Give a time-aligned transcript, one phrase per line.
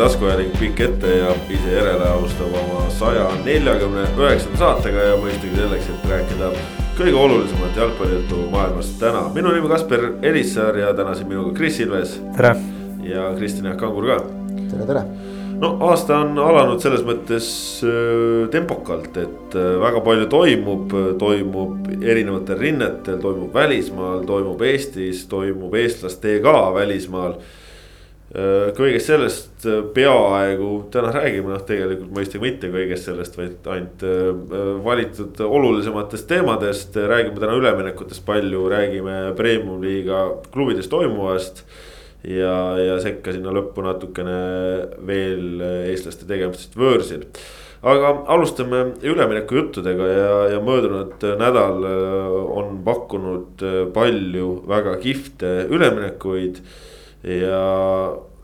[0.00, 5.90] taskuhääling pikk ette ja ise järele alustab oma saja neljakümne üheksanda saatega ja mõistagi selleks,
[5.92, 6.48] et rääkida
[6.96, 9.26] kõige olulisemat jalgpallijuttu maailmas täna.
[9.34, 12.16] minu nimi Kaspar Elissaar ja täna siin minuga Kris Ilves.
[12.36, 12.54] tere.
[13.04, 14.18] ja Kristjan Jaak Kangur ka.
[14.70, 15.04] tere, tere
[15.60, 17.52] no aasta on alanud selles mõttes
[17.84, 25.76] äh, tempokalt, et äh, väga palju toimub, toimub erinevatel rinnetel, toimub välismaal, toimub Eestis, toimub
[25.76, 27.36] eestlastega ka välismaal.
[28.30, 34.04] Äh, kõigest sellest peaaegu täna räägime, noh tegelikult mõistagi mitte kõigest sellest, vaid ainult
[34.86, 36.96] valitud olulisematest teemadest.
[36.96, 41.64] räägime täna üleminekutest palju, räägime premium-liiga klubides toimuvast
[42.26, 44.36] ja, ja sekka sinna lõppu natukene
[45.06, 47.24] veel eestlaste tegemistest võõrsil.
[47.80, 55.54] aga alustame ülemineku juttudega ja, ja möödunud nädal äh, on pakkunud äh, palju väga kihvte
[55.72, 56.60] üleminekuid.
[57.26, 57.62] Ja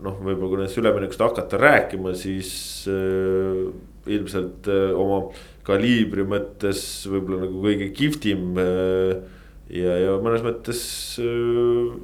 [0.03, 2.51] noh, võib-olla kui nendest üleminekust hakata rääkima, siis
[2.91, 3.65] äh,
[4.13, 5.23] ilmselt äh, oma
[5.67, 9.17] kaliibri mõttes võib-olla nagu kõige kihvtim äh,.
[9.73, 10.81] ja, ja mõnes mõttes
[11.23, 11.97] äh,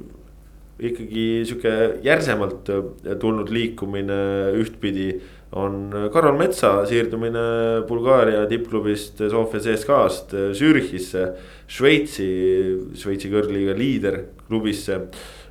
[0.90, 4.18] ikkagi sihuke järsemalt äh, tulnud liikumine
[4.58, 5.14] ühtpidi
[5.54, 11.28] on Karol Metsa siirdumine Bulgaaria tippklubist Sofia CSKA-st Zürichisse.
[11.70, 12.26] Šveitsi,
[12.98, 14.98] Šveitsi kõrgliiga liiderklubisse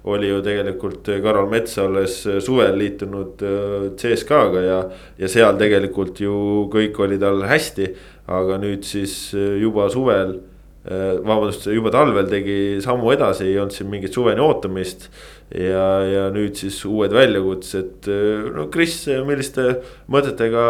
[0.03, 4.79] oli ju tegelikult Karol Mets alles suvel liitunud äh, CSKA-ga ja,
[5.19, 6.33] ja seal tegelikult ju
[6.73, 7.93] kõik oli tal hästi.
[8.27, 10.39] aga nüüd siis äh, juba suvel
[10.83, 15.07] Äh, vabandust, juba talvel tegi sammu edasi, ei olnud siin mingit suveni ootamist.
[15.55, 19.77] ja, ja nüüd siis uued väljakutsed, äh, no Kris, milliste
[20.11, 20.65] mõtetega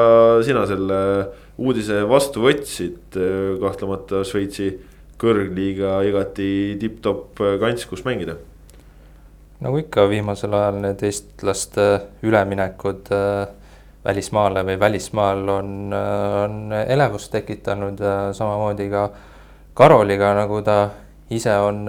[0.45, 0.99] sina selle
[1.57, 4.75] uudise vastu võtsid, äh, kahtlemata Šveitsi
[5.17, 8.37] kõrgliiga igati tipp-topp kants, kus mängida
[9.63, 11.89] nagu ikka viimasel ajal need eestlaste
[12.23, 13.43] üleminekud äh,
[14.03, 19.29] välismaale või välismaal on, on elevust tekitanud ja samamoodi ka äh,
[19.73, 20.91] Karoliga, nagu ta
[21.33, 21.87] ise on,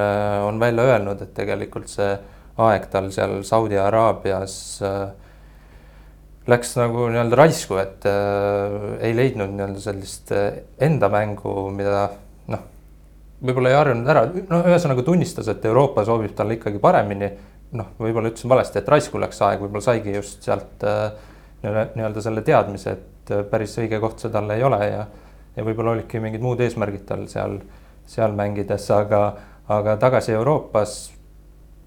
[0.49, 2.15] on välja öelnud, et tegelikult see
[2.65, 4.55] aeg tal seal Saudi Araabias
[4.87, 5.03] äh,
[6.49, 12.07] läks nagu nii-öelda raisku, et äh, ei leidnud nii-öelda sellist äh, enda mängu, mida
[12.55, 12.65] noh,
[13.45, 17.29] võib-olla ei harjunud ära, no ühesõnaga tunnistas, et Euroopa sobib talle ikkagi paremini.
[17.75, 21.11] Noh, võib-olla ütlesin valesti, et raisku läks aeg, võib-olla saigi just sealt äh,
[21.65, 25.05] nii-öelda selle teadmise, et äh, päris õige koht see talle ei ole ja
[25.57, 27.59] ja võib-olla olidki mingid muud eesmärgid tal seal,
[28.11, 29.21] seal mängides, aga,
[29.71, 30.97] aga tagasi Euroopas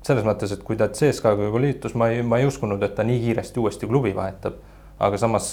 [0.08, 3.04] selles mõttes, et kui ta CSKA-ga juba liitus, ma ei, ma ei uskunud, et ta
[3.04, 4.62] nii kiiresti uuesti klubi vahetab.
[5.00, 5.52] aga samas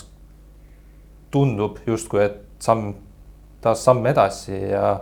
[1.35, 2.95] tundub justkui, et samm,
[3.61, 5.01] taas samm edasi ja,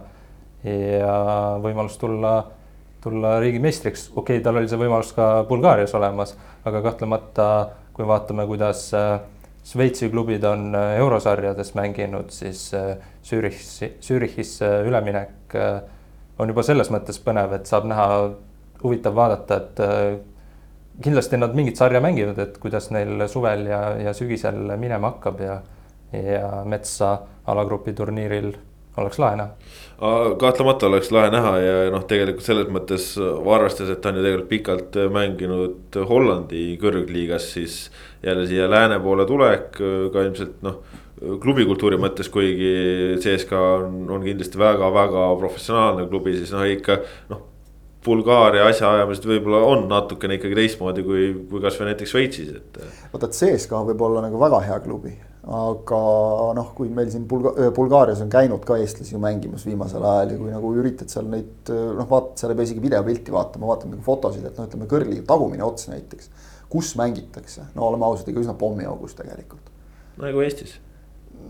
[0.65, 1.13] ja
[1.63, 2.33] võimalus tulla,
[3.03, 4.11] tulla riigimeistriks.
[4.17, 7.47] okei okay,, tal oli see võimalus ka Bulgaarias olemas, aga kahtlemata,
[7.97, 9.21] kui vaatame, kuidas äh,
[9.67, 15.57] Šveitsi klubid on äh, eurosarjades mänginud, siis äh, Zürichisse, üleminek
[16.41, 18.07] on juba selles mõttes põnev, et saab näha,
[18.83, 24.73] huvitav vaadata, et kindlasti nad mingit sarja mängivad, et kuidas neil suvel ja, ja sügisel
[24.81, 25.61] minema hakkab ja,
[26.17, 27.13] ja Metsa
[27.47, 28.51] alagrupi turniiril
[28.97, 29.51] oleks lahe näha.
[30.41, 34.51] kahtlemata oleks lahe näha ja noh, tegelikult selles mõttes arvestades, et ta on ju tegelikult
[34.51, 37.79] pikalt mänginud Hollandi kõrgliigas, siis
[38.23, 40.83] jälle siia lääne poole tulek ka ilmselt noh
[41.23, 42.73] klubikultuuri mõttes, kuigi
[43.23, 47.01] CSKA on, on kindlasti väga-väga professionaalne klubi, siis noh, ikka
[47.33, 47.49] noh.
[48.03, 52.81] Bulgaaria asjaajamised võib-olla on natukene ikkagi teistmoodi kui, kui kasvõi näiteks Šveitsis, et.
[53.13, 55.13] vaata, et CSKA võib olla nagu väga hea klubi
[55.43, 56.01] aga
[56.55, 60.39] noh, kui meil siin Bulga-, Bulgaarias on käinud ka eestlasi ju mängimas viimasel ajal ja
[60.39, 64.07] kui nagu üritad seal neid noh, vaatad, seal ei pea isegi videopilti vaatama, vaatad nagu
[64.07, 66.31] fotosid, et noh, ütleme kõrgliiga tagumine ots näiteks.
[66.73, 69.67] kus mängitakse, no oleme ausad, ikka üsna pommiaugus tegelikult.
[70.23, 70.79] nagu Eestis.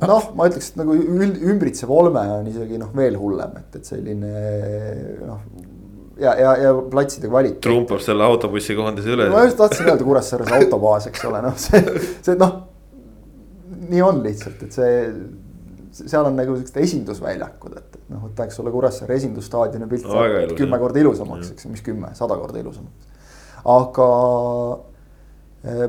[0.01, 4.35] noh, ma ütleks, et nagu ümbritsev olme on isegi noh, veel hullem, et, et selline
[5.21, 5.47] noh
[6.17, 7.61] ja, ja, ja platside kvaliteet.
[7.69, 9.29] trumpab selle autobussi koondise üle.
[9.29, 11.85] ma just tahtsin öelda Kuressaares autobaas, eks ole, noh, see,
[12.25, 12.72] see noh
[13.89, 14.95] nii on lihtsalt, et see,
[15.93, 20.57] seal on nagu siuksed esindusväljakud, et, noh, võta, eks ole, Kuressaare esindusstaadioni pilt no, saab
[20.59, 23.11] kümme korda ilusamaks, eks, mis kümme, sada korda ilusamaks.
[23.73, 24.09] aga
[25.69, 25.87] eh,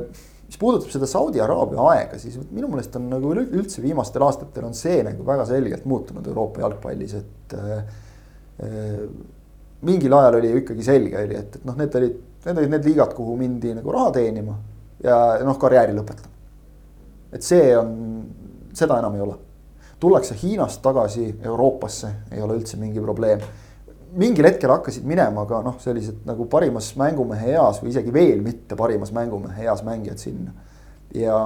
[0.48, 4.76] mis puudutab seda Saudi Araabia aega, siis minu meelest on nagu üldse viimastel aastatel on
[4.78, 7.80] see nagu väga selgelt muutunud Euroopa jalgpallis, et äh,
[9.84, 12.92] mingil ajal oli ju ikkagi selge oli, et, et noh, need olid, need olid need
[12.92, 14.60] liigad, kuhu mindi nagu raha teenima
[15.04, 16.33] ja noh, karjääri lõpetama
[17.34, 17.94] et see on,
[18.76, 19.38] seda enam ei ole.
[20.04, 23.40] tullakse Hiinast tagasi Euroopasse, ei ole üldse mingi probleem.
[24.14, 28.76] mingil hetkel hakkasid minema ka noh, sellised nagu parimas mängumehe eas või isegi veel mitte
[28.78, 30.52] parimas mängumehe eas mängijad sinna.
[31.14, 31.38] ja,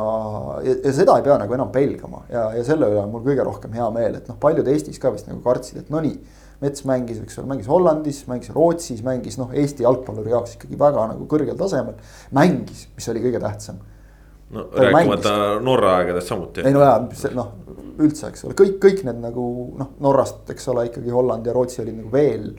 [0.64, 3.46] ja, ja seda ei pea nagu enam pelgama ja, ja selle üle on mul kõige
[3.48, 6.20] rohkem hea meel, et noh, paljud Eestis ka vist nagu kartsid, et no nii.
[6.58, 11.04] Mets mängis, eks ole, mängis Hollandis, mängis Rootsis, mängis noh, Eesti jalgpalluri jaoks ikkagi väga
[11.12, 12.00] nagu kõrgel tasemel.
[12.34, 13.78] mängis, mis oli kõige tähtsam
[14.56, 16.64] no rääkimata Norra aegadest samuti.
[16.64, 17.00] ei no jaa,
[17.36, 17.54] noh
[18.04, 19.44] üldse, eks ole, kõik, kõik need nagu
[19.78, 22.52] noh, Norrast, eks ole, ikkagi Holland ja Rootsi olid nagu veel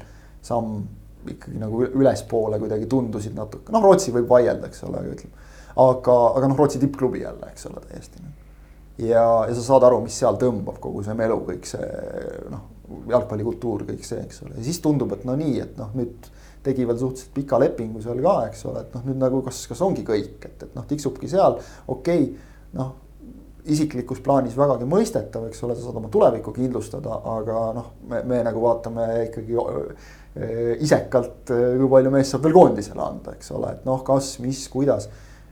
[0.44, 0.81] samm
[1.29, 5.46] ikkagi nagu ülespoole kuidagi tundusid natuke, noh, Rootsi võib vaielda, eks ole, aga ütleme.
[5.85, 8.25] aga, aga noh, Rootsi tippklubi jälle, eks ole, täiesti.
[9.05, 11.93] ja, ja sa saad aru, mis seal tõmbab, kogu see melu, kõik see
[12.50, 12.64] noh,
[13.12, 16.31] jalgpallikultuur, kõik see, eks ole, ja siis tundub, et no nii, et noh, nüüd
[16.64, 19.82] tegi veel suhteliselt pika lepingu seal ka, eks ole, et noh, nüüd nagu kas, kas
[19.84, 22.96] ongi kõik, et, et noh, tiksubki seal, okei okay,, noh
[23.69, 28.40] isiklikus plaanis vägagi mõistetav, eks ole, sa saad oma tulevikku kindlustada, aga noh, me, me
[28.46, 29.58] nagu vaatame ikkagi
[30.84, 35.08] isekalt, kui palju meest saab veel koondisele anda, eks ole, et noh, kas, mis, kuidas.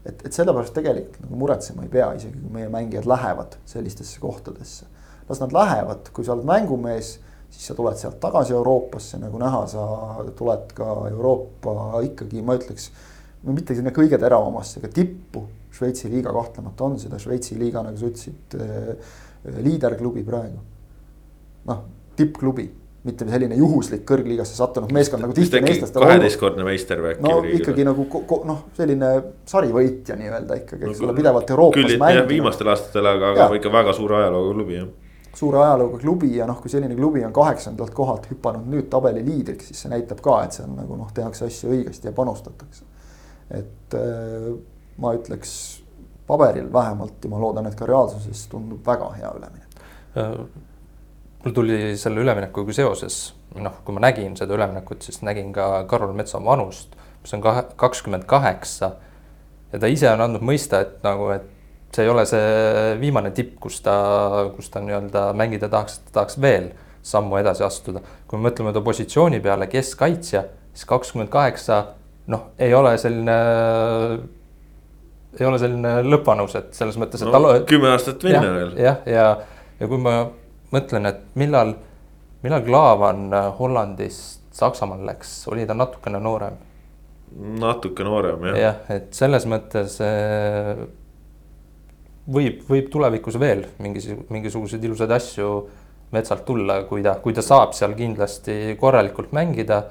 [0.06, 4.86] et, et sellepärast tegelikult nagu muretsema ei pea, isegi kui meie mängijad lähevad sellistesse kohtadesse.
[5.28, 7.16] las nad lähevad, kui sa oled mängumees,
[7.50, 9.84] siis sa tuled sealt tagasi Euroopasse, nagu näha, sa
[10.36, 12.90] tuled ka Euroopa ikkagi, ma ütleks.
[13.46, 15.46] mitte sinna kõige teravamasse, aga tippu
[15.76, 19.12] Šveitsi liiga kahtlemata on seda, Šveitsi liiga, nagu sa ütlesid äh,,
[19.62, 20.58] liiderklubi praegu.
[21.66, 21.80] noh,
[22.16, 22.64] tippklubi,
[23.06, 26.02] mitte selline juhuslik kõrgliigasse sattunud meeskond nagu tihti meestlastel.
[26.02, 27.26] kaheteistkordne meister või äkki?
[27.26, 28.06] no ikkagi nagu
[28.48, 29.10] noh, selline
[29.46, 32.30] sarivõitja nii-öelda ikkagi, eks ole no,, pidevalt Euroopas mänginud.
[32.30, 34.94] viimastel aastatel, aga, aga ikka väga suure ajalooga klubi jah
[35.36, 39.70] suure ajalooga klubi ja noh, kui selline klubi on kaheksandalt kohalt hüpanud nüüd tabeli liidriks,
[39.70, 42.84] siis see näitab ka, et seal nagu noh, tehakse asju õigesti ja panustatakse.
[43.50, 44.54] et äh,
[44.98, 45.50] ma ütleks
[46.26, 49.82] paberil vähemalt ja ma loodan, et ka reaalsuses tundub väga hea üleminek.
[50.16, 50.32] Äh,
[51.44, 56.16] mul tuli selle üleminekuga seoses, noh, kui ma nägin seda üleminekut, siis nägin ka Karol
[56.16, 58.96] Metsa vanust, mis on kahe, kakskümmend kaheksa.
[59.72, 61.46] ja ta ise on andnud mõista, et nagu, et
[61.94, 63.96] see ei ole see viimane tipp, kus ta,
[64.56, 66.70] kus ta nii-öelda mängida tahaks, ta tahaks veel
[67.06, 68.02] sammu edasi astuda.
[68.26, 70.42] kui me mõtleme ta positsiooni peale, keskkaitsja,
[70.74, 71.82] siis kakskümmend kaheksa,
[72.32, 73.36] noh, ei ole selline
[75.36, 77.64] ei ole selline lõppanus, et selles mõttes, et no, tal.
[77.68, 78.72] kümme aastat minna veel.
[78.80, 80.18] jah, ja, ja, ja kui ma
[80.72, 81.74] mõtlen, et millal,
[82.44, 83.28] millal Klaavan
[83.58, 86.56] Hollandist Saksamaale läks, oli ta natukene noorem?
[87.60, 88.58] natuke noorem jah.
[88.62, 90.86] jah, et selles mõttes äh,
[92.26, 95.50] võib, võib tulevikus veel mingis, mingisuguseid ilusaid asju
[96.14, 99.82] metsalt tulla, kui ta, kui ta saab seal kindlasti korralikult mängida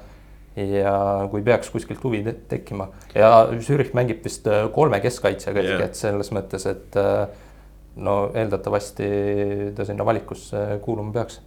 [0.56, 0.94] ja
[1.30, 6.32] kui peaks kuskilt huvi tekkima ja Zürich mängib vist äh, kolme keskkaitsjaga yeah., et selles
[6.32, 7.26] mõttes, et äh,
[8.00, 9.10] no eeldatavasti
[9.76, 11.42] ta sinna valikusse kuuluma peaks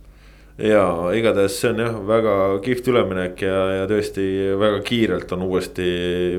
[0.60, 0.84] ja
[1.16, 2.36] igatahes see on jah, väga
[2.66, 4.26] kihvt üleminek ja, ja tõesti
[4.60, 5.88] väga kiirelt on uuesti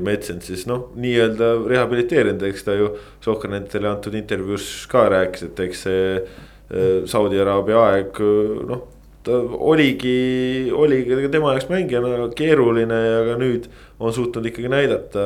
[0.05, 2.93] Metsend siis noh, nii-öelda rehabiliteerinud, eks ta ju.
[3.25, 8.25] Sohkranetile antud intervjuus ka rääkis, et eks see äh, Saudi Araabia aeg
[8.69, 8.89] noh
[9.23, 13.67] ta oligi, oligi tema jaoks mängijana keeruline ja ka nüüd
[14.00, 15.25] on suutnud ikkagi näidata,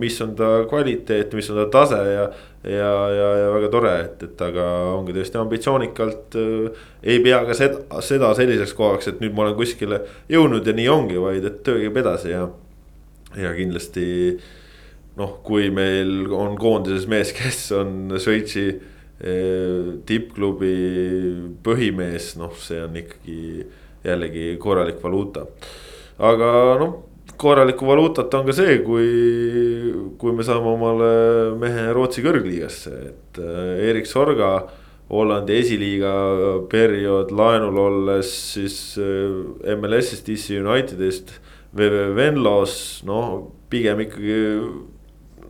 [0.00, 2.26] mis on ta kvaliteet, mis on ta tase ja.
[2.66, 6.84] Ja, ja, ja väga tore, et, et aga ongi tõesti ambitsioonikalt äh,.
[7.02, 10.88] ei pea ka seda, seda selliseks kohaks, et nüüd ma olen kuskile jõudnud ja nii
[10.92, 12.44] ongi, vaid et töö käib edasi ja.
[13.38, 14.06] ja kindlasti
[15.16, 18.68] noh, kui meil on koondises mees, kes on Šveitsi
[20.06, 20.74] tippklubi
[21.64, 23.64] põhimees, noh, see on ikkagi
[24.04, 25.46] jällegi korralik valuuta.
[26.18, 26.50] aga
[26.82, 26.98] noh,
[27.40, 29.06] korralikku valuutat on ka see, kui,
[30.20, 31.10] kui me saame omale
[31.60, 33.40] mehe Rootsi kõrgliigasse, et
[33.90, 34.56] Erik Sorga.
[35.06, 36.12] Hollandi esiliiga
[36.66, 38.26] periood laenul olles
[38.56, 41.30] siis MLS-ist, DC Unitedist,
[41.78, 43.36] VV Venlos, noh
[43.70, 44.40] pigem ikkagi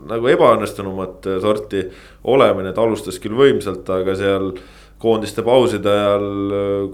[0.07, 1.87] nagu ebaõnnestunumat sorti
[2.29, 4.53] olemine, ta alustas küll võimsalt, aga seal
[4.99, 6.29] koondiste pauside ajal,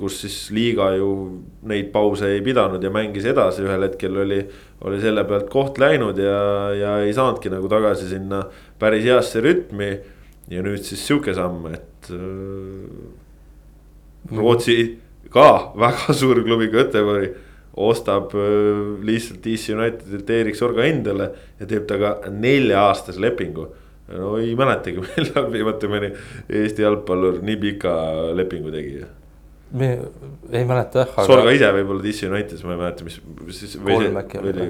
[0.01, 1.11] kus siis liiga ju
[1.71, 4.41] neid pause ei pidanud ja mängis edasi, ühel hetkel oli,
[4.83, 6.41] oli selle pealt koht läinud ja,
[6.75, 8.43] ja ei saanudki nagu tagasi sinna
[8.83, 9.93] päris heasse rütmi.
[10.51, 12.19] ja nüüd siis sihuke samm, et äh,
[14.37, 14.99] Rootsi
[15.31, 15.49] ka
[15.85, 17.31] väga suur klubi Göteborgi
[17.77, 21.31] ostab äh, lihtsalt DC Unitedilt Erik Sorga endale
[21.61, 23.71] ja teeb temaga nelja-aastase lepingu.
[24.19, 26.13] No ei mäletagi, millal viimati mõni
[26.61, 27.97] Eesti jalgpallur nii pika
[28.37, 29.03] lepingu tegi.
[29.79, 29.91] me
[30.53, 31.27] ei mäleta jah aga....
[31.29, 33.19] Sorga ise võib-olla DC Unitedis, ma ei mäleta, mis
[33.57, 33.77] siis.
[33.81, 34.67] kolm äkki oli.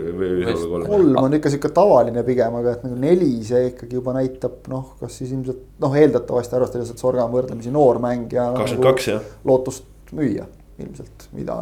[0.87, 4.95] kolm, on ikka sihuke tavaline pigem, aga et nagu neli, see ikkagi juba näitab noh,
[5.01, 8.53] kas siis ilmselt noh, eeldatavasti arvestades, et Sorga on võrdlemisi noor mängija.
[8.61, 9.31] kakskümmend kaks jah.
[9.49, 10.47] lootust müüa
[10.83, 11.59] ilmselt, mida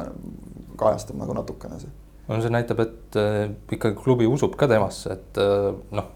[0.81, 1.93] kajastab nagu natukene see.
[2.29, 6.13] no see näitab, et äh, ikkagi klubi usub ka temasse, et äh, noh,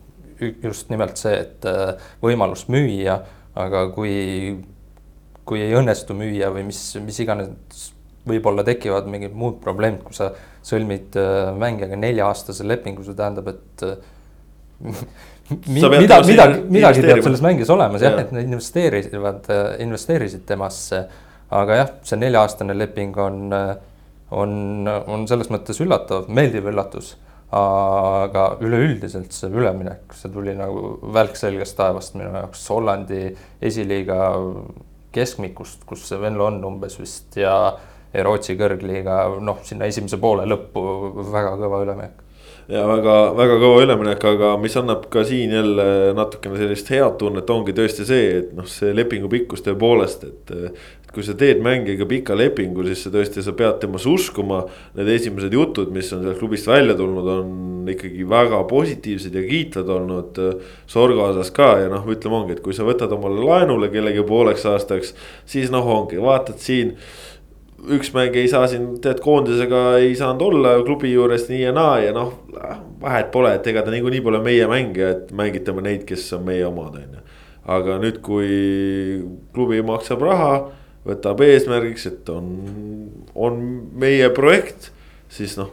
[0.63, 3.19] just nimelt see, et äh, võimalus müüa,
[3.61, 4.15] aga kui,
[5.47, 7.91] kui ei õnnestu müüa või mis, mis iganes
[8.29, 10.31] võib-olla tekivad mingid muud probleemid, kui sa
[10.65, 13.97] sõlmid äh, mängijaga nelja-aastase lepingu, see tähendab, et äh,
[15.69, 15.91] mida,
[16.25, 19.51] midagi, midagi peab selles mängijas olemas jah ja., et nad investeerivad,
[19.85, 21.05] investeerisid temasse.
[21.55, 23.53] aga jah, see nelja-aastane leping on,
[24.35, 24.55] on,
[24.89, 27.15] on selles mõttes üllatav, meeldiv üllatus.
[27.55, 33.29] Aga üleüldiselt see üleminek, see tuli nagu välk selgest taevast minu jaoks Hollandi
[33.63, 34.19] esiliiga
[35.15, 37.55] keskmikust, kus see Venlo on umbes vist ja
[38.15, 40.83] ja Rootsi kõrgliiga noh, sinna esimese poole lõppu
[41.35, 42.21] väga kõva üleminek
[42.71, 47.75] ja väga-väga kõva üleminek, aga mis annab ka siin jälle natukene sellist head tunnet, ongi
[47.77, 50.55] tõesti see, et noh, see lepingu pikkus tõepoolest, et.
[51.15, 54.65] Kui sa teed mängijaga pika lepingu, siis sa tõesti, sa pead temasse uskuma.
[54.99, 59.93] Need esimesed jutud, mis on sealt klubist välja tulnud, on ikkagi väga positiivsed ja kiitvad
[59.97, 60.41] olnud.
[60.91, 64.67] Sorga osas ka ja noh, ütleme ongi, et kui sa võtad omale laenule kellegi pooleks
[64.71, 65.15] aastaks,
[65.49, 66.97] siis noh, ongi vaatad siin
[67.91, 71.99] üks mäng ei saa siin, tead koondisega ei saanud olla klubi juures nii ja naa
[72.01, 72.33] ja noh.
[73.01, 76.65] vahet pole, et ega ta niikuinii pole meie mängija, et mängitame neid, kes on meie
[76.67, 77.25] omad, on ju.
[77.75, 78.49] aga nüüd, kui
[79.57, 80.55] klubi maksab raha,
[81.05, 82.51] võtab eesmärgiks, et on,
[83.35, 83.63] on
[84.01, 84.91] meie projekt,
[85.33, 85.73] siis noh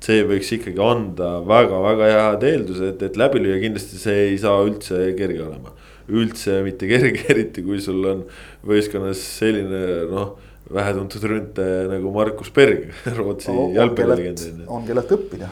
[0.00, 5.10] see võiks ikkagi anda väga-väga head eeldused, et läbi lüüa, kindlasti see ei saa üldse
[5.18, 5.74] kerge olema.
[6.10, 8.22] üldse mitte kerge, eriti kui sul on
[8.66, 10.38] võistkonnas selline noh
[10.70, 14.64] vähetuntud ründaja nagu Markus Berg, Rootsi no, jalgpallilegend.
[14.70, 15.50] on kellelt õppida.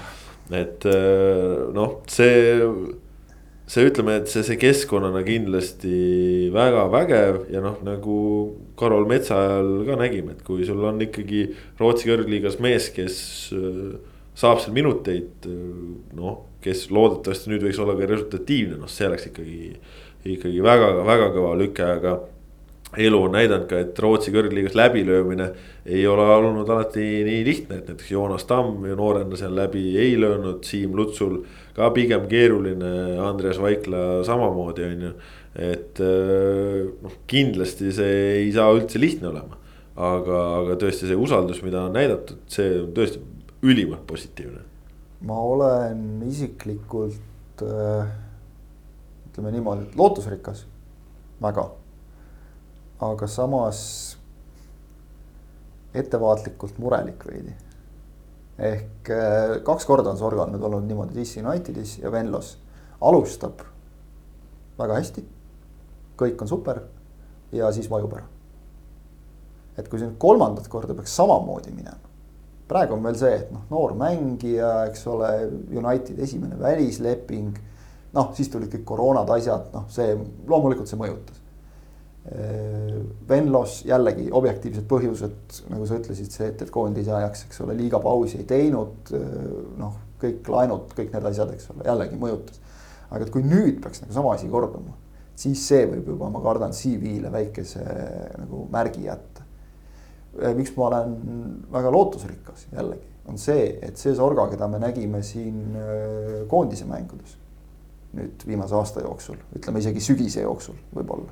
[0.54, 2.64] et äh, noh, see,
[3.68, 8.18] see ütleme, et see, see keskkonnana kindlasti väga vägev ja noh, nagu
[8.78, 11.44] Karol Metsa ajal ka nägime, et kui sul on ikkagi
[11.80, 13.18] Rootsi kõrgliigas mees, kes
[13.56, 13.99] äh,
[14.38, 15.61] saab seal minuteid, äh,
[16.18, 19.61] noh, kes loodetavasti nüüd võiks olla ka resultatiivne, noh, see oleks ikkagi,
[20.38, 22.18] ikkagi väga-väga kõva lüke, aga
[22.97, 25.50] elu on näidanud ka, et Rootsi kõrgliigas läbilöömine
[25.88, 30.62] ei ole olnud alati nii lihtne, et näiteks Joonas Tamm noorena seal läbi ei löönud,
[30.64, 31.42] Siim Lutsul
[31.76, 35.12] ka pigem keeruline, Andreas Vaikla samamoodi on ju.
[35.54, 39.58] Et äh, noh, kindlasti see ei saa üldse lihtne olema.
[39.98, 43.22] aga, aga tõesti see usaldus, mida on näidatud, see on tõesti
[43.66, 44.62] ülimalt positiivne.
[45.26, 48.14] ma olen isiklikult äh,
[49.30, 50.66] ütleme niimoodi, lootusrikas,
[51.42, 51.70] väga
[53.00, 53.80] aga samas
[55.94, 57.54] ettevaatlikult murelik veidi.
[58.58, 62.56] ehk äh, kaks korda on Sorgal nüüd olnud niimoodi DC Unitedis ja Venlos.
[63.00, 63.62] alustab
[64.78, 65.24] väga hästi,
[66.18, 66.82] kõik on super
[67.52, 68.26] ja siis vajub ära.
[69.78, 72.12] et kui see nüüd kolmandat korda peaks samamoodi minema.
[72.68, 75.32] praegu on veel see, et noh, noor mängija, eks ole,
[75.70, 77.58] United esimene välisleping.
[78.12, 81.44] noh, siis tulid kõik koroonad, asjad, noh, see loomulikult see mõjutas
[83.28, 88.00] Venlos jällegi objektiivsed põhjused, nagu sa ütlesid, see, et, et koondise ajaks, eks ole, liiga
[88.04, 89.12] pausi ei teinud.
[89.80, 92.60] noh, kõik laenud, kõik need asjad, eks ole, jällegi mõjutas.
[93.08, 94.92] aga et kui nüüd peaks nagu sama asi korduma,
[95.38, 97.85] siis see võib juba, ma kardan, CV-le väikese
[98.38, 99.47] nagu märgi jätta.
[100.54, 101.14] miks ma olen
[101.73, 105.76] väga lootusrikas jällegi, on see, et see Sorga, keda me nägime siin
[106.49, 107.37] koondise mängudes.
[108.18, 111.28] nüüd viimase aasta jooksul, ütleme isegi sügise jooksul võib-olla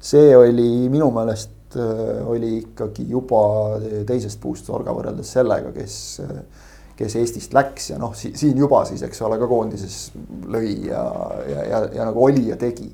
[0.00, 5.96] see oli minu meelest äh, oli ikkagi juba teisest puust Sorga võrreldes sellega, kes,
[6.98, 9.98] kes Eestist läks ja noh, siin juba siis, eks ole, ka koondises
[10.46, 11.02] lõi ja,
[11.50, 12.88] ja, ja, ja nagu oli ja tegi.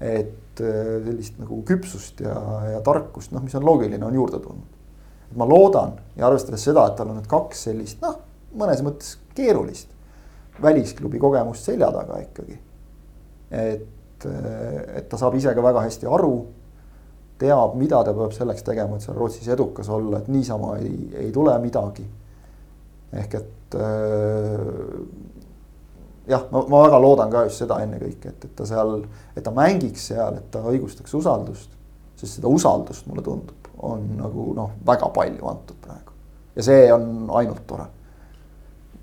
[0.00, 2.34] Et äh, sellist nagu küpsust ja,
[2.74, 4.78] ja tarkust, noh, mis on loogiline, on juurde tulnud.
[5.30, 8.18] et ma loodan ja arvestades seda, et tal on nüüd kaks sellist, noh,
[8.56, 9.92] mõnes mõttes keerulist
[10.62, 12.58] välisklubi kogemust selja taga ikkagi.
[13.50, 13.88] et
[14.24, 16.46] et, et ta saab ise ka väga hästi aru.
[17.40, 21.30] teab, mida ta peab selleks tegema, et seal Rootsis edukas olla, et niisama ei, ei
[21.32, 22.04] tule midagi.
[23.12, 24.60] ehk et äh,
[26.30, 29.00] jah, ma, ma väga loodan ka just seda ennekõike, et, et ta seal,
[29.36, 31.76] et ta mängiks seal, et ta õigustaks usaldust.
[32.20, 36.12] sest seda usaldust, mulle tundub, on nagu noh, väga palju antud praegu.
[36.56, 37.88] ja see on ainult tore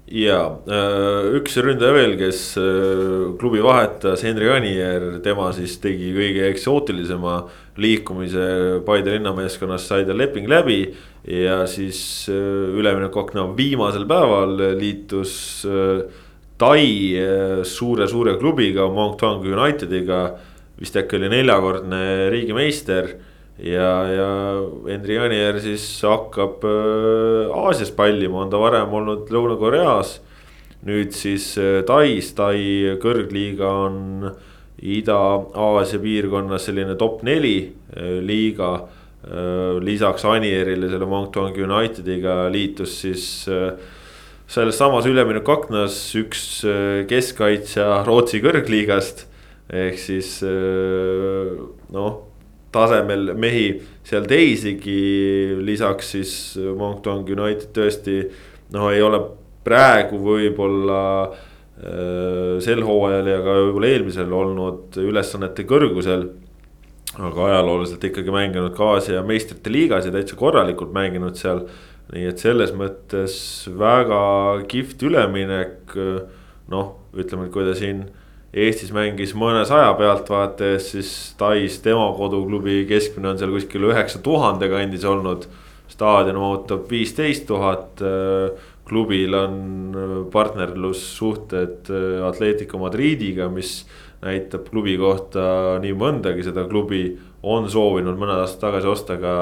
[0.07, 0.39] ja
[0.72, 7.41] äh, üks ründaja veel, kes äh, klubi vahetas, Henri Anier, tema siis tegi kõige eksootilisema
[7.81, 10.96] liikumise Paide linnameeskonnas, sai tal leping läbi.
[11.27, 15.67] ja siis äh, üleminekuakna viimasel päeval liitus
[16.58, 16.84] Tai
[17.70, 20.38] suure-suure klubiga, Moncton Unitediga.
[20.78, 23.08] vist äkki oli neljakordne riigimeister
[23.58, 24.30] ja, ja
[24.88, 30.20] Henri Anier siis hakkab äh, Aasias pallima, on ta varem olnud Lõuna-Koreas.
[30.86, 32.58] nüüd siis äh, Tais, Tai
[33.02, 34.30] kõrgliiga on
[34.78, 37.74] Ida-Aasia piirkonnas selline top neli
[38.22, 38.88] liiga.
[39.82, 43.48] lisaks Anierile selle Moncton Unitediga liitus siis
[44.48, 46.44] selles samas üleminekuaknas üks
[47.10, 49.25] keskkaitsja Rootsi kõrgliigast.
[49.68, 50.39] ehk siis
[51.92, 52.27] noh
[52.72, 53.68] tasemel mehi
[54.08, 56.32] seal teisigi, lisaks siis
[56.77, 58.22] Moncton United tõesti
[58.75, 59.22] noh, ei ole
[59.68, 66.30] praegu võib-olla äh, sel hooajal ja ka võib-olla eelmisel olnud ülesannete kõrgusel.
[67.18, 71.66] aga ajalooliselt ikkagi mänginud ka Aasia meistrite liigas ja täitsa korralikult mänginud seal.
[72.14, 73.36] Nii et selles mõttes
[73.68, 74.22] väga
[74.72, 75.98] kihvt üleminek.
[76.72, 78.08] noh, ütleme, et kui ta siin
[78.58, 84.70] Eestis mängis mõnesaja pealtvaataja eest, siis Tais tema koduklubi keskmine on seal kuskil üheksa tuhande
[84.72, 85.48] kandis olnud.
[85.88, 88.02] staadion ootab viisteist tuhat.
[88.88, 89.96] klubil on
[90.32, 91.90] partnerlussuhted
[92.24, 93.86] Atletico Madridiga, mis
[94.24, 99.34] näitab klubi kohta nii mõndagi, seda klubi on soovinud mõned aastad tagasi osta ka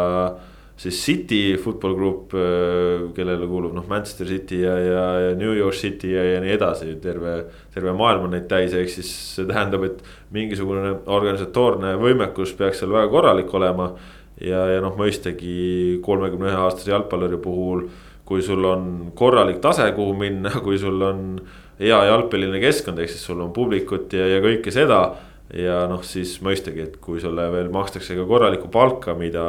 [0.77, 5.75] siis City Football Group, äh, kellele kuulub noh, Manchester City ja, ja, ja New York
[5.75, 7.37] City ja, ja nii edasi, terve.
[7.75, 10.03] terve maailm on neid täis, ehk siis see tähendab, et
[10.35, 13.93] mingisugune organisatoorne võimekus peaks seal väga korralik olema.
[14.41, 17.85] ja, ja noh, mõistagi kolmekümne ühe aastase jalgpalluri puhul,
[18.27, 21.39] kui sul on korralik tase, kuhu minna, kui sul on
[21.79, 25.05] hea jalgpalliline keskkond, ehk siis sul on publikut ja, ja kõike seda
[25.53, 29.45] ja noh, siis mõistagi, et kui sulle veel makstakse ka korralikku palka, mida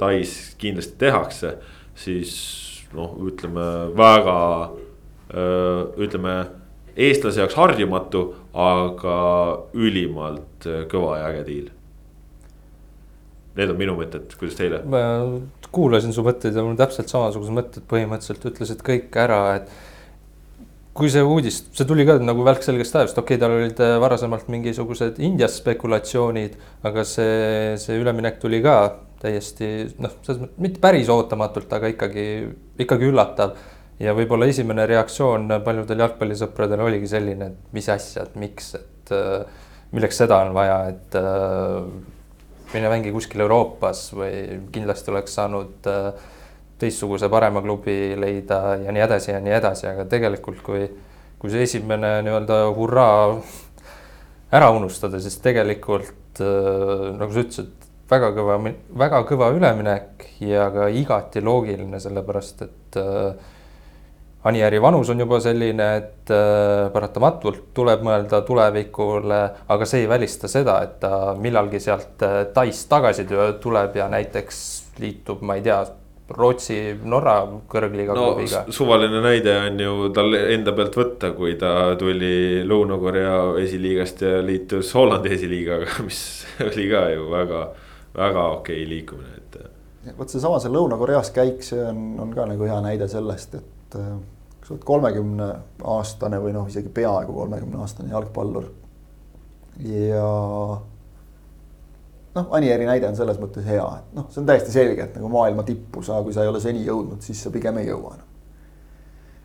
[0.00, 1.54] Tais kindlasti tehakse,
[1.98, 2.34] siis
[2.96, 4.38] noh, ütleme väga,
[6.00, 6.34] ütleme
[6.94, 9.16] eestlase jaoks harjumatu, aga
[9.74, 11.72] ülimalt kõva ja äge diil.
[13.54, 14.80] Need on minu mõtted, kuidas teile?
[14.90, 15.02] ma
[15.74, 19.70] kuulasin su mõtteid ja mul täpselt samasugused mõtted põhimõtteliselt ütlesid kõik ära, et
[20.94, 23.96] kui see uudis, see tuli ka nagu välk selgest ajast, okei okay,, tal olid äh,
[24.02, 26.54] varasemalt mingisugused Indias spekulatsioonid,
[26.86, 28.76] aga see, see üleminek tuli ka
[29.24, 29.70] täiesti
[30.02, 32.26] noh, selles mõttes mitte päris ootamatult, aga ikkagi,
[32.84, 33.56] ikkagi üllatav.
[34.02, 39.64] ja võib-olla esimene reaktsioon paljudel jalgpallisõpradel oligi selline, et mis asja, et miks, et äh,
[39.94, 41.78] milleks seda on vaja, et äh,
[42.74, 46.30] mine mängi kuskil Euroopas või kindlasti oleks saanud äh,
[46.84, 50.86] teistsuguse parema klubi leida ja nii edasi ja nii edasi, aga tegelikult, kui,
[51.40, 53.32] kui see esimene nii-öelda hurraa
[54.54, 57.74] ära unustada, siis tegelikult äh, nagu sa ütlesid,
[58.10, 58.60] väga kõva,
[59.00, 63.52] väga kõva üleminek ja ka igati loogiline, sellepärast et äh,
[64.44, 69.38] Anieri vanus on juba selline, et äh, paratamatult tuleb mõelda tulevikule,
[69.72, 73.24] aga see ei välista seda, et ta millalgi sealt äh, Tais tagasi
[73.62, 74.58] tuleb ja näiteks
[75.00, 75.80] liitub, ma ei tea
[76.24, 77.34] Rootsi, Norra
[77.68, 78.62] kõrgliiga no, klubiga.
[78.72, 84.94] suvaline näide on ju tal enda pealt võtta, kui ta tuli Lõuna-Korea esiliigast ja liitus
[84.96, 86.22] Hollandi esiliigaga, mis
[86.64, 87.60] oli ka ju väga,
[88.16, 90.14] väga okei okay liikumine, et.
[90.16, 94.16] vot seesama see Lõuna-Koreas käik, see on, on ka nagu hea näide sellest, et äh,
[94.56, 95.50] kui sa oled kolmekümne
[95.98, 98.72] aastane või noh, isegi peaaegu kolmekümne aastane jalgpallur
[99.84, 100.24] ja
[102.34, 105.30] noh, Anieri näide on selles mõttes hea, et noh, see on täiesti selge, et nagu
[105.32, 108.30] maailma tippu sa, kui sa ei ole seni jõudnud, siis sa pigem ei jõua enam.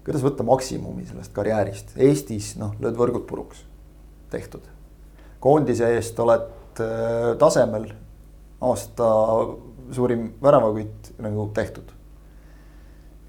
[0.06, 3.64] kuidas võtta maksimumi sellest karjäärist, Eestis noh, lööd võrgud puruks,
[4.34, 4.66] tehtud.
[5.40, 7.92] koondise eest oled äh, tasemel,
[8.60, 9.08] aasta
[9.96, 11.94] suurim väravakütt nagu tehtud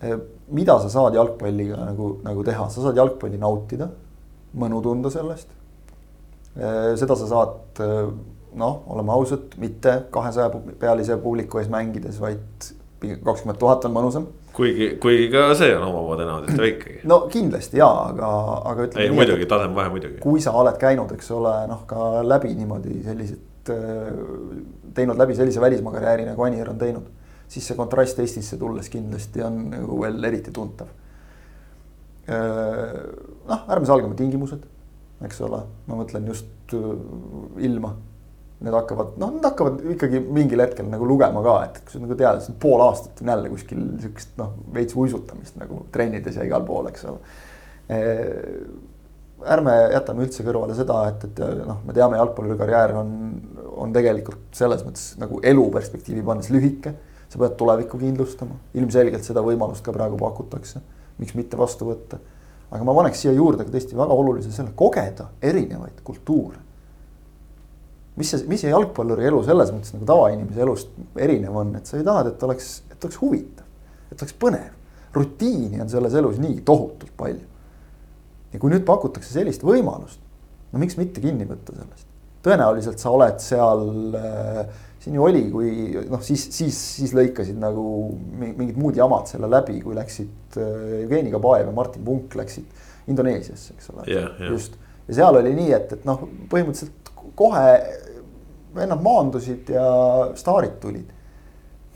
[0.02, 0.18] äh,.
[0.50, 3.90] mida sa saad jalgpalliga nagu, nagu teha, sa saad jalgpalli nautida,
[4.56, 5.52] mõnu tunda sellest
[6.56, 6.96] äh,.
[6.98, 8.10] seda sa saad äh,
[8.58, 14.26] noh, oleme ausad, mitte kahesaja pealise publiku ees mängides, vaid kakskümmend tuhat on mõnusam.
[14.52, 16.98] kuigi, kuigi ka see on omamoodi nauditav ikkagi.
[17.08, 18.30] no kindlasti ja, aga,
[18.72, 19.06] aga ütleme.
[19.06, 20.18] ei muidugi, tasemevahe muidugi.
[20.24, 23.72] kui sa oled käinud, eks ole, noh ka läbi niimoodi sellised,
[24.94, 27.06] teinud läbi sellise välismaa karjääri nagu Anier on teinud.
[27.48, 30.90] siis see kontrast Eestisse tulles kindlasti on nagu veel eriti tuntav.
[32.30, 34.62] Noh, ärme salgame tingimused,
[35.26, 36.92] eks ole, ma mõtlen just äh,
[37.66, 37.96] ilma
[38.60, 42.16] need hakkavad, noh, nad hakkavad ikkagi mingil hetkel nagu lugema ka, et kui sa nagu
[42.18, 46.66] tead, et pool aastat on jälle kuskil sihukest noh, veits uisutamist nagu trennides ja igal
[46.68, 47.18] pool, eks ole.
[49.56, 53.14] ärme jätame üldse kõrvale seda, et, et noh, me teame, jalgpalluri karjäär on,
[53.80, 56.96] on tegelikult selles mõttes nagu elu perspektiivi pannes lühike.
[57.30, 60.80] sa pead tulevikku kindlustama, ilmselgelt seda võimalust ka praegu pakutakse,
[61.22, 62.18] miks mitte vastu võtta.
[62.70, 66.68] aga ma paneks siia juurde ka tõesti väga olulise selle, kogeda erinevaid kultuure
[68.18, 72.00] mis see, mis see jalgpalluri elu selles mõttes nagu tavainimese elust erinev on, et sa
[72.00, 73.66] ju tahad, et oleks, et oleks huvitav,
[74.10, 74.76] et oleks põnev.
[75.14, 77.46] rutiini on selles elus nii tohutult palju.
[78.52, 80.20] ja kui nüüd pakutakse sellist võimalust,
[80.72, 82.06] no miks mitte kinni võtta sellest.
[82.46, 84.62] tõenäoliselt sa oled seal äh,
[85.00, 85.70] siin ju oli, kui
[86.10, 87.84] noh, siis, siis, siis lõikasid nagu
[88.40, 93.74] mingid muud jamad selle läbi, kui läksid äh, Jevgeni Kabaev ja Martin Punk läksid Indoneesiasse,
[93.78, 94.34] eks ole yeah,.
[94.36, 94.52] Yeah.
[94.52, 94.76] just
[95.10, 96.99] ja seal oli nii, et, et noh, põhimõtteliselt
[97.40, 97.72] kohe
[98.74, 99.86] vennad maandusid ja
[100.38, 101.16] staarid tulid.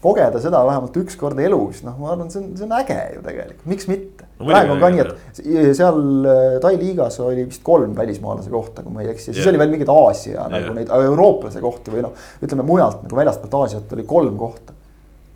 [0.04, 3.22] kogeda seda vähemalt üks kord elus, noh, ma arvan, see on, see on äge ju
[3.24, 4.48] tegelikult, miks mitte no,.
[4.50, 8.92] praegu on ka nii, et seal äh, Tai liigas oli vist kolm välismaalase kohta, kui
[8.92, 9.48] ma ei eksi, siis yeah.
[9.52, 10.50] oli veel mingeid Aasia yeah.
[10.52, 14.76] nagu neid eurooplase kohti või noh, ütleme mujalt nagu väljastpoolt Aasiat oli kolm kohta.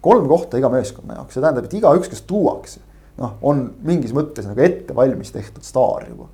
[0.05, 2.85] kolm kohta iga meeskonna jaoks, see tähendab, et igaüks, kes tuuakse,
[3.23, 6.29] noh, on mingis mõttes nagu ette valmis tehtud staar juba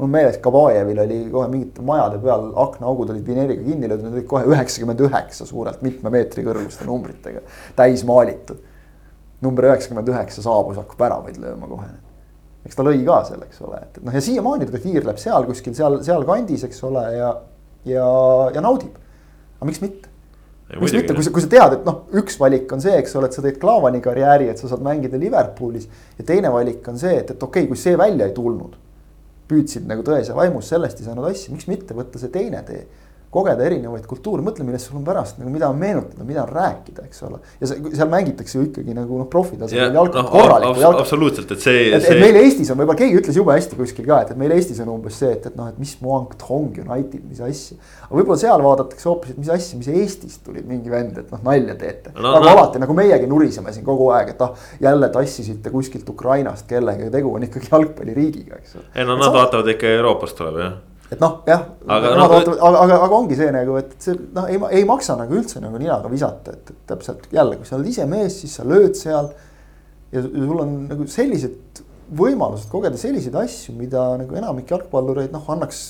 [0.00, 4.28] mul meeles, Kabajevil oli kohe mingite majade peal aknaaugud olid vineeriga kinni löödud, need olid
[4.30, 7.44] kohe üheksakümmend üheksa suurelt mitme meetri kõrguste numbritega,
[7.78, 8.66] täis maalitud.
[9.40, 11.90] number üheksakümmend üheksa saabus, hakkab väravaid lööma kohe.
[12.66, 15.76] eks ta lõi ka seal, eks ole, et noh, ja siiamaani ta tiirleb seal kuskil
[15.76, 17.30] seal, sealkandis, eks ole, ja,
[17.88, 18.08] ja,
[18.54, 18.96] ja naudib.
[19.58, 20.08] aga miks mitte?
[20.80, 23.28] miks mitte, kui sa, kui sa tead, et noh, üks valik on see, eks ole,
[23.28, 25.88] et sa teed Klaavani karjääri, et sa saad mängida Liverpoolis.
[26.18, 28.76] ja teine valik on see, et, et okei okay,, kui see välja ei tulnud
[29.50, 32.86] püüdsid nagu tões ja vaimus sellest ei saanud asja, miks mitte võtta see teine tee.
[33.30, 37.04] Kogeda erinevaid kultuure, mõtle, millest sul on pärast nagu, mida on meenutada, mida on rääkida,
[37.06, 37.38] eks ole.
[37.60, 41.04] ja seal mängitakse ju ikkagi nagu noh, profitasemel jalka no, korralikku jalka.
[41.04, 41.84] absoluutselt, et see.
[41.92, 42.16] et, see...
[42.16, 44.82] et meil Eestis on, võib-olla keegi ütles jube hästi kuskil ka, et, et meil Eestis
[44.82, 47.78] on umbes see, et, et noh, et mis Muang Thong United, mis asja.
[48.08, 51.46] aga võib-olla seal vaadatakse hoopis, et mis asja, mis Eestist tuli mingi vend, et noh,
[51.46, 52.34] nalja teete no,.
[52.34, 52.52] nagu no.
[52.56, 57.30] alati, nagu meiegi nuriseme siin kogu aeg, et ah, jälle tassisite kuskilt Ukrainast kellegagi, tegu
[57.38, 58.88] on ikkagi jalgpalliriigiga, eks ole.
[58.96, 60.78] ei no nad vaatavad ikka Euroopast tuleb jah
[61.10, 64.60] et noh, jah, aga, no, aga, aga, aga ongi see nagu, et see noh, ei,
[64.78, 68.06] ei maksa nagu üldse nagu ninaga visata, et, et täpselt jälle, kui sa oled ise
[68.10, 69.32] mees, siis sa lööd seal.
[70.10, 71.82] ja sul on nagu sellised
[72.18, 75.82] võimalused kogeda selliseid asju, mida nagu enamik jalgpallureid noh, annaks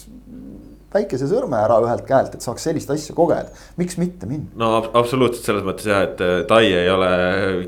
[0.90, 4.50] väikese sõrme ära ühelt käelt, et saaks sellist asja kogeda, miks mitte minna?
[4.58, 7.10] no absoluutselt selles mõttes jah, et äh, Tai ei ole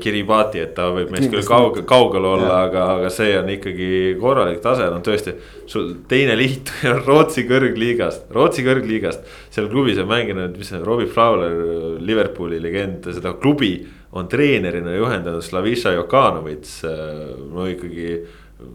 [0.03, 4.59] Kiribati, et ta võib meist küll kaugel, kaugel olla, aga, aga see on ikkagi korralik
[4.63, 5.37] tase, no tõesti.
[5.69, 10.87] sul teine liituja on Rootsi kõrgliigast, Rootsi kõrgliigast, seal klubis on mänginud, mis see on,
[10.87, 11.57] Robbie Fowler,
[12.03, 13.77] Liverpooli legend, seda klubi
[14.13, 18.09] on treenerina juhendanud Slavisha Jokanovits, äh, no ikkagi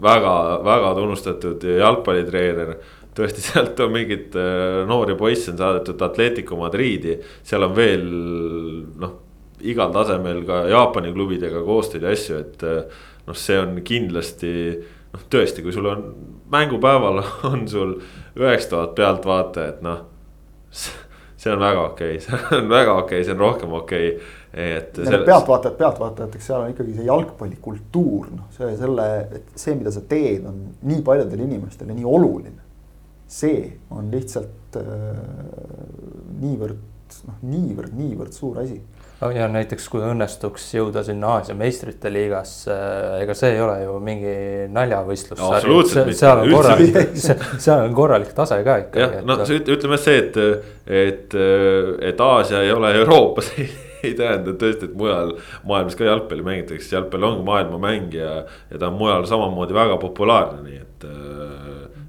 [0.01, 0.35] väga,
[0.65, 2.75] väga tunnustatud jalgpallitreener
[3.19, 8.07] tõesti, sealt on mingeid äh, noori poisse on saadetud Atletico Madriidi, seal on veel
[9.03, 9.17] noh,
[9.67, 15.27] igal tasemel ka Jaapani klubidega koostööd ja asju, et äh, noh, see on kindlasti noh,
[15.33, 16.07] tõesti, kui sul on
[16.53, 17.99] mängupäeval on sul
[18.39, 20.07] üheksa tuhat pealtvaatajat, noh.
[21.39, 24.37] see on väga okei okay., see on väga okei okay,, see on rohkem okei okay
[24.59, 24.97] et.
[24.97, 25.27] Selles...
[25.27, 29.05] pealtvaatajad pealtvaatajateks, seal on ikkagi see jalgpallikultuur, noh, see selle,
[29.37, 32.68] et see, mida sa teed, on nii paljudele inimestele nii oluline
[33.29, 33.65] see
[33.95, 35.19] on lihtsalt äh,
[36.41, 36.85] niivõrd
[37.29, 38.79] noh, niivõrd, niivõrd suur asi
[39.35, 42.75] ja näiteks, kui õnnestuks jõuda sinna Aasia meistrite liigasse,
[43.19, 44.35] ega see ei ole ju mingi
[44.75, 45.49] naljavõistlus no,.
[46.15, 47.01] seal on korralik,
[47.65, 49.03] seal on korralik tase ka ikkagi.
[49.03, 49.39] jah, no
[49.75, 50.41] ütleme see, et,
[50.87, 51.39] et,
[52.13, 55.35] et Aasia ei ole Euroopas ei tähenda tõesti, et mujal
[55.67, 60.63] maailmas ka jalgpalli mängitakse, jalgpall ongi maailmamäng ja, ja ta on mujal samamoodi väga populaarne,
[60.69, 61.09] nii et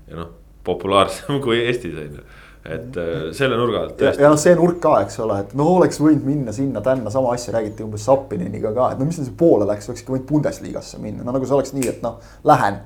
[0.10, 0.36] ja noh
[0.70, 2.28] populaarsem kui Eestis on ju
[2.70, 5.68] et äh, selle nurga alt ja, ja noh, see nurk ka, eks ole, et no
[5.78, 9.68] oleks võinud minna sinna-tänna, sama asja räägiti umbes Sapininiga ka, et no mis see poole
[9.70, 12.82] läks, oleks ikka võinud Bundesligasse minna, no nagu see oleks nii, et noh, lähen.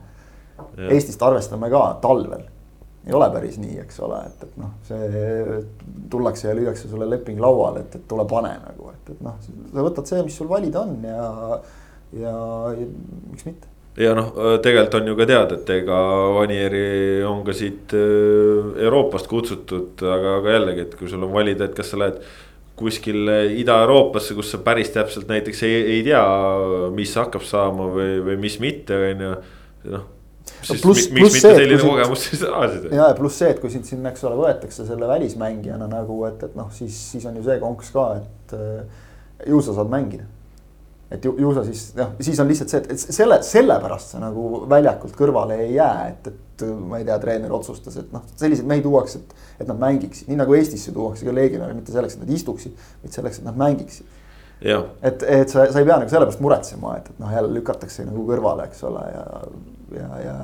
[0.93, 2.45] Eestist arvestame ka talvel.
[3.03, 5.57] ei ole päris nii, eks ole, et, et noh, see
[6.13, 9.41] tullakse ja lüüakse sulle leping lauale, et, et tule pane nagu, et, et noh,
[9.73, 11.27] sa võtad see, mis sul valida on ja,
[12.21, 12.37] ja,
[12.77, 12.87] ja
[13.33, 14.31] miks mitte ja noh,
[14.63, 15.99] tegelikult on ju ka teada, et ega
[16.33, 16.87] Vanieri
[17.29, 21.77] on ka siit äh, Euroopast kutsutud, aga, aga jällegi, et kui sul on valida, et
[21.77, 22.17] kas sa lähed
[22.79, 26.23] kuskile Ida-Euroopasse, kus sa päris täpselt näiteks ei, ei tea,
[26.95, 29.31] mis hakkab saama või, või mis mitte, on ju,
[29.93, 30.07] noh.
[30.63, 32.89] siis pluss, miks pluss mitte see, selline kogemus siis Aasias.
[32.89, 36.41] ja, ja pluss see, et kui sind siin, eks ole, võetakse selle välismängijana nagu, et,
[36.49, 39.03] et noh, siis, siis on ju see konks ka, et äh,
[39.53, 40.25] ju sa saad mängida
[41.13, 44.21] et ju, ju sa siis noh, siis on lihtsalt see, et, et selle, sellepärast sa
[44.21, 48.67] nagu väljakult kõrvale ei jää, et, et ma ei tea, treener otsustas, et noh, selliseid
[48.69, 52.25] mehi tuuakse, et, et nad mängiksid, nii nagu Eestisse tuuakse ka legionäre mitte selleks, et
[52.25, 54.19] nad istuksid, vaid selleks, et nad mängiksid.
[55.03, 58.25] et, et sa, sa ei pea nagu sellepärast muretsema, et, et noh, jälle lükatakse nagu
[58.29, 59.27] kõrvale, eks ole, ja,
[59.99, 60.35] ja, ja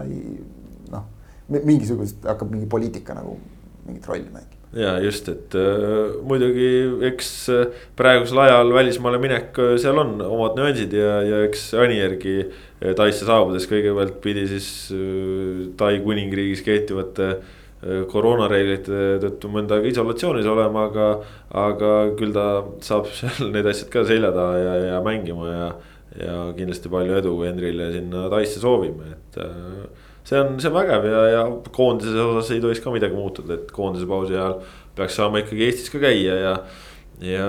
[0.94, 1.10] noh,
[1.58, 3.40] mingisugust hakkab mingi poliitika nagu
[3.88, 6.68] mingit rolli mängima ja just, et äh, muidugi
[7.10, 12.36] eks äh, praegusel ajal välismaale minek, äh, seal on omad nüansid ja, ja eks Anijärgi
[12.96, 14.68] Taisse saabudes kõigepealt pidi siis
[15.80, 17.34] Tai kuningriigis kehtivate
[18.12, 21.08] koroonareeglite tõttu mõnda aega isolatsioonis olema, aga.
[21.60, 22.46] aga küll ta
[22.84, 25.68] saab seal need asjad ka selja taha ja, ja mängima ja,
[26.20, 29.42] ja kindlasti palju edu Henrile sinna Taisse soovime, et
[30.30, 33.74] see on, see on vägev ja, ja koondise osas ei tohiks ka midagi muutuda, et
[33.74, 34.60] koondise pausi ajal
[34.98, 36.54] peaks saama ikkagi Eestis ka käia ja.
[37.26, 37.48] ja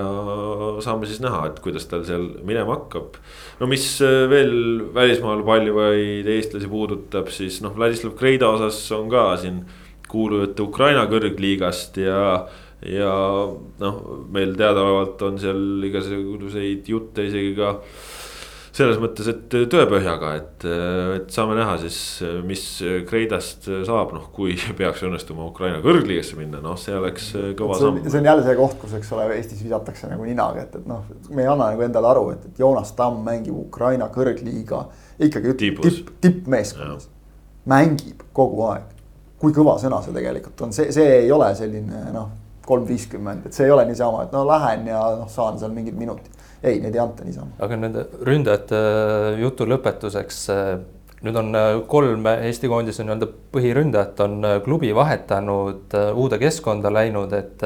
[0.85, 3.21] saame siis näha, et kuidas tal seal minema hakkab.
[3.61, 3.87] no mis
[4.33, 4.55] veel
[4.97, 9.63] välismaal paljuvaid eestlasi puudutab, siis noh, Vladislav Kreida osas on ka siin
[10.11, 12.21] kuulujutte Ukraina kõrgliigast ja
[12.81, 13.13] ja
[13.83, 13.97] noh,
[14.33, 17.75] meil teadaolevalt on seal igasuguseid jutte isegi ka
[18.81, 20.65] selles mõttes, et tõepõhjaga, et,
[21.19, 21.99] et saame näha siis,
[22.47, 22.63] mis
[23.09, 28.01] Kreidast saab, noh, kui peaks õnnestuma Ukraina kõrgliigasse minna, noh, see oleks kõva samm.
[28.07, 31.05] see on jälle see koht, kus, eks ole, Eestis visatakse nagu ninaga, et, et noh,
[31.31, 34.87] me ei anna nagu endale aru, et, et Joonas Tamm mängib Ukraina kõrgliiga
[35.21, 37.09] ikkagi tipp, tippmeeskonnas.
[37.71, 38.91] mängib kogu aeg,
[39.41, 42.33] kui kõva sõna see tegelikult on, see, see ei ole selline noh,
[42.67, 45.97] kolm viiskümmend, et see ei ole niisama, et no lähen ja noh, saan seal mingid
[45.99, 47.55] minutid ei, neid ei anta niisama.
[47.63, 50.43] aga nende ründajate äh, jutu lõpetuseks.
[50.55, 50.75] Äh,
[51.25, 57.65] nüüd on äh, kolm Eesti koondise nii-öelda põhiründajat on klubi vahetanud, uude keskkonda läinud, et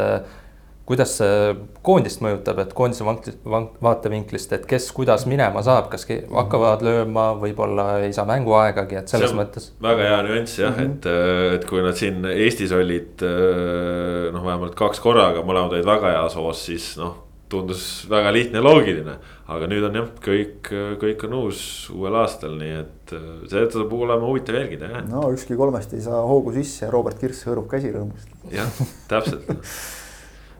[0.84, 1.52] kuidas see
[1.86, 8.12] koondist mõjutab, et koondise vaatevinklist, et kes kuidas minema saab, kas hakkavad lööma, võib-olla ei
[8.12, 9.70] saa mänguaegagi, et selles mõttes.
[9.80, 11.54] väga hea nüanss jah mm, -hmm.
[11.54, 16.36] et, et kui nad siin Eestis olid noh, vähemalt kaks korraga, mõlemad olid väga heas
[16.36, 17.23] hoos, siis noh
[17.54, 19.16] tundus väga lihtne ja loogiline.
[19.54, 21.64] aga nüüd on jah, kõik, kõik on uus
[21.94, 25.04] uuel aastal, nii et äh, see saab olema huvitav jälgida jah.
[25.10, 28.32] no ükski kolmest ei saa hoogu sisse ja Robert Kirss hõõrub käsi rõõmust.
[28.52, 29.50] jah, täpselt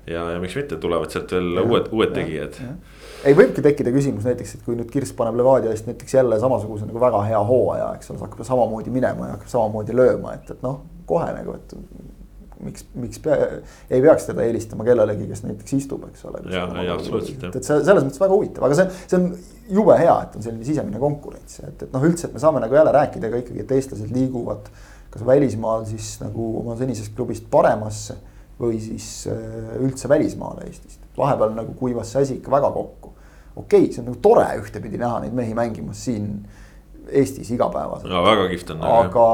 [0.07, 2.59] ja, ja miks mitte, tulevad sealt veel ja, uued, uued ja, tegijad.
[3.25, 6.89] ei, võibki tekkida küsimus näiteks, et kui nüüd Kirss paneb Levadia eest näiteks jälle samasuguse
[6.89, 10.67] nagu väga hea hooaja, eks ole, hakkab samamoodi minema ja hakkab samamoodi lööma, et, et
[10.67, 11.77] noh, kohe nagu, et
[12.63, 13.51] miks, miks pea,
[13.91, 16.45] ei peaks teda eelistama kellelegi, kes näiteks istub, eks ole.
[17.51, 19.31] et, et see selles mõttes väga huvitav, aga see, see on
[19.81, 22.77] jube hea, et on selline sisemine konkurents, et, et noh, üldse, et me saame nagu
[22.79, 24.71] jälle rääkida ka ikkagi, et eestlased liiguvad
[25.15, 28.17] kas välismaal siis nagu oma senisest klubist paremasse
[28.59, 30.99] või siis äh, üldse välismaale Eestist.
[31.17, 33.13] vahepeal nagu kuivas see asi ikka väga kokku.
[33.57, 36.33] okei okay,, see on nagu tore ühtepidi näha neid mehi mängimas siin
[37.11, 38.09] Eestis igapäevaselt.
[38.11, 38.83] no väga kihvt on.
[38.89, 39.27] aga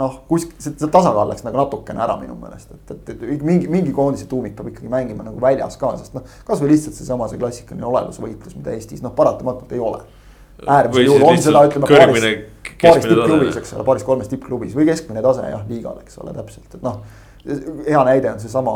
[0.00, 3.94] noh, kuskil see, tasakaal läks nagu natukene ära minu meelest, et, et, et mingi, mingi
[3.96, 6.24] koondise tuumik peab ikkagi mängima nagu väljas ka, sest noh.
[6.48, 10.02] kasvõi lihtsalt seesama see klassikaline olelusvõitlus, mida Eestis noh, paratamatult ei ole.
[10.66, 12.26] äärmisel juhul on seda, ütleme paaris,
[12.82, 16.84] paaris tippklubis, eks ole, paaris-kolmes tippklubis või keskmine tase jah, liigal, eks ole, täpselt, et
[16.84, 17.00] noh
[17.46, 18.72] hea näide on seesama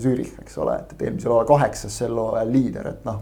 [0.00, 3.20] Zürich, eks ole, et, et eelmisel hooajal kaheksas, sel hooajal liider, et noh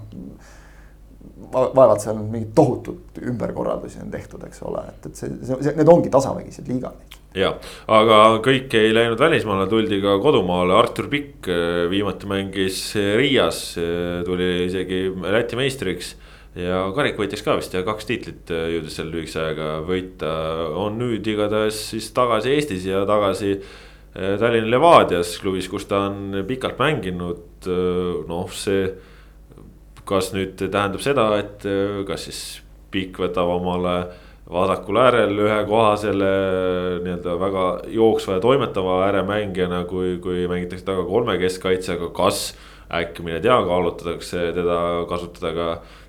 [1.52, 6.12] vaevalt seal mingeid tohutud ümberkorraldusi on tehtud, eks ole, et, et see, see, need ongi
[6.12, 7.18] tasavägised liigad.
[7.36, 7.52] ja,
[7.90, 14.20] aga kõik ei läinud välismaale, tuldi ka kodumaale, Artur Pikk äh, viimati mängis Riias, äh,
[14.26, 16.16] tuli isegi Läti meistriks.
[16.58, 20.32] ja karikavõitjaks ka vist ja kaks tiitlit äh, jõudis seal lühikese ajaga võita,
[20.82, 23.60] on nüüd igatahes siis tagasi Eestis ja tagasi.
[24.10, 27.68] Tallinna Levadias klubis, kus ta on pikalt mänginud,
[28.26, 28.88] noh, see
[30.10, 32.42] kas nüüd tähendab seda, et äh, kas siis
[32.90, 33.94] Pikk võtab omale
[34.50, 36.30] vasakul äärel ühe koha selle
[37.04, 42.48] nii-öelda väga jooksva ja toimetava ääremängijana, kui, kui mängitakse taga kolme keskkaitsjaga, kas
[42.90, 45.68] äkki mine tea, kaalutletakse teda kasutada ka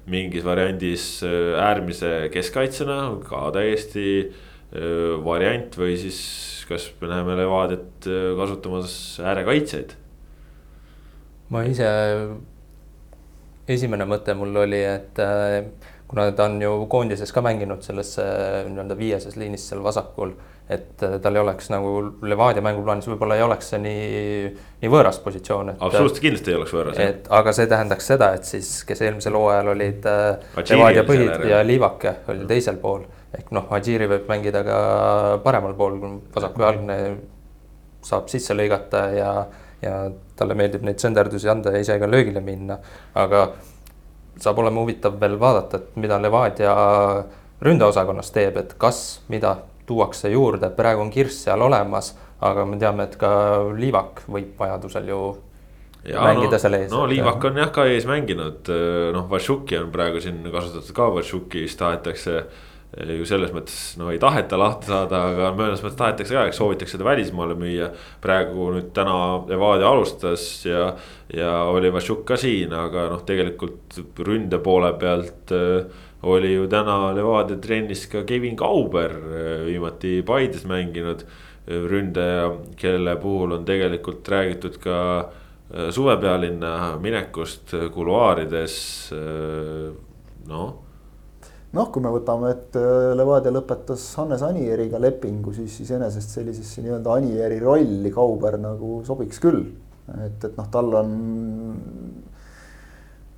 [0.09, 6.21] mingis variandis äh, äärmise keskkaitsjana, ka täiesti äh, variant või siis
[6.71, 8.09] kas me näeme Levadiat
[8.39, 9.99] kasutamas äärekaitseid?
[11.51, 11.85] ma ise
[13.69, 15.59] esimene mõte mul oli, et äh,
[16.09, 20.33] kuna ta on ju koondises ka mänginud selles äh, nii-öelda viieses liinis seal vasakul,
[20.71, 21.93] et äh, tal ei oleks nagu
[22.25, 25.75] Levadia mänguplaanis võib-olla ei oleks see nii, nii võõras positsioon.
[25.77, 27.01] absoluutselt kindlasti ei oleks võõras.
[27.05, 30.11] et aga see tähendaks seda, et siis, kes eelmisel hooajal olid
[30.61, 33.05] Levadia põhid ja Liivake oli teisel pool
[33.37, 34.77] ehk noh, Adžiri võib mängida ka
[35.43, 35.99] paremal pool,
[36.35, 36.97] vasakujalgne
[38.03, 39.31] saab sisse lõigata ja
[39.81, 42.77] ja talle meeldib neid senderdusi anda ja ise ka löögile minna.
[43.15, 43.47] aga
[44.41, 46.73] saab olema huvitav veel vaadata, et mida Levadia
[47.61, 53.05] ründeosakonnas teeb, et kas, mida tuuakse juurde, praegu on Kirss seal olemas, aga me teame,
[53.09, 53.31] et ka
[53.77, 55.21] Liivak võib vajadusel ju
[56.07, 56.89] ja, mängida no, seal ees.
[56.93, 58.71] no Liivak on jah ka ees mänginud,
[59.13, 62.45] noh, Vašuki on praegu siin kasutatud ka, Vašukis tahetakse
[62.91, 66.97] ju selles mõttes no ei taheta lahti saada, aga mõnes mõttes tahetakse ka, eks soovitakse
[66.97, 67.87] seda välismaale müüa.
[68.21, 69.15] praegu nüüd täna
[69.47, 70.89] Levadia alustas ja,
[71.31, 75.87] ja oli Vašuk ka siin, aga noh, tegelikult ründe poole pealt äh,
[76.27, 81.23] oli ju täna Levadia trennis ka Kevin Kauber äh, viimati Paides mänginud
[81.71, 84.97] ründaja, kelle puhul on tegelikult räägitud ka
[85.93, 88.73] suvepealinna minekust kuluaarides,
[90.49, 90.90] noh
[91.77, 97.15] noh, kui me võtame, et äh, Levadia lõpetas Hannes Anieriga lepingu, siis iseenesest sellisesse nii-öelda
[97.15, 99.63] Anieri rolli Kauber nagu sobiks küll.
[100.17, 101.13] et, et noh, tal on,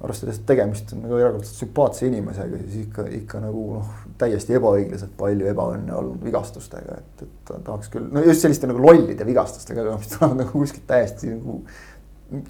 [0.04, 5.14] arvestades, et tegemist on nagu erakordselt sümpaatse inimesega, siis ikka, ikka nagu noh, täiesti ebaõiglaselt
[5.20, 10.10] palju ebaõnne olnud vigastustega, et, et tahaks küll, no just selliste nagu lollide vigastustega, mis
[10.16, 11.62] tulevad nagu kuskilt täiesti nagu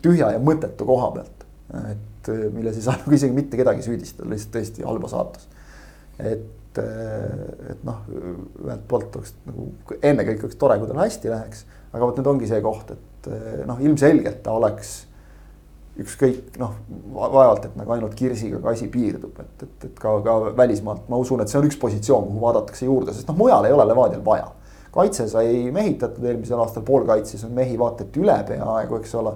[0.02, 1.46] tühja ja mõttetu koha pealt.
[1.90, 5.50] et milles ei saa nagu isegi mitte kedagi süüdistada, lihtsalt tõesti halba saatus
[6.20, 8.04] et, äh, et noh,
[8.66, 9.70] ühelt poolt oleks nagu
[10.02, 11.66] ennekõike oleks tore, kui tal hästi läheks.
[11.94, 14.94] aga vot nüüd ongi see koht, et äh, noh, ilmselgelt ta oleks
[16.02, 16.74] ükskõik noh,
[17.14, 21.20] vaevalt, et nagu ainult Kirsiga ka asi piirdub, et, et, et ka, ka välismaalt ma
[21.22, 24.24] usun, et see on üks positsioon, kuhu vaadatakse juurde, sest noh, mujal ei ole Levadial
[24.26, 24.50] vaja.
[24.94, 29.36] kaitse sai mehitatud eelmisel aastal, poolkaitses on mehi vaata et üle peaaegu, eks ole.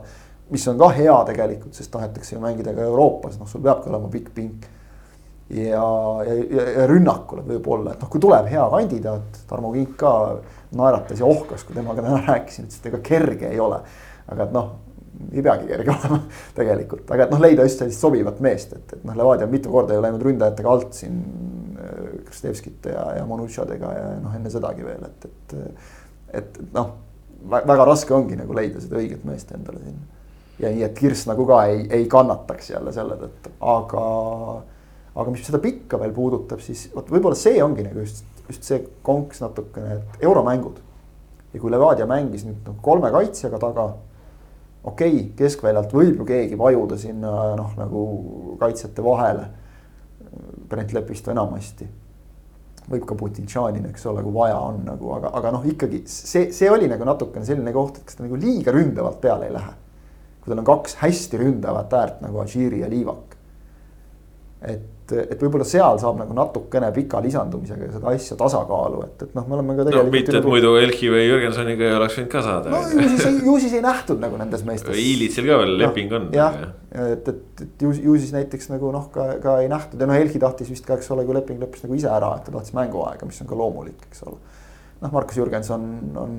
[0.49, 4.09] mis on ka hea tegelikult, sest tahetakse ju mängida ka Euroopas, noh, sul peabki olema
[4.09, 4.67] pikk pink
[5.49, 5.83] ja,
[6.27, 10.11] ja, ja rünnakule võib-olla, et noh, kui tuleb hea kandidaat, Tarmo Kink ka
[10.75, 13.79] naeratas ja ohkas, kui temaga täna rääkisin, ütles, et ega kerge ei ole.
[14.27, 14.73] aga et noh,
[15.31, 16.19] ei peagi kerge olema
[16.57, 19.71] tegelikult, aga et noh, leida just sellist sobivat meest, et, et noh, Levadia on mitu
[19.71, 21.23] korda ju läinud ründajatega alt siin.
[21.77, 25.57] Äh, Kristevskite ja, ja Manutšadega ja noh, enne sedagi veel, et, et,
[26.41, 26.93] et noh,
[27.47, 30.07] väga raske ongi nagu leida seda õiget meest endale sinna.
[30.59, 34.07] ja nii, et Kirss nagu ka ei, ei kannataks jälle selle tõttu, aga
[35.17, 38.81] aga mis seda pikka veel puudutab, siis vot võib-olla see ongi nagu just, just see
[39.05, 40.81] konks natukene, et euromängud.
[41.53, 43.87] ja kui Levadia mängis nüüd noh, kolme kaitsjaga taga.
[44.83, 48.03] okei okay,, keskväljalt võib ju keegi vajuda sinna noh, nagu
[48.61, 49.47] kaitsjate vahele.
[50.67, 51.87] Brent Lepisto enamasti.
[52.87, 56.69] võib ka Putintšanin, eks ole, kui vaja on nagu, aga, aga noh, ikkagi see, see
[56.71, 59.73] oli nagu natukene selline koht, et kas ta nagu liiga ründavalt peale ei lähe.
[60.43, 63.35] kui tal on kaks hästi ründavat äärt nagu Ažiri ja Liivak.
[64.61, 69.37] et et, et võib-olla seal saab nagu natukene pika lisandumisega seda asja tasakaalu, et, et
[69.37, 70.09] noh, me oleme ka tegelikult.
[70.09, 70.51] no mitte, et nagu...
[70.53, 72.73] muidu Elki või Jürgensoniga ei oleks võinud ka saada.
[72.73, 74.99] no ju siis, ju siis ei nähtud nagu nendes meestes.
[75.03, 76.27] Iilitsil ka veel no, leping on.
[76.35, 76.59] jah,
[76.91, 80.19] et, et, et ju, ju siis näiteks nagu noh, ka, ka ei nähtud ja noh,
[80.19, 82.75] Elki tahtis vist ka, eks ole, kui leping lõppes nagu ise ära, et ta tahtis
[82.77, 84.41] mänguaega, mis on ka loomulik, eks ole.
[85.03, 85.87] noh, Markus Jürgenson
[86.19, 86.37] on,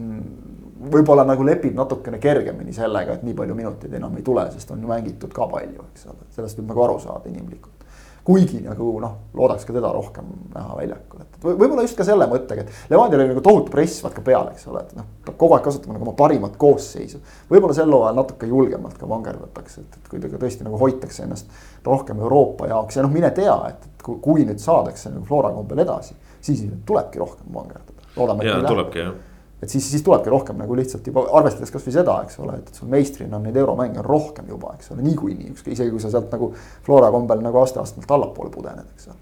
[0.93, 4.85] võib-olla nagu lepib natukene kergemini sellega, et nii palju minuteid enam ei tule, sest on
[4.87, 7.78] mängitud ka palju, eks ole, sellest võib nagu aru saada inimlikult
[8.25, 12.65] kuigi nagu noh, loodaks ka teda rohkem näha väljakul, et võib-olla just ka selle mõttega,
[12.65, 15.65] et Levadial oli nagu tohutu press vaata peale, eks ole, et noh, peab kogu aeg
[15.69, 17.23] kasutama nagu oma parimat koosseisu.
[17.51, 21.87] võib-olla sel hooajal natuke julgemalt ka vangerdatakse, et, et kui ta tõesti nagu hoitakse ennast
[21.87, 25.55] rohkem Euroopa jaoks ja noh, mine tea, et, et kui, kui nüüd saadakse nagu Flora
[25.55, 28.07] kombel edasi, siis tulebki rohkem vangerdada.
[28.43, 29.27] et nii läheb
[29.63, 32.91] et siis, siis tulebki rohkem nagu lihtsalt juba arvestades kasvõi seda, eks ole, et sul
[32.93, 36.31] meistrina on neid euromänge on rohkem juba, eks ole, niikuinii, ükskõik isegi kui sa sealt
[36.35, 36.53] nagu
[36.87, 39.19] Flora kombel nagu aste-astmelt allapoole pudened, eks ole.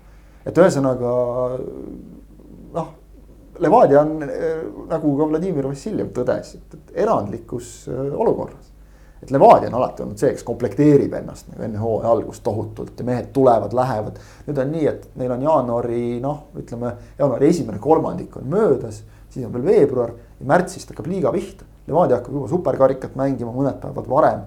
[0.46, 1.16] et ühesõnaga
[2.76, 2.94] noh,
[3.58, 4.18] Levadia on
[4.90, 8.72] nagu ka Vladimir Vassiljev tõdes, et, et erandlikus äh, olukorras.
[9.22, 13.08] et Levadia on alati olnud see, kes komplekteerib ennast nagu enne hooaja algust tohutult ja
[13.08, 14.20] mehed tulevad, lähevad.
[14.46, 19.00] nüüd on nii, et neil on jaanuari noh, ütleme jaanuari esimene kolmandik on möödas,
[19.36, 21.68] siis on veel veebruar ja märtsist hakkab liiga pihta.
[21.86, 24.44] Levadia hakkab juba superkarikat mängima mõned päevad varem.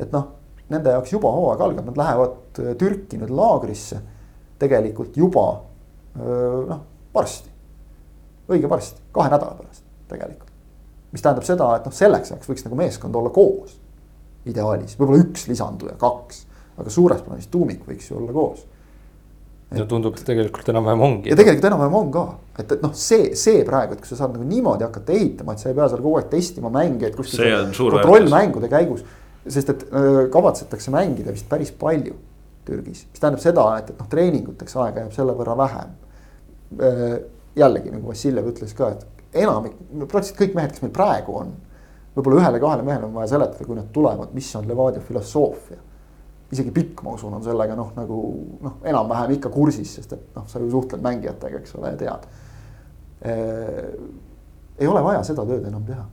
[0.00, 0.30] et noh,
[0.72, 4.00] nende jaoks juba hooaeg algab, nad lähevad äh, Türki nüüd laagrisse
[4.60, 5.46] tegelikult juba
[6.16, 6.80] noh,
[7.14, 7.50] varsti.
[8.50, 10.48] õige varsti, kahe nädala pärast tegelikult.
[11.12, 13.76] mis tähendab seda, et noh, selleks ajaks võiks nagu meeskond olla koos.
[14.48, 16.44] ideaalis, võib-olla üks lisanduja, kaks,
[16.80, 18.64] aga suures plaanis tuumik võiks ju olla koos
[19.78, 21.30] ja tundub, et tegelikult enam-vähem ongi.
[21.30, 22.24] ja tegelikult enam-vähem on ka,
[22.58, 25.62] et, et noh, see, see praegu, et kui sa saad nagu niimoodi hakata ehitama, et
[25.62, 29.04] sa ei pea seal kogu aeg testima mänge, et kuskil kontrollmängude käigus.
[29.50, 32.12] sest et öö, kavatsetakse mängida vist päris palju
[32.66, 35.94] Türgis, mis tähendab seda, et, et noh, treeninguteks aega jääb selle võrra vähem.
[37.56, 41.54] jällegi nagu Vassiljev ütles ka, et enamik, praktiliselt kõik mehed, kes meil praegu on.
[42.16, 45.78] võib-olla ühele-kahele mehele on vaja seletada, kui nad tulevad, mis on Levadia filosoofia
[46.50, 48.20] isegi pikk, ma usun, on sellega noh, nagu
[48.64, 52.30] noh, enam-vähem ikka kursis, sest et noh, sa ju suhtled mängijatega, eks ole, ja tead
[54.80, 56.06] ei ole vaja seda tööd enam teha.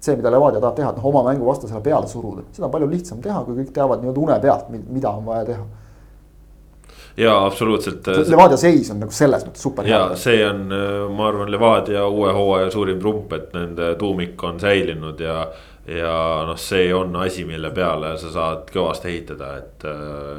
[0.00, 2.88] see, mida Levadia tahab teha, et noh, oma mängu vastasele peale suruda, seda on palju
[2.88, 5.66] lihtsam teha, kui kõik teavad nii-öelda une pealt, mida on vaja teha
[7.20, 8.06] ja absoluutselt.
[8.28, 9.98] Levadia seis on nagu selles mõttes super hea.
[9.98, 10.62] ja see on,
[11.16, 15.42] ma arvan, Levadia uue hooaja suurim trump, et nende tuumik on säilinud ja.
[15.88, 16.14] Ja
[16.48, 19.86] noh, see on asi, mille peale sa saad kõvasti ehitada, et,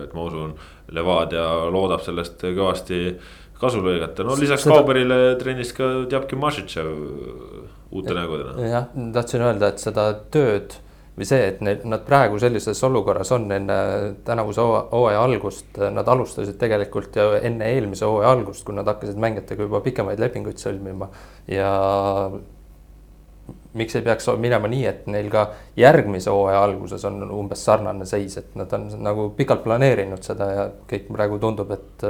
[0.06, 0.54] et ma usun,
[0.92, 3.02] Levadia loodab sellest kõvasti
[3.62, 4.80] kasu lõigata, no lisaks seda...
[4.82, 6.88] Kauberile trennis ka Tjapkin Mašitšev
[7.92, 8.56] uute nägudena.
[8.66, 10.78] jah, tahtsin öelda, et seda tööd
[11.18, 13.78] või see, et neil, nad praegu sellises olukorras on enne
[14.26, 19.68] tänavuse hooaja algust, nad alustasid tegelikult ju enne eelmise hooaja algust, kui nad hakkasid mängijatega
[19.68, 21.12] juba pikemaid lepinguid sõlmima
[21.52, 21.72] ja
[23.74, 25.48] miks ei peaks minema nii, et neil ka
[25.80, 30.66] järgmise hooaja alguses on umbes sarnane seis, et nad on nagu pikalt planeerinud seda ja
[30.90, 32.10] kõik praegu tundub, et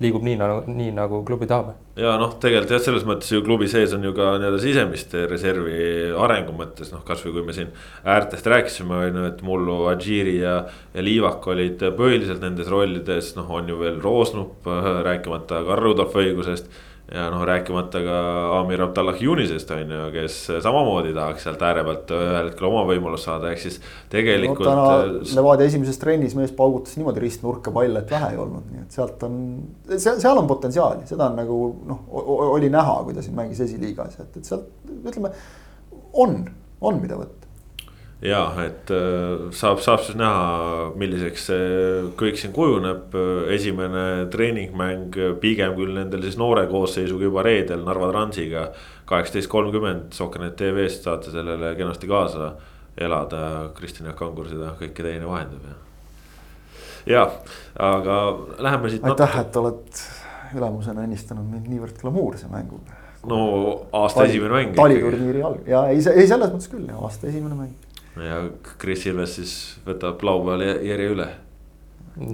[0.00, 1.74] liigub nii nagu, nii nagu klubi tahab.
[2.00, 5.80] ja noh, tegelikult jah, selles mõttes ju klubi sees on ju ka nii-öelda sisemist reservi
[6.16, 7.68] arengu mõttes noh, kasvõi kui me siin
[8.08, 10.54] äärtest rääkisime, on ju, et mullu Adžiri ja,
[10.94, 14.70] ja Liivak olid põhiliselt nendes rollides, noh, on ju veel Roosnup,
[15.04, 16.72] rääkimata Karl Rudolf õigusest
[17.14, 18.18] ja noh, rääkimata ka
[18.60, 23.26] Amir Abdallah Yunisest on ju, kes samamoodi tahaks sealt ääre pealt ühel hetkel oma võimalust
[23.26, 23.80] saada, ehk siis
[24.12, 24.86] tegelikult no,.
[24.86, 29.00] täna Levadia esimeses trennis mees paugutas niimoodi ristnurka palle, et vähe ei olnud, nii et
[29.00, 29.42] sealt on,
[29.96, 32.06] seal, seal on potentsiaali, seda on nagu noh,
[32.54, 35.34] oli näha, kui ta siin mängis esiliigas, et, et sealt ütleme,
[36.22, 36.42] on,
[36.80, 37.39] on mida võtta
[38.22, 43.16] ja et äh, saab, saab siis näha, milliseks see kõik siin kujuneb.
[43.54, 48.68] esimene treeningmäng pigem küll nendel siis noore koosseisuga juba reedel Narva Transiga.
[49.10, 52.52] kaheksateist kolmkümmend Sokkernet tv-st saate sellele kenasti kaasa
[52.98, 53.70] elada.
[53.74, 55.76] Kristjan Jaak Kangur seda kõike teine vahendab ja.
[57.06, 57.26] ja,
[57.78, 58.22] aga
[58.58, 59.04] läheme siit.
[59.04, 60.02] aitäh natuke..., et oled
[60.60, 62.98] ülemusena õnnistanud mind niivõrd glamuurse mänguga.
[63.30, 63.44] no
[63.92, 64.74] aasta Tali, esimene mäng.
[64.76, 68.40] taliturniiri alg- ja ei, ei selles mõttes küll, aasta esimene mäng ja
[68.80, 69.54] Chris Ilves siis
[69.86, 71.28] võtab laupäeval järje üle.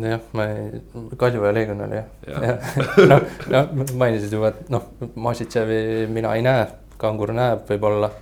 [0.03, 0.83] jah, ma ei,
[1.21, 2.43] Kalju ja Leegion oli jah ja.
[2.51, 2.59] ja.
[3.13, 8.13] noh, noh mainisid juba, et noh, Masitševi mina ei näe, Kangur näeb võib-olla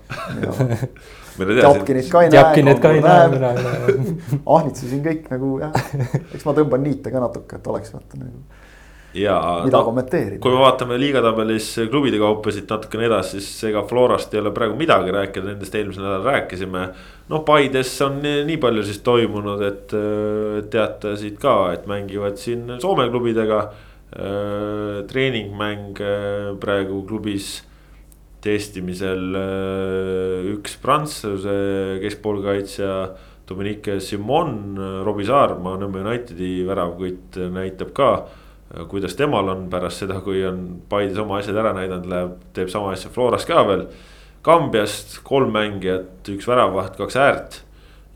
[1.34, 2.38] Tjapkinit ka ei näe.
[2.38, 3.94] Tjapkinit ka ei näe, mina ei näe.
[4.56, 5.74] ahnitsesin kõik nagu jah,
[6.30, 8.44] eks ma tõmban niite ka natuke, et oleks vaata nagu
[9.14, 10.40] ja mida no, kommenteerida.
[10.42, 14.76] kui me vaatame liigatabelis klubide kaupa siit natukene edasi, siis ega Florast ei ole praegu
[14.78, 16.84] midagi rääkida, nendest eelmisel nädalal rääkisime.
[17.30, 19.94] noh, Paides on nii palju siis toimunud, et
[20.70, 23.66] teatasid ka, et mängivad siin Soome klubidega.
[25.10, 25.98] treeningmäng
[26.62, 27.64] praegu klubis
[28.44, 29.34] testimisel
[30.52, 32.92] üks prantsuse keskpoolkaitsja.
[33.44, 38.08] Dominique Simon, Robbie Saarma, Nõmme Unitedi väravkütt näitab ka
[38.88, 42.94] kuidas temal on pärast seda, kui on Paides oma asjad ära näidanud, läheb, teeb sama
[42.94, 43.86] asja Floras ka veel.
[44.44, 47.60] Kambiast kolm mängijat, üks väravaht, kaks äärt.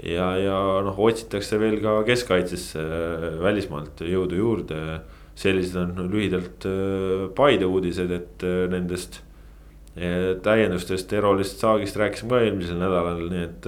[0.02, 0.56] ja, ja
[0.86, 5.00] noh, otsitakse veel ka keskkaitsesse äh, välismaalt jõudu juurde.
[5.38, 9.22] sellised on lühidalt äh, Paide uudised, et äh, nendest
[10.42, 13.66] täiendustest, Erolist saagist rääkisime ka eelmisel nädalal, nii et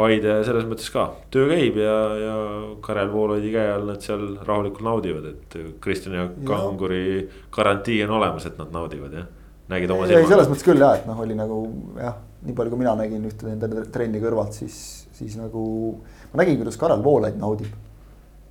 [0.00, 1.02] Paide selles mõttes ka,
[1.34, 2.36] töö käib ja, ja
[2.84, 8.46] Karel Voolaidi käe all nad seal rahulikult naudivad, et Kristjan ja Kanguri garantii on olemas,
[8.48, 9.28] et nad naudivad jah.
[9.68, 10.30] nägid oma silmaga?
[10.32, 11.60] selles mõttes küll jah, et noh, oli nagu
[12.00, 14.80] jah, nii palju, kui mina nägin ühte nende trenni kõrvalt, siis,
[15.18, 15.62] siis nagu.
[16.32, 17.70] ma nägin, kuidas Karel Voolaid naudib.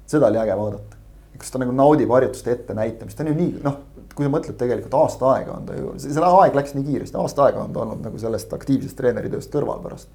[0.09, 1.01] seda oli äge vaadata,
[1.39, 3.85] kas ta nagu naudib harjutuste ettenäitamist, ta on ju nii noh
[4.19, 7.45] kui sa mõtled tegelikult aasta aega on ta ju, selle aeg läks nii kiiresti, aasta
[7.45, 10.09] aega on ta olnud nagu sellest aktiivsest treeneritööst kõrval pärast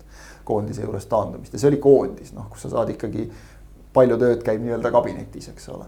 [0.44, 3.28] koondise juurest taandumist ja see oli koondis, noh, kus sa saad ikkagi.
[3.94, 5.84] palju tööd käib nii-öelda kabinetis, eks ole.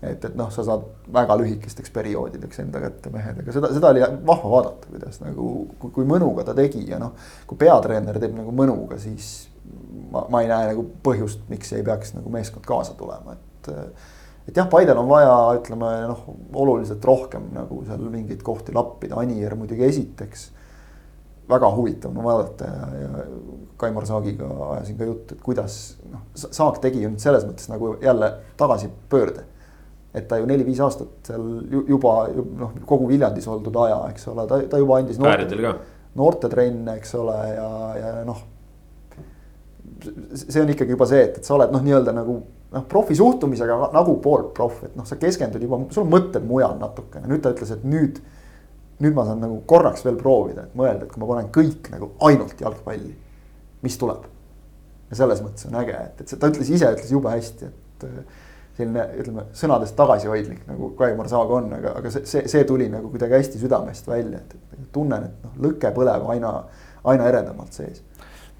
[0.00, 4.00] et, et noh, sa saad väga lühikesteks perioodideks enda kätte mehed, aga seda, seda oli
[4.26, 5.50] vahva vaadata, kuidas nagu,
[5.82, 7.12] kui mõnuga ta tegi ja noh.
[7.46, 9.50] kui peatreener teeb nagu mõnuga, siis
[10.10, 13.72] ma, ma ei näe nagu põhjust, miks ei peaks nagu meeskond kaasa tulema, et
[14.48, 16.24] et jah, Paidel on vaja, ütleme noh,
[16.58, 20.48] oluliselt rohkem nagu seal mingeid kohti lappida, Anier muidugi esiteks
[21.48, 23.24] väga huvitav on vaadata ja, ja
[23.82, 25.78] Kaimar Saagiga ajasin ka juttu, et kuidas
[26.10, 28.28] noh, Saag tegi nüüd selles mõttes nagu jälle
[28.60, 29.48] tagasipöörde.
[30.14, 31.44] et ta ju neli-viis aastat seal
[31.88, 35.56] juba noh, kogu Viljandis oldud aja, eks ole, ta, ta juba andis noorte,
[36.14, 38.42] noortetrenne, eks ole, ja, ja noh.
[40.34, 42.36] see on ikkagi juba see, et, et sa oled noh, nii-öelda nagu
[42.72, 46.76] noh, profi suhtumisega nagu pool proff, et noh, sa keskendud juba, sul on mõtted mujal
[46.80, 48.20] natukene, nüüd ta ütles, et nüüd
[49.02, 52.12] nüüd ma saan nagu korraks veel proovida, et mõelda, et kui ma panen kõik nagu
[52.28, 53.12] ainult jalgpalli,
[53.82, 54.28] mis tuleb.
[55.10, 58.42] ja selles mõttes on äge, et, et ta ütles ise, ütles jube hästi, et äh,
[58.78, 63.10] selline ütleme sõnadest tagasihoidlik nagu Kaimar Saag on, aga, aga see, see, see tuli nagu
[63.12, 66.54] kuidagi hästi südamest välja, et, et tunnen, et noh, lõke põleb aina,
[67.12, 68.00] aina eredamalt sees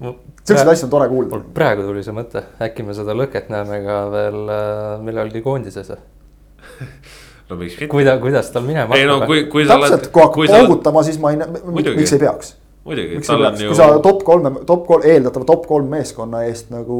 [0.03, 0.15] no,.
[0.43, 1.39] Siukseid asju on tore kuulda.
[1.55, 5.93] praegu tuli see mõte, äkki me seda lõket näeme ka veel äh, millalgi koondises
[7.53, 7.91] no miks mitte.
[7.93, 9.95] kuida-, kuidas tal minema ei no kui, kui sa oled.
[9.95, 13.69] täpselt, kui hakkab paugutama, siis ma ei, miks ei peaks muidugi, tal on ju.
[13.71, 16.97] kui sa top kolme, top kolm, eeldatava top kolm meeskonna eest nagu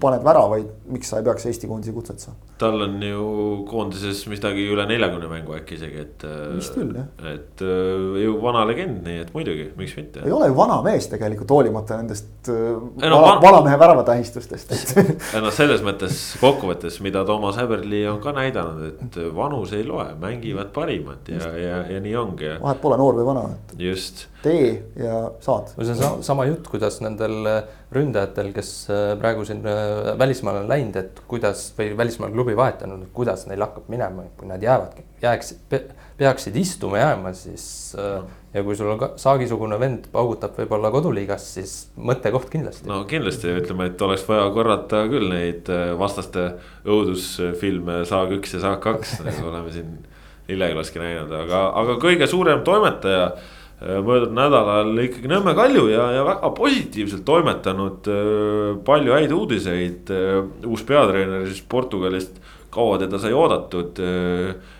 [0.00, 2.36] paned väravaid, miks sa ei peaks Eesti koondise kutset saama?
[2.60, 3.24] tal on ju
[3.68, 6.26] koondises midagi üle neljakümne mängu äkki isegi, et.
[6.56, 7.08] vist küll jah.
[7.32, 10.24] et äh, ju vana legend, nii et muidugi, miks mitte.
[10.24, 14.76] ei ole ju vana mees tegelikult, hoolimata nendest äh, no, vana, vanamehe väravatähistustest
[15.34, 20.08] ei no selles mõttes kokkuvõttes, mida Toomas Häberli on ka näidanud, et vanus ei loe,
[20.20, 22.56] mängivad parimad ja, ja, ja nii ongi.
[22.60, 23.48] vahet pole noor või vana.
[23.80, 25.05] just tee ja
[25.40, 25.72] saad.
[25.76, 27.58] see on sama, sama jutt, kuidas nendel äh,
[27.94, 33.06] ründajatel, kes äh, praegu siin äh, välismaale on läinud, et kuidas või välismaal klubi vahetanud,
[33.06, 35.82] et kuidas neil hakkab minema, kui nad jäävadki, jääksid pe,,
[36.18, 37.66] peaksid istuma jääma, siis
[37.98, 38.24] no.
[38.54, 42.88] ja kui sul on ka saagisugune vend paugutab võib-olla koduliigas, siis mõttekoht kindlasti.
[42.90, 46.52] no kindlasti ütleme, et oleks vaja korrata küll neid vastaste
[46.86, 49.98] õudusfilme Saag üks ja Saag kaks nagu oleme siin
[50.46, 56.22] Lillekülaski näinud, aga, aga kõige suurem toimetaja Äh, möödunud nädalal ikkagi Nõmme Kalju ja, ja
[56.24, 58.08] väga positiivselt toimetanud.
[58.08, 62.40] Äh, palju häid uudiseid, äh, uus peatreener siis Portugalist,
[62.72, 64.00] kaua teda sai oodatud.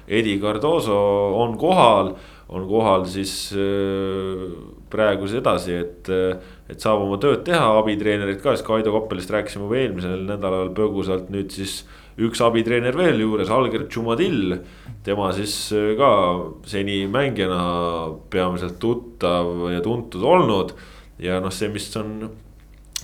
[0.06, 0.96] Edi Cardoso
[1.42, 2.14] on kohal,
[2.52, 3.32] on kohal siis
[4.92, 6.10] praegu siis edasi, et,
[6.68, 11.32] et saab oma tööd teha, abitreenerid ka, siis Kaido Koppelist rääkisime juba eelmisel nädalal põgusalt,
[11.32, 11.80] nüüd siis
[12.16, 14.58] üks abitreener veel juures, Alger Tšumadil.
[15.04, 16.10] tema siis äh, ka
[16.66, 20.72] seni mängijana peamiselt tuttav ja tuntud olnud.
[21.18, 22.30] ja noh, see, mis on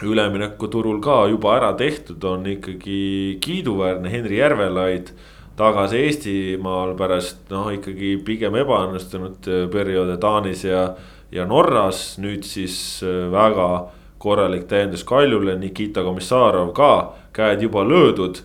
[0.02, 5.12] üleminekuturul ka juba ära tehtud, on ikkagi kiiduväärne Henri Järvelaid
[5.56, 10.94] tagasi Eestimaal pärast noh, ikkagi pigem ebaõnnestunud äh, perioode Taanis ja,
[11.30, 12.16] ja Norras.
[12.18, 13.92] nüüd siis äh, väga
[14.22, 18.40] korralik täiendus Kaljule, Nikita Komissarov ka, käed juba löödud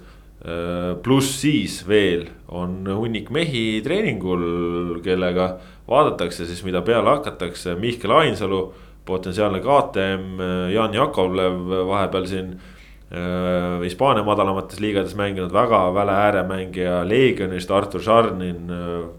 [1.04, 5.50] pluss siis veel on hunnik mehi treeningul, kellega
[5.88, 8.62] vaadatakse siis, mida peale hakatakse, Mihkel Ainsalu,
[9.08, 17.02] potentsiaalne KTM, äh, Jan Jakovlev vahepeal siin äh, Hispaania madalamates liigades mänginud väga väle ääremängija
[17.08, 18.68] Leegionist, Artur Šarnin,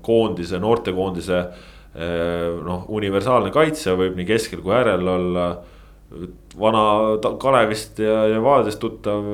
[0.02, 1.42] koondise, noortekoondise.
[2.62, 5.46] noh, universaalne kaitsja võib nii keskel kui äärel olla.
[6.60, 6.82] vana
[7.40, 9.24] Kalevist ja, Vaadest tuttav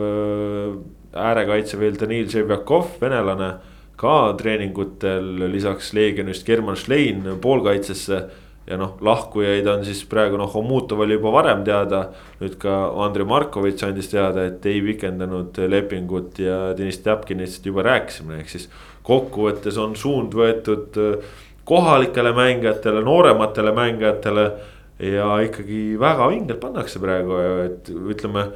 [1.15, 3.55] äärekaitse veel Danil Ževjakov, venelane.
[3.97, 8.25] ka treeningutel lisaks Leegionist German Schlein poolkaitsesse.
[8.67, 12.09] ja noh, lahkujaid on siis praegu noh, Homutov oli juba varem teada.
[12.41, 18.41] nüüd ka Andrei Markovitš andis teada, et ei pikendanud lepingut ja Deniss Tjapkinist juba rääkisime,
[18.41, 18.69] ehk siis
[19.03, 21.19] kokkuvõttes on suund võetud äh,
[21.65, 24.53] kohalikele mängijatele, noorematele mängijatele
[24.99, 28.49] ja ikkagi väga vingelt pannakse praegu, et ütleme.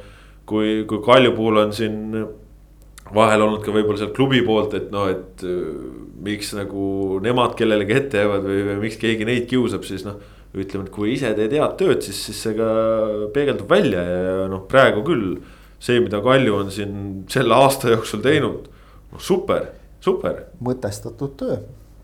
[0.49, 1.97] kui, kui Kalju puhul on siin
[3.15, 5.69] vahel olnud ka võib-olla sealt klubi poolt, et noh, et äh,
[6.25, 10.19] miks nagu nemad kellelegi ette jäävad või, või miks keegi neid kiusab, siis noh.
[10.49, 12.69] ütleme, et kui ise teed head tööd, siis, siis see ka
[13.33, 15.39] peegeldub välja ja noh, praegu küll.
[15.79, 16.95] see, mida Kalju on siin
[17.31, 18.65] selle aasta jooksul teinud,
[19.13, 19.69] noh super,
[20.03, 20.41] super.
[20.59, 21.59] mõtestatud töö,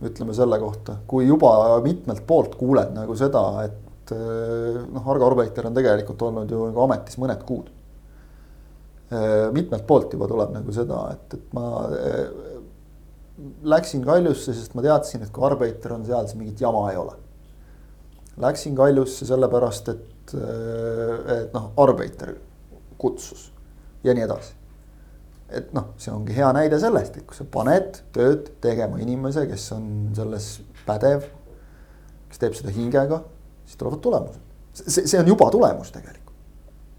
[0.06, 5.68] ütleme selle kohta, kui juba mitmelt poolt kuuled nagu seda, et äh, noh, Argo Arbeiter
[5.68, 7.74] on tegelikult olnud ju nagu ametis mõned kuud
[9.54, 12.56] mitmelt poolt juba tuleb nagu seda, et, et ma äh,
[13.76, 17.14] läksin Kaljusse, sest ma teadsin, et kui Arbeiter on seal, siis mingit jama ei ole.
[18.42, 22.36] Läksin Kaljusse sellepärast, et, äh, et noh, Arbeiter
[22.98, 23.52] kutsus
[24.04, 24.54] ja nii edasi.
[25.56, 29.68] et noh, see ongi hea näide sellest, et kui sa paned tööd tegema inimese, kes
[29.76, 29.86] on
[30.18, 30.48] selles
[30.88, 31.28] pädev,
[32.32, 33.22] kes teeb seda hingega,
[33.64, 34.42] siis tulevad tulemused.
[34.74, 36.25] see, see on juba tulemus tegelikult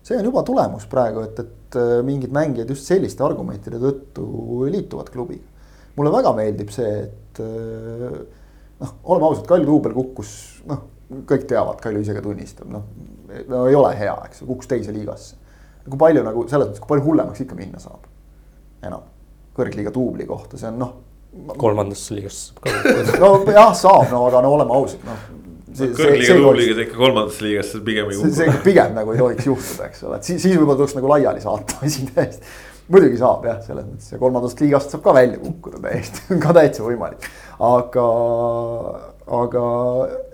[0.06, 4.26] see on juba tulemus praegu, et, et äh, mingid mängijad just selliste argumentide tõttu
[4.70, 5.46] liituvad klubiga.
[5.96, 8.20] mulle väga meeldib see, et äh,
[8.82, 10.30] noh, oleme ausad, Kalju duubel kukkus,
[10.68, 10.84] noh,
[11.26, 12.86] kõik teavad, Kalju ise ka tunnistab, noh.
[13.50, 15.40] no ei ole hea, eks ju, kukkus teise liigasse.
[15.86, 18.06] kui palju nagu selles mõttes, kui palju hullemaks ikka minna saab?
[18.86, 19.02] enam,
[19.56, 20.92] kõrgliiga duubli kohta, see on noh.
[21.58, 23.18] kolmandasse liigasse kukkuda.
[23.24, 25.35] nojah, saab, no aga no oleme ausad, noh
[25.80, 28.30] kõrgliiga, tubliigas ikka kolmandasse liigasse pigem ei kuku.
[28.36, 31.42] see pigem nagu ei tohiks juhtuda, eks ole, et siis, siis võib-olla tuleks nagu laiali
[31.44, 32.54] saata asi täiesti.
[32.92, 36.54] muidugi saab jah, selles mõttes ja kolmandast liigast saab ka välja kukkuda täiesti, on ka
[36.60, 37.28] täitsa võimalik.
[37.72, 38.06] aga,
[39.40, 39.66] aga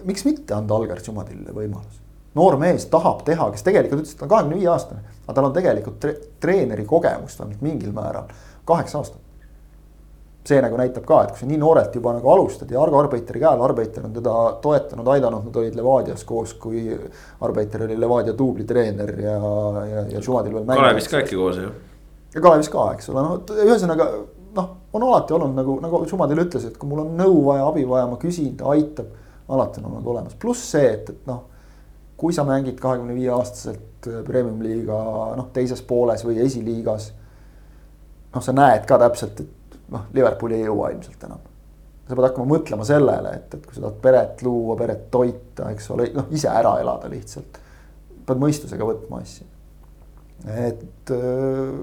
[0.09, 1.99] miks mitte anda Algar Tšumadile võimalus?
[2.38, 5.51] noor mees tahab teha, kes tegelikult ütles, et ta on kahekümne viie aastane, aga tal
[5.51, 8.30] on tegelikult tre treeneri kogemust vähemalt mingil määral,
[8.68, 9.20] kaheksa aastat
[10.47, 13.40] see nagu näitab ka, et kui sa nii noorelt juba nagu alustad ja Argo Arbeiteri
[13.45, 16.82] käel, Arbeiter on teda toetanud, aidanud, nad olid Levadias koos, kui
[17.47, 19.36] Arbeiter oli Levadia duublitreener ja,
[19.86, 20.66] ja, ja Šumadil veel.
[20.66, 21.70] Kalevis ka äkki koos jah?
[22.34, 24.09] ja Kalevis ka, eks ole, no ühesõnaga
[24.57, 27.86] noh, on alati olnud nagu, nagu Sumadil ütles, et kui mul on nõu vaja, abi
[27.88, 29.18] vaja, ma küsin, ta aitab.
[29.53, 31.43] alati on olnud olemas, pluss see, et, et noh,
[32.16, 34.99] kui sa mängid kahekümne viie aastaselt äh, premium-liiga
[35.36, 37.12] noh, teises pooles või esiliigas.
[38.34, 39.62] noh, sa näed ka täpselt, et
[39.93, 41.49] noh, Liverpooli ei jõua ilmselt enam.
[42.03, 45.90] sa pead hakkama mõtlema sellele, et, et kui sa tahad peret luua, peret toita, eks
[45.95, 47.61] ole, noh ise ära elada lihtsalt.
[48.26, 49.47] pead mõistusega võtma asju.
[50.49, 51.74] et äh,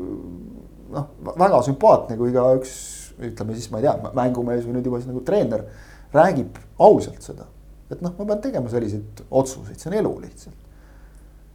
[0.95, 2.74] noh, väga sümpaatne, kui ka üks
[3.20, 5.66] ütleme siis, ma ei tea, mängumees või nüüd juba siis nagu treener
[6.16, 7.47] räägib ausalt seda.
[7.89, 10.55] et noh, ma pean tegema selliseid otsuseid, see on elu lihtsalt.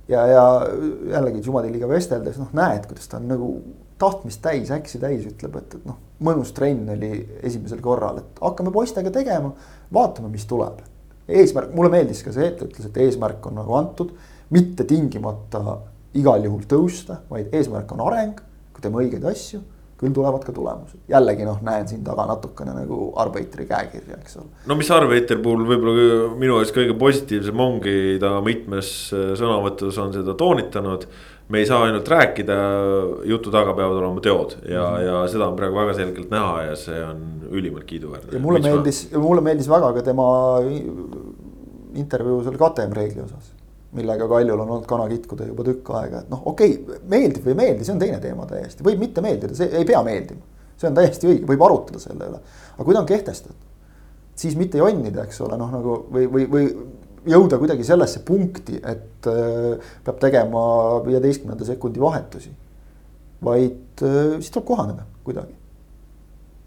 [0.09, 0.45] ja, ja
[1.15, 3.51] jällegi Jumadiliga vesteldes noh, näed, kuidas ta on nagu
[4.05, 8.73] tahtmist täis, äksi täis, ütleb, et, et noh, mõnus trenn oli esimesel korral, et hakkame
[8.75, 9.51] poistega tegema,
[9.93, 10.85] vaatame, mis tuleb.
[11.29, 14.15] eesmärk, mulle meeldis ka see, et ta ütles, et eesmärk on nagu antud,
[14.55, 15.81] mitte tingimata
[16.15, 18.43] igal juhul tõusta, vaid eesmärk on areng
[18.85, 19.63] teeme õigeid asju,
[20.01, 20.99] küll tulevad ka tulemused.
[21.09, 24.51] jällegi noh, näen siin taga natukene nagu Arbeiteri käekirja, eks ole.
[24.69, 30.13] no mis Arbeiteri puhul võib-olla minu arust kõige positiivsem ongi, ta mitmes äh, sõnavõtus on
[30.17, 31.07] seda toonitanud.
[31.49, 32.55] Me ei saa ainult rääkida,
[33.29, 35.03] jutu taga peavad olema teod ja mm, -hmm.
[35.07, 38.33] ja seda on praegu väga selgelt näha ja see on ülimalt kiiduväärne.
[38.33, 40.31] ja mulle Miks meeldis ma..., mulle meeldis väga ka tema
[41.95, 43.53] intervjuu selle KTM reegli osas
[43.95, 47.55] millega Kaljul on olnud kana kitkuda juba tükk aega, et noh, okei okay,, meeldib või
[47.55, 50.43] ei meeldi, see on teine teema täiesti, võib mitte meeldida, see ei pea meeldima.
[50.75, 52.41] see on täiesti õige, võib arutada selle üle,
[52.75, 53.61] aga kui ta on kehtestatud,
[54.35, 56.65] siis mitte jonnida, eks ole, noh nagu või, või, või
[57.29, 60.65] jõuda kuidagi sellesse punkti, et äh, peab tegema
[61.07, 62.53] viieteistkümnenda sekundi vahetusi.
[63.45, 65.55] vaid äh, siis tuleb kohaneda kuidagi.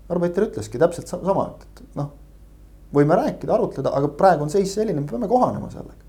[0.10, 2.12] Arbeiter ütleski täpselt sama, et noh,
[2.94, 6.08] võime rääkida, arutleda, aga praegu on seis selline, me peame kohanema sellega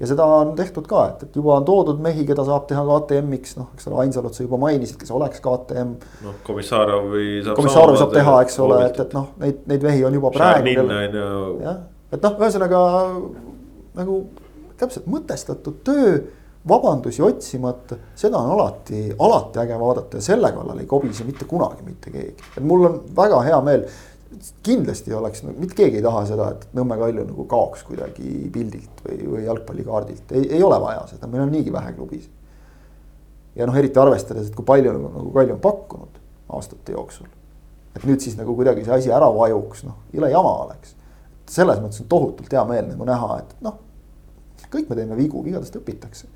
[0.00, 3.54] ja seda on tehtud ka, et, et juba on toodud mehi, keda saab teha KTM-iks,
[3.60, 5.94] noh, eks ole, Ainsalut sa juba mainisid, kes oleks KTM.
[6.24, 7.58] noh, Komissarovi saab.
[7.60, 10.74] Komissarovi saab teha, eks ole, et, et noh, neid, neid mehi on juba praegu.
[11.62, 12.80] jah, et noh, ühesõnaga
[13.94, 14.22] nagu
[14.78, 16.16] täpselt mõtestatud töö,
[16.68, 21.84] vabandusi otsimata, seda on alati, alati äge vaadata ja selle kallal ei kobise mitte kunagi
[21.84, 22.50] mitte keegi.
[22.56, 23.84] et mul on väga hea meel
[24.64, 29.18] kindlasti oleks, mitte keegi ei taha seda, et Nõmme Kalju nagu kaoks kuidagi pildilt või,
[29.34, 32.28] või jalgpallikaardilt, ei, ei ole vaja seda, meil on niigi vähe klubis.
[33.54, 36.20] ja noh, eriti arvestades, et kui palju nagu, nagu Kalju on pakkunud
[36.56, 37.28] aastate jooksul.
[37.94, 40.96] et nüüd siis nagu kuidagi see asi ära vajuks, noh, jõle jama oleks.
[41.50, 43.80] Selles mõttes on tohutult hea meel nagu näha, et noh,
[44.74, 46.30] kõik me teeme vigu, vigadest õpitakse.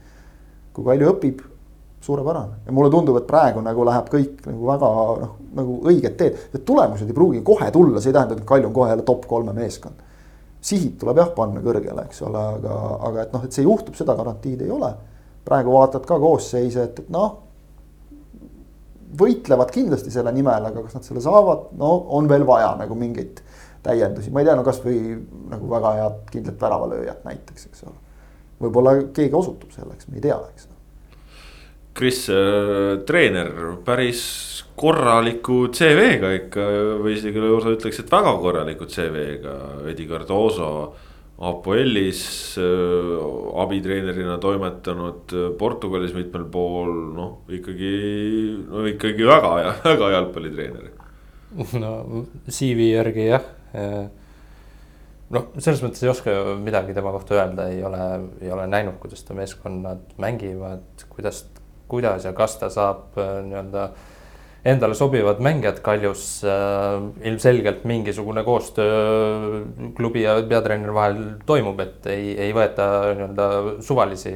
[0.73, 1.41] kui Kalju õpib
[2.01, 4.91] suurepärane ja mulle tundub, et praegu nagu läheb kõik nagu väga
[5.23, 6.37] noh, nagu õiget teed.
[6.53, 9.27] Need tulemused ei pruugi kohe tulla, see ei tähenda, et Kalju on kohe jälle top
[9.31, 10.07] kolme meeskond.
[10.61, 12.79] sihid tuleb jah panna kõrgele, eks ole, aga,
[13.09, 14.95] aga et noh, et see juhtub, seda garantiid ei ole.
[15.45, 17.39] praegu vaatad ka koosseise, et, et noh.
[19.19, 23.41] võitlevad kindlasti selle nimel, aga kas nad selle saavad, no on veel vaja nagu mingeid
[23.83, 24.99] täiendusi, ma ei tea, no kasvõi
[25.53, 27.99] nagu väga head kindlat väravalööjat näiteks, eks ole.
[28.65, 30.69] võib-olla keegi osutub selleks, me ei tea, eks
[31.99, 33.49] Kris äh,, treener,
[33.83, 34.23] päris
[34.79, 36.67] korraliku CV-ga ikka
[37.03, 39.59] või isegi lausa ütleks, et väga korraliku CV-ga,
[39.91, 40.71] Edi Cardoso.
[41.39, 42.21] Apoelis
[42.59, 43.11] äh,
[43.63, 47.93] abitreenerina toimetanud äh, Portugalis mitmel pool, noh ikkagi,
[48.67, 50.89] no ikkagi väga hea, väga jalgpallitreener.
[51.79, 51.93] no
[52.51, 58.05] CV järgi jah noh, selles mõttes ei oska midagi tema kohta öelda, ei ole,
[58.41, 61.45] ei ole näinud, kuidas ta meeskonnad mängivad, kuidas
[61.89, 63.89] kuidas ja kas ta saab äh, nii-öelda
[64.69, 66.99] endale sobivad mängijad Kaljus äh,.
[67.31, 69.63] ilmselgelt mingisugune koostöö
[69.97, 73.49] klubi ja peatreeneri vahel toimub, et ei, ei võeta nii-öelda
[73.87, 74.35] suvalisi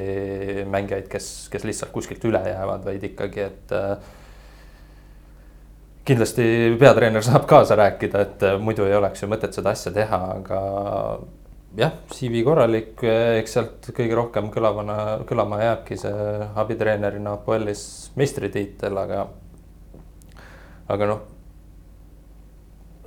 [0.70, 3.97] mängijaid, kes, kes lihtsalt kuskilt üle jäävad, vaid ikkagi, et äh,
[6.09, 6.44] kindlasti
[6.80, 10.62] peatreener saab kaasa rääkida, et äh, muidu ei oleks ju mõtet seda asja teha, aga
[11.78, 12.96] jah, CV korralik,
[13.38, 14.96] eks sealt kõige rohkem kõlavana,
[15.28, 17.84] kõlama jääbki see abitreenerina Apoelis
[18.18, 19.26] meistritiitel, aga,
[20.92, 21.22] aga noh,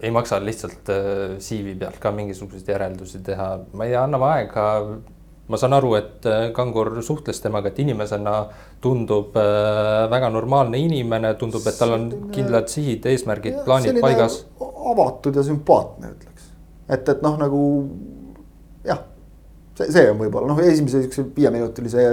[0.02, 4.66] ei maksa lihtsalt äh, CV pealt ka mingisuguseid järeldusi teha, ma ei tea, anname aega.
[5.48, 8.36] Ma saan aru, et äh, Kangur suhtles temaga, et inimesena
[8.82, 14.42] tundub äh, väga normaalne inimene, tundub, et tal on kindlad sihid, eesmärgid, plaanid paigas.
[14.62, 16.50] avatud ja sümpaatne, ütleks,
[16.88, 17.62] et, et noh, nagu
[18.86, 19.04] jah,
[19.78, 22.08] see, see on võib-olla noh, esimese siukse viieminutilise,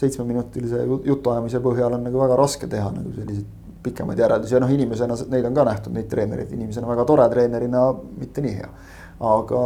[0.00, 5.16] seitsmeminutilise jutuajamise põhjal on nagu väga raske teha nagu selliseid pikemaid järeldusi ja noh, inimesena
[5.32, 7.86] neid on ka nähtud, neid treenereid, inimesena väga tore, treenerina
[8.20, 8.70] mitte nii hea
[9.20, 9.62] aga,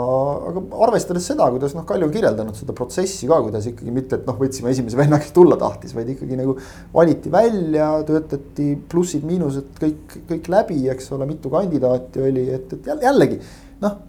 [0.50, 4.26] aga arvestades seda, kuidas noh, Kalju on kirjeldanud seda protsessi ka, kuidas ikkagi mitte, et
[4.26, 6.56] noh, võtsime esimese venna, kes tulla tahtis, vaid ikkagi nagu
[6.94, 13.38] valiti välja, töötati plussid-miinused kõik, kõik läbi, eks ole, mitu kandidaati oli, et, et jällegi
[13.84, 14.00] noh.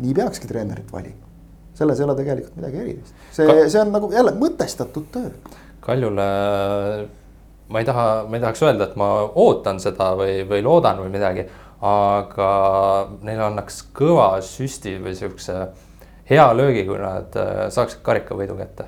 [0.00, 1.18] nii peakski treenerit valima,
[1.78, 5.32] selles ei ole tegelikult midagi erilist, see, see on nagu jälle mõtestatud töö.
[5.82, 6.28] Kaljule
[7.70, 11.10] ma ei taha, ma ei tahaks öelda, et ma ootan seda või, või loodan või
[11.18, 11.46] midagi
[11.80, 12.48] aga
[13.24, 15.54] neile annaks kõva süsti või siukse
[16.30, 18.84] hea löögi, kui nad äh, saaksid karikavõidu kätte.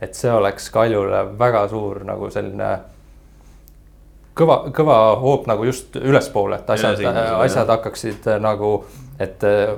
[0.00, 2.68] et see oleks Kaljule väga suur nagu selline
[4.38, 7.02] kõva, kõva hoop nagu just ülespoole, et asjad,
[7.42, 8.84] asjad hakkaksid äh, nagu,
[9.18, 9.74] et äh,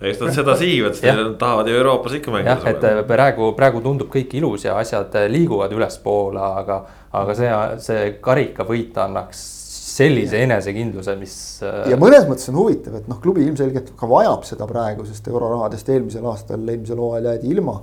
[0.00, 2.54] eks nad seda sihivad, sest nad tahavad ju Euroopas ikka mängida.
[2.54, 6.78] jah, et praegu, praegu tundub kõik ilus ja asjad liiguvad ülespoole, aga,
[7.10, 7.50] aga see,
[7.82, 9.61] see karikavõit annaks
[9.92, 11.34] sellise enesekindluse, mis.
[11.64, 15.28] Äh, ja mõnes mõttes on huvitav, et noh, klubi ilmselgelt ka vajab seda praegu, sest
[15.30, 17.80] eurorahadest eelmisel aastal, eelmisel hooajal jäädi ilma.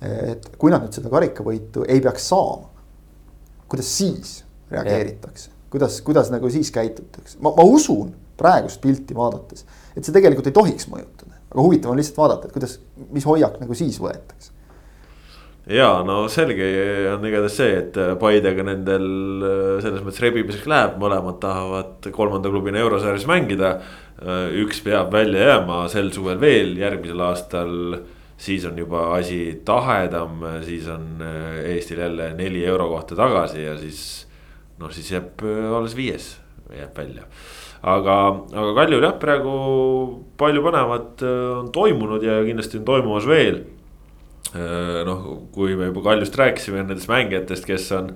[0.00, 2.70] et kui nad nüüd seda karikavõitu ei peaks saama,
[3.68, 4.30] kuidas siis
[4.72, 10.48] reageeritakse, kuidas, kuidas nagu siis käitutakse, ma, ma usun praegust pilti vaadates, et see tegelikult
[10.48, 12.78] ei tohiks mõjutada, aga huvitav on lihtsalt vaadata, et kuidas,
[13.12, 14.56] mis hoiak nagu siis võetakse
[15.70, 16.66] ja no selge
[17.12, 19.06] on igatahes see, et Paidega nendel
[19.82, 23.76] selles mõttes rebimiseks läheb, mõlemad tahavad kolmanda klubina eurosarjas mängida.
[24.60, 28.00] üks peab välja jääma sel suvel veel, järgmisel aastal
[28.40, 31.22] siis on juba asi tahedam, siis on
[31.64, 34.26] Eestil jälle neli eurokohta tagasi ja siis.
[34.78, 35.42] noh, siis jääb
[35.76, 36.38] alles viies,
[36.76, 37.24] jääb välja.
[37.82, 38.16] aga,
[38.52, 39.52] aga Kaljul jah, praegu
[40.36, 41.22] palju põnevat
[41.60, 43.79] on toimunud ja kindlasti on toimumas veel Äh,
[45.06, 48.12] noh, kui me juba Kaljust rääkisime nendest mängijatest, kes on,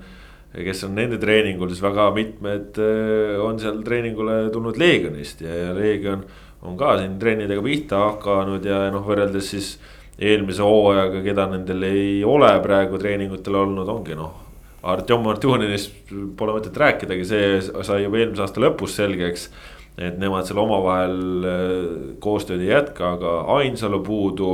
[0.55, 5.75] kes on nende treeningul, siis väga mitmed äh, on seal treeningule tulnud Leegionist ja, ja
[5.77, 6.25] Leegion
[6.65, 9.75] on ka siin trennidega pihta hakanud ja noh, võrreldes siis
[10.19, 14.41] eelmise hooajaga, keda nendel ei ole praegu treeningutel olnud, ongi noh.
[14.85, 19.49] Artjom Artjuninist pole mõtet rääkidagi, see sai juba eelmise aasta lõpus selgeks.
[19.95, 21.75] et nemad seal omavahel äh,
[22.19, 24.49] koostööd ei jätka, aga Ainsalu puudu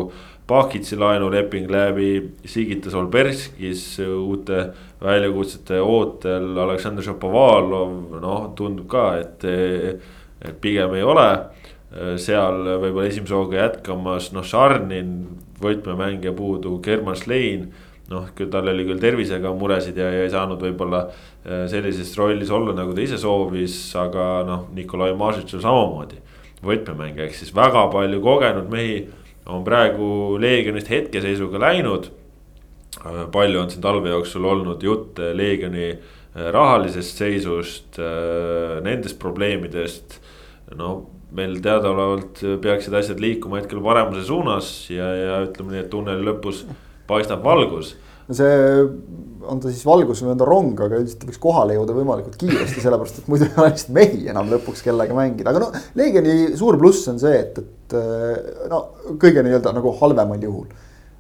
[0.52, 2.10] Pakitsi laenuleping läbi,
[2.44, 4.66] Sigita Solberskis uute
[5.00, 11.30] väljakutsete ootel, Aleksandr Šapovalov, noh, tundub ka, et, et pigem ei ole
[11.92, 15.16] seal võib-olla esimese hooga jätkamas, noh, Šarnin,
[15.62, 17.72] võtmemängija puudu, German Schlein.
[18.12, 22.50] noh, küll tal oli küll tervisega muresid ja, ja ei saanud võib-olla äh, sellises rollis
[22.52, 26.20] olla, nagu ta ise soovis, aga noh, Nikolai Mažitšil samamoodi.
[26.62, 28.98] võtmemängija, ehk siis väga palju kogenud mehi
[29.52, 32.12] on praegu Leegionist hetkeseisuga läinud.
[33.32, 40.20] palju on siin talve jooksul olnud jutte Leegioni äh, rahalisest seisust, äh, nendest probleemidest.
[40.76, 46.26] no meil teadaolevalt peaksid asjad liikuma hetkel paremuse suunas ja, ja ütleme nii, et tunneli
[46.28, 46.66] lõpus
[47.08, 47.96] paistab valgus
[48.30, 48.52] see
[49.52, 52.38] on ta siis valgus või on ta rong, aga üldiselt ta võiks kohale jõuda võimalikult
[52.42, 56.54] kiiresti, sellepärast et muidu ei ole lihtsalt mehi enam lõpuks kellega mängida, aga no Leegioni
[56.60, 57.98] suur pluss on see, et, et
[58.72, 58.84] no
[59.22, 60.70] kõige nii-öelda nagu halvemal juhul.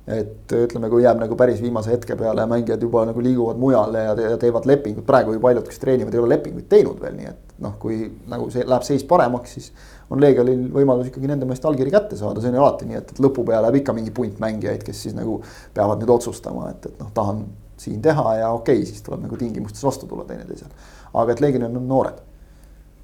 [0.08, 4.04] Et ütleme, kui jääb nagu päris viimase hetke peale ja mängijad juba nagu liiguvad mujale
[4.08, 7.30] ja, ja teevad lepingut, praegu ju paljud, kes treenivad, ei ole lepinguid teinud veel, nii
[7.30, 8.00] et noh, kui
[8.32, 9.70] nagu see läheb seis paremaks, siis
[10.12, 13.14] on Leegionil võimalus ikkagi nende meest allkiri kätte saada, see on ju alati nii, et,
[13.14, 15.38] et lõpu peale jääb ikka mingi punt mängijaid, kes siis nagu
[15.76, 17.46] peavad nüüd otsustama, et, et noh, tahan
[17.82, 20.74] siin teha ja okei okay,, siis tuleb nagu tingimustes vastu tulla teineteisele.
[21.14, 22.20] aga et Leegionil on noored.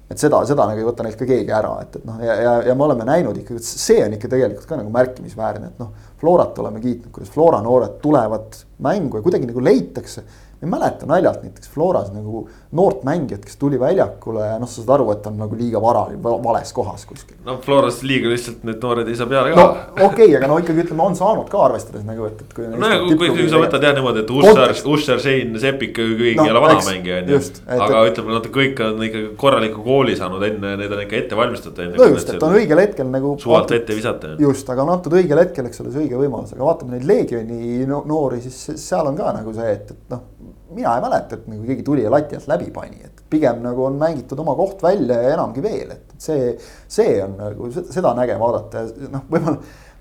[0.08, 2.52] Et seda, seda nagu ei võta neilt ka keegi ära, et, et noh, ja, ja,
[2.70, 5.94] ja me oleme näinud ikkagi, et see on ikka tegelikult ka nagu märkimisväärne, et noh.
[6.18, 10.24] Florat oleme kiitnud, kuidas Flora noored tulevad mängu ja kuidagi nagu leitakse
[10.60, 14.82] ma ei mäleta naljalt näiteks Floras nagu noort mängijat, kes tuli väljakule ja noh, sa
[14.82, 17.36] saad aru, et ta on nagu liiga vara, vales kohas kuskil.
[17.46, 19.62] no Floras liiga lihtsalt need noored ei saa peale ka.
[19.62, 22.66] no okei okay,, aga no ikkagi ütleme, on saanud ka arvestades nagu, et, et kui.
[22.72, 26.48] no ja kui, kui sa võtad jah niimoodi, et Ussar, Ussar, Sein, Sepik, kõik no,
[26.48, 27.40] ei ole vana mängija on ju.
[27.78, 31.94] aga ütleme, nad kõik on ikka korraliku kooli saanud enne, need on ikka ette valmistatud.
[31.94, 33.36] no just, et on õigel hetkel nagu.
[33.38, 34.34] suvalt ette visata.
[34.42, 37.86] just, aga on antud õigel hetkel, eks ole, see õige võimalus, aga vaatame neid Leegioni
[37.86, 40.26] noori, siis seal on ka nagu see, et, et noh
[40.74, 43.84] mina ei mäleta, et nagu keegi tuli ja lati alt läbi pani, et pigem nagu
[43.86, 46.54] on mängitud oma koht välja ja enamgi veel, et see.
[46.88, 49.58] see on nagu seda näge vaadata ja noh, võib-olla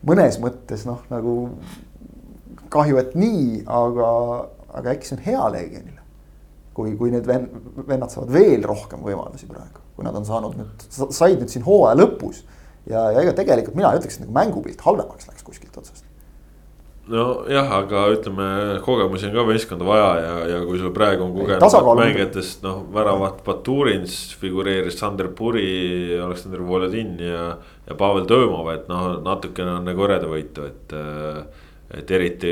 [0.08, 1.38] mõnes mõttes noh, nagu
[2.74, 4.10] kahju, et nii, aga,
[4.80, 6.04] aga äkki see on hea Legionile.
[6.78, 11.40] kui, kui need vennad saavad veel rohkem võimalusi praegu, kui nad on saanud nüüd, said
[11.40, 12.44] nüüd siin hooaja lõpus.
[12.86, 15.97] ja, ja ega tegelikult mina ütleks, et nagu mängupilt halvemaks läks kuskilt otsast
[17.12, 18.48] nojah, aga ütleme,
[18.86, 23.44] kogemusi on ka võistkonda vaja ja, ja kui sul praegu on kogenud mängijatest noh, väravat
[23.46, 27.46] Baturins figureeris Sander Puri, Aleksandr Volodin ja.
[27.88, 31.00] ja Pavel Tõõmov, et noh, natukene on nagu hõredavõitu, et.
[31.98, 32.50] et eriti,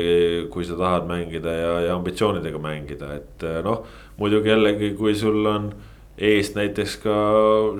[0.48, 3.82] kui sa tahad mängida ja, ja ambitsioonidega mängida, et noh,
[4.16, 5.66] muidugi jällegi, kui sul on
[6.16, 7.14] eest näiteks ka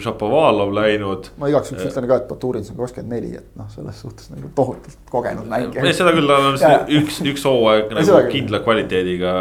[0.05, 1.31] Šapovalov läinud.
[1.41, 4.51] ma igaks juhuks ütlen ka, et Baturins on kakskümmend neli, et noh, selles suhtes nagu
[4.57, 5.87] tohutult kogenud mängija.
[5.97, 6.59] seda küll, tal on
[6.99, 9.33] üks, üks hooaeg nagu kindla kvaliteediga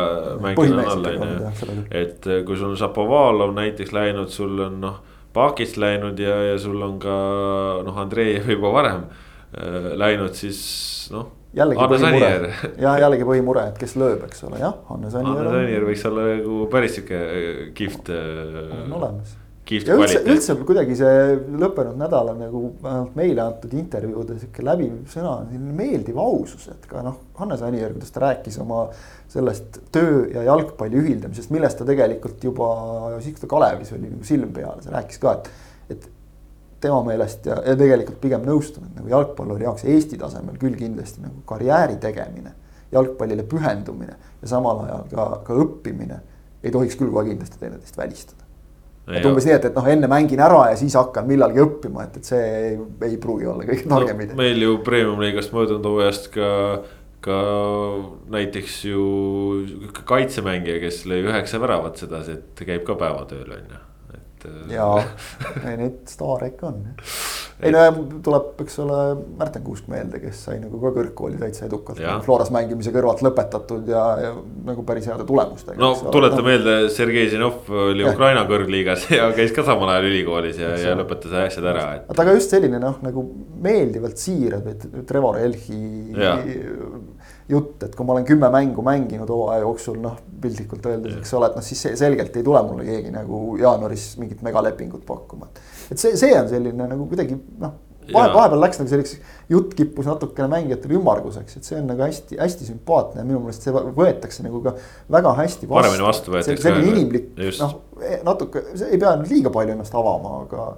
[0.44, 1.86] mängija on all, on ju.
[1.92, 5.02] et eh, kui sul on Šapovalov näiteks läinud, sul on noh,
[5.36, 7.16] Pakist läinud ja, ja sul on ka
[7.84, 10.62] noh, Andreev juba varem äh, läinud, siis
[11.12, 12.52] noh jällegi põhimure,
[12.82, 15.40] jah, jällegi põhimure, et kes lööb, eks ole, jah, Hannes Anier.
[15.40, 18.12] Hannes Anier võiks olla nagu päris sihuke äh, kihvt.
[18.14, 19.36] Äh, on olemas.
[19.72, 24.98] ja üldse, üldse kuidagi see lõppenud nädal on nagu vähemalt meile antud intervjuudes sihuke läbiv
[25.12, 28.86] sõna, selline meeldiv ausus, et ka noh, Hannes Anier, kuidas ta rääkis oma
[29.32, 32.74] sellest töö ja jalgpalli ühildamisest, millest ta tegelikult juba
[33.16, 36.12] ta Kalevis oli nagu silm peal, ta rääkis ka, et, et
[36.86, 41.24] tema meelest ja, ja tegelikult pigem nõustun, et nagu jalgpalluri jaoks Eesti tasemel küll kindlasti
[41.26, 42.54] nagu karjääri tegemine,
[42.94, 46.20] jalgpallile pühendumine ja samal ajal ka, ka õppimine
[46.66, 48.44] ei tohiks küll kohe kindlasti teineteist välistada.
[49.14, 52.22] et umbes nii, et, et noh, enne mängin ära ja siis hakkan millalgi õppima, et,
[52.22, 52.78] et see ei,
[53.10, 54.42] ei pruugi olla kõige targem idee no,.
[54.42, 56.54] meil ju premium-liigast möödunud hooajast ka
[57.26, 57.36] ka
[58.30, 59.04] näiteks ju
[60.06, 63.80] kaitsemängija, kes lõi üheksa väravat sedasi, et käib ka päevatööl on ju
[64.46, 64.76] et.
[64.78, 65.02] jaa,
[65.70, 66.86] ei neid staare ikka on
[67.64, 67.84] ei no
[68.24, 68.98] tuleb, eks ole,
[69.40, 74.04] Märten Kuusk meelde, kes sai nagu ka kõrgkooli täitsa edukalt Floras mängimise kõrvalt lõpetatud ja,
[74.20, 74.32] ja
[74.68, 75.78] nagu päris heade tulemustega.
[75.80, 76.46] no tuleta no.
[76.50, 78.12] meelde, Sergei Zinov oli ja.
[78.12, 82.12] Ukraina kõrgliigas ja käis ka samal ajal ülikoolis ja, ja lõpetas asjad ära et....
[82.12, 83.24] aga just selline noh, nagu
[83.64, 85.80] meeldivalt siirad, et Trevor Elhi
[87.50, 91.50] jutt, et kui ma olen kümme mängu mänginud hooaja jooksul, noh piltlikult öeldes, eks ole,
[91.52, 95.50] et noh, siis selgelt ei tule mulle keegi nagu jaanuaris mingit megalepingut pakkuma.
[95.92, 97.78] et see, see on selline nagu kuidagi noh,
[98.14, 102.70] vahe, vahepeal läks nagu selliseks, jutt kippus natukene mängijatele ümmarguseks, et see on nagu hästi-hästi
[102.72, 104.76] sümpaatne ja minu meelest see võetakse nagu ka
[105.18, 105.78] väga hästi vastu.
[105.78, 106.66] paremini vastu võetakse.
[106.66, 107.32] selline inimlik,
[107.62, 107.80] noh
[108.26, 110.70] natuke, ei pea liiga palju ennast avama, aga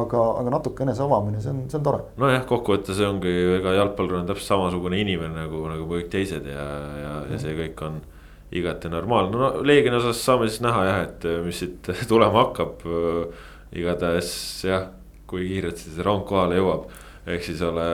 [0.00, 2.00] aga, aga natuke eneseavamine, see on, see on tore.
[2.20, 6.66] nojah, kokkuvõttes ongi, ega jalgpallur on täpselt samasugune inimene nagu, nagu kõik teised ja,
[7.00, 8.02] ja, ja see kõik on
[8.54, 12.84] igati normaalne, no Leegioni osas saame siis näha jah, et mis siit tulema hakkab.
[13.74, 14.28] igatahes
[14.68, 14.84] jah,
[15.26, 16.84] kui kiirelt siis rong kohale jõuab,
[17.26, 17.88] ehk siis ole,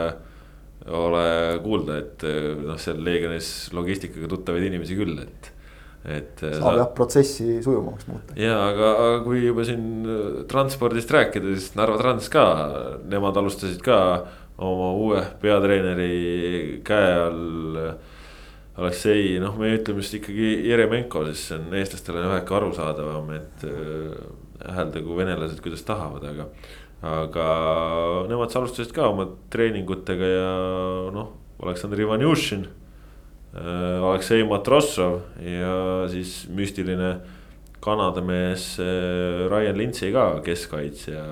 [0.93, 1.23] ole
[1.65, 2.27] kuulda, et
[2.67, 5.49] noh, seal Leegionis logistikaga tuttavaid inimesi küll, et
[6.05, 6.43] et.
[6.43, 8.37] Äh, saab jah protsessi sujuvamaks muuta.
[8.41, 12.45] ja aga, aga kui juba siin äh, transpordist rääkida, siis Narva Trans ka,
[13.11, 13.99] nemad alustasid ka
[14.61, 17.85] oma uue peatreeneri käe all.
[18.81, 24.71] Aleksei, noh, me ütleme vist ikkagi Jeremenko, siis see on eestlastele väheke arusaadavam, et äh,
[24.79, 26.47] hääldagu venelased, kuidas tahavad, aga.
[27.05, 27.49] aga
[28.31, 30.53] nemad alustasid ka oma treeningutega ja
[31.13, 32.80] noh, Aleksandr Ivanjušin Äh,
[33.51, 37.17] Aleksei Matrossov ja siis müstiline
[37.83, 41.23] Kanada mees äh, Ryan Lindsay ka keskkaitsja,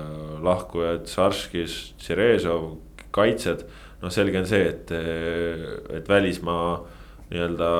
[0.43, 2.73] lahkujad Šarškis, Tšerezov,
[3.15, 3.63] kaitsjad.
[4.01, 4.91] noh, selge on see, et,
[5.91, 6.79] et välismaa
[7.29, 7.71] nii-öelda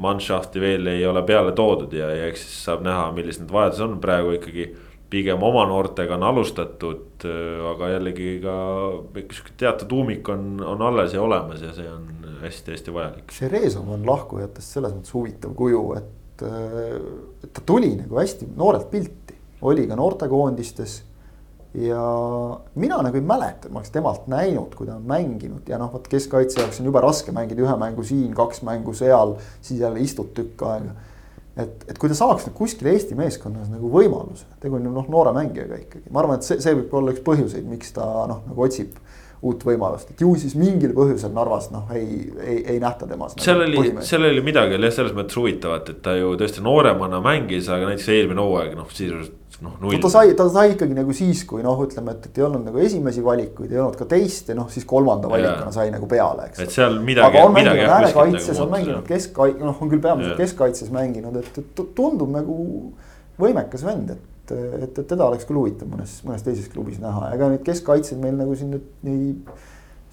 [0.00, 3.84] manšafti veel ei ole peale toodud ja, ja eks siis saab näha, millised need vajadused
[3.84, 4.64] on, praegu ikkagi
[5.12, 7.26] pigem oma noortega on alustatud,
[7.72, 8.56] aga jällegi ka
[9.14, 13.34] sihuke teatud uumik on, on alles ja olemas ja see on hästi-hästi vajalik.
[13.34, 16.46] Šerezov on lahkujatest selles mõttes huvitav kuju, et,
[17.44, 19.36] et ta tuli nagu hästi noorelt pilti,
[19.66, 21.02] oli ka noortekoondistes.
[21.78, 22.00] ja
[22.80, 25.90] mina nagu ei mäleta, et ma oleks temalt näinud, kui ta on mänginud ja noh,
[25.92, 30.00] vot keskkaitse jaoks on jube raske mängida ühe mängu siin, kaks mängu seal, siis jälle
[30.00, 30.96] istud tükk aega
[31.58, 35.08] et, et kui ta saaks nüüd kuskil Eesti meeskonnas nagu võimaluse, tegu on ju noh,
[35.10, 38.44] noore mängijaga ikkagi, ma arvan, et see, see võib olla üks põhjuseid, miks ta noh,
[38.48, 38.94] nagu otsib
[39.42, 43.36] uut võimalust, et ju siis mingil põhjusel Narvas noh, ei, ei, ei nähta temas.
[43.36, 46.32] Nagu seal nagu oli, seal oli midagi oli jah, selles mõttes huvitavat, et ta ju
[46.40, 49.76] tõesti nooremana mängis, aga näiteks eelmine hooaeg noh, sisuliselt noh.
[49.80, 52.66] no ta sai, ta sai ikkagi nagu siis, kui noh, ütleme, et, et ei olnud
[52.68, 56.48] nagu esimesi valikuid, ei olnud ka teist ja noh, siis kolmanda valikuna sai nagu peale,
[56.50, 56.64] eks.
[56.64, 57.38] et seal midagi.
[57.38, 61.62] aga on mänginud äärekaitses nagu, on mänginud keskkaitses, noh, on küll peamiselt keskkaitses mänginud, et,
[61.62, 62.58] et tundub nagu
[63.38, 67.32] võimekas vend, et et, et, et teda oleks küll huvitav mõnes, mõnes teises klubis näha,
[67.36, 69.32] ega neid keskkaitseid meil nagu siin nüüd nii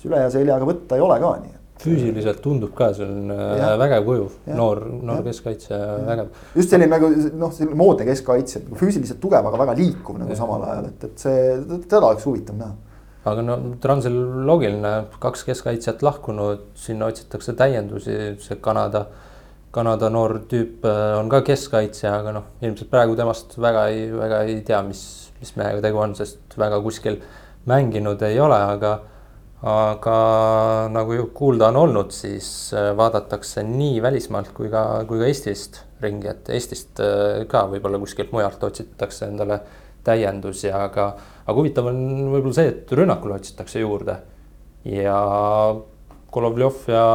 [0.02, 3.74] süle ja seljaga võtta ei ole ka, nii füüsiliselt tundub ka, see on äh, ja.
[3.80, 4.80] vägev kuju, noor,
[5.10, 5.76] noor keskkaitse,
[6.08, 6.30] vägev.
[6.56, 10.40] just selline nagu noh, selline moodne keskkaitse, nagu füüsiliselt tugev, aga väga liikuv nagu ja.
[10.40, 12.76] samal ajal, et, et see, teda oleks huvitav näha
[13.26, 14.16] aga no Transil
[14.46, 19.08] loogiline, kaks keskkaitsjat lahkunud, sinna otsitakse täiendusi, see Kanada,
[19.76, 24.44] Kanada noor tüüp äh, on ka keskkaitsja, aga noh, ilmselt praegu temast väga ei, väga
[24.48, 25.02] ei tea, mis,
[25.42, 27.20] mis mehega tegu on, sest väga kuskil
[27.68, 28.96] mänginud ei ole, aga
[29.66, 30.18] aga
[30.94, 36.30] nagu kuulda on olnud, siis äh, vaadatakse nii välismaalt kui ka, kui ka Eestist ringi,
[36.30, 39.60] et Eestist äh, ka võib-olla kuskilt mujalt otsitakse endale
[40.06, 41.10] täiendusi, aga,
[41.46, 42.00] aga huvitav on
[42.36, 44.20] võib-olla see, et rünnakule otsitakse juurde.
[44.86, 45.18] Ja
[46.36, 47.06] Golovjov ja,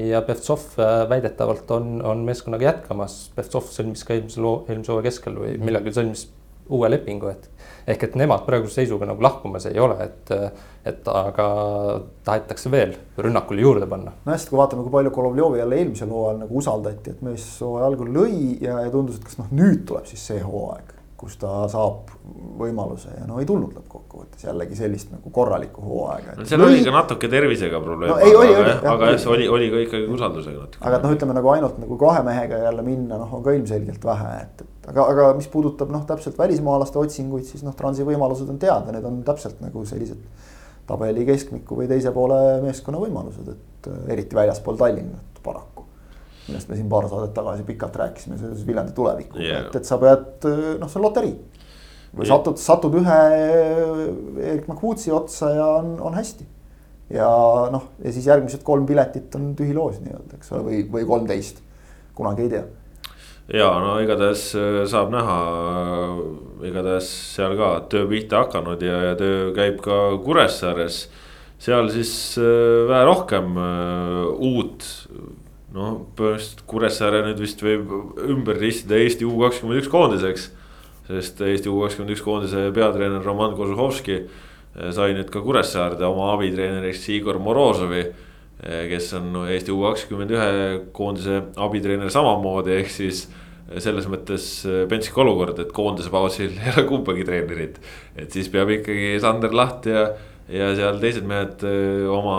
[0.00, 3.20] ja Pevtsov äh, väidetavalt on, on meeskonnaga jätkamas.
[3.36, 6.28] Pevtsov sõlmis ka eelmise loo, eelmise hooaja keskel või millalgi sõlmis
[6.68, 7.48] uue lepingu, et
[7.88, 10.32] ehk et nemad praeguse seisuga nagu lahkumas ei ole, et,
[10.88, 11.46] et aga
[12.26, 14.12] tahetakse veel rünnakule juurde panna.
[14.24, 17.88] no hästi, kui vaatame, kui palju Golovjovi jälle eelmisel hooajal nagu usaldati, et mees hooaja
[17.88, 21.50] algul lõi ja, ja tundus, et kas noh, nüüd tuleb siis see hooaeg kus ta
[21.70, 22.12] saab
[22.60, 26.36] võimaluse ja no ei tulnud lõppkokkuvõttes jällegi sellist nagu korralikku hooaega.
[26.38, 26.76] no seal või...
[26.76, 28.18] oli ka natuke tervisega probleem no,.
[28.18, 30.82] aga, oli, oli, aga jah, see oli, oli ka ikkagi usaldusega natuke.
[30.84, 34.06] aga et noh, ütleme nagu ainult nagu kahe mehega jälle minna, noh, on ka ilmselgelt
[34.10, 38.54] vähe, et, et aga, aga mis puudutab noh, täpselt välismaalaste otsinguid, siis noh, Transi võimalused
[38.54, 40.22] on teada, need on täpselt nagu sellised
[40.88, 45.67] tabeli keskmiku või teise poole meeskonna võimalused, et eriti väljaspool Tallinnat paraku
[46.48, 50.00] millest me siin paar saadet tagasi pikalt rääkisime seoses Viljandi tulevikuga yeah., et, et sa
[50.02, 50.48] pead,
[50.80, 51.34] noh, see on loterii.
[52.14, 52.32] või yeah.
[52.32, 53.20] satud, satud ühe
[54.48, 56.48] Erik Makutsi otsa ja on, on hästi.
[57.14, 57.28] ja
[57.72, 61.64] noh, ja siis järgmised kolm piletit on tühi loos nii-öelda, eks ole, või, või kolmteist,
[62.18, 62.66] kunagi ei tea
[63.52, 65.38] ja no igatahes äh, saab näha,
[66.68, 71.06] igatahes seal ka töö pihta hakanud ja, ja töö käib ka Kuressaares.
[71.58, 74.84] seal siis äh, vähe rohkem äh, uut
[75.74, 77.90] noh, põhimõtteliselt Kuressaare nüüd vist võib
[78.24, 80.50] ümber ristida Eesti U kakskümmend üks koondiseks.
[81.08, 86.32] sest Eesti U kakskümmend üks koondise peatreener Roman Kožuhovski eh, sai nüüd ka Kuressaarde oma
[86.36, 88.06] abitreeneriks Igor Morozovi.
[88.58, 90.48] Eh, kes on Eesti U kakskümmend ühe
[90.96, 94.48] koondise abitreener samamoodi, ehk siis eh, selles mõttes
[94.88, 97.80] pentsik olukord, et koondise pausil ei ole kumbagi treenerit.
[98.16, 100.08] et siis peab ikkagi Sander Laht ja
[100.48, 101.62] ja seal teised mehed
[102.12, 102.36] oma,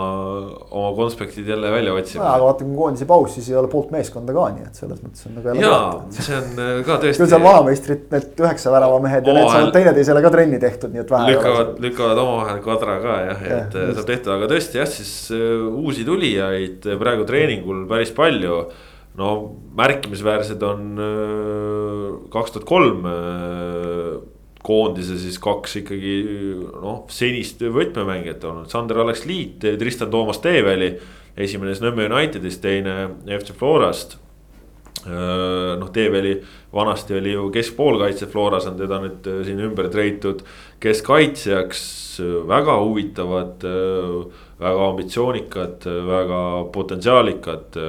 [0.74, 2.26] oma konspektid jälle välja otsima.
[2.34, 5.28] aga vaata, kui koondise paus, siis ei ole poolt meeskonda ka, nii et selles mõttes
[5.30, 5.84] on nagu jaa,
[6.18, 6.50] see on
[6.88, 7.22] ka tõesti.
[7.22, 11.14] küll seal vanameistrid, need üheksa väravamehed ja need saavad teineteisele ka trenni tehtud, nii et
[11.14, 11.36] vähe.
[11.36, 14.00] lükkavad, lükkavad omavahel kvadra ka jah ja,, et just.
[14.00, 15.14] saab tehtud, aga tõesti jah, siis
[15.70, 18.64] uusi tulijaid praegu treeningul päris palju
[19.20, 19.30] no
[19.78, 20.92] märkimisväärsed on
[22.34, 23.06] kaks tuhat kolm
[24.64, 26.16] koondise siis kaks ikkagi
[26.82, 30.98] noh, senist võtmemängijat olnud, Sander Aleksliit, Tristan Toomas Teeväli.
[31.38, 34.18] esimene siis Nõmme Unitedist, teine FC Florast.
[35.80, 36.42] noh, Teeväli
[36.74, 40.44] vanasti oli ju keskpoolkaitse, Floras on teda nüüd siin ümber treitud
[40.84, 43.64] keskkaitsjaks, väga huvitavad
[44.60, 46.42] väga ambitsioonikad, väga
[46.76, 47.80] potentsiaalikad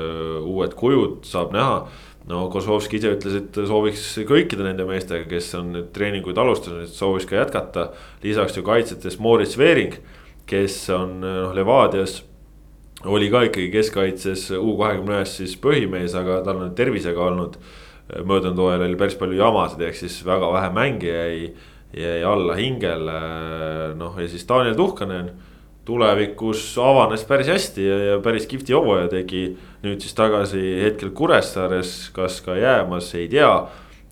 [0.47, 1.81] uued kujud saab näha
[2.29, 7.29] no Kozlovski ise ütles, et sooviks kõikide nende meestega, kes on nüüd treeninguid alustanud, sooviks
[7.31, 7.91] ka jätkata.
[8.23, 9.97] lisaks ju kaitsetes Moritz Veering,
[10.47, 12.21] kes on noh Levadias
[13.05, 17.57] oli ka ikkagi keskkaitses U kahekümne ühes siis põhimees, aga tal on tervisega olnud.
[18.27, 21.55] möödunud hooajal oli päris palju jamasid, ehk siis väga vähe mänge jäi,
[21.95, 23.21] jäi alla hingele.
[23.97, 25.31] noh, ja siis Daniel Tuhkanen
[25.91, 29.45] tulevikus avanes päris hästi ja, ja päris kihvti hooaja tegi.
[29.81, 33.53] nüüd siis tagasi hetkel Kuressaares, kas ka jäämas, ei tea.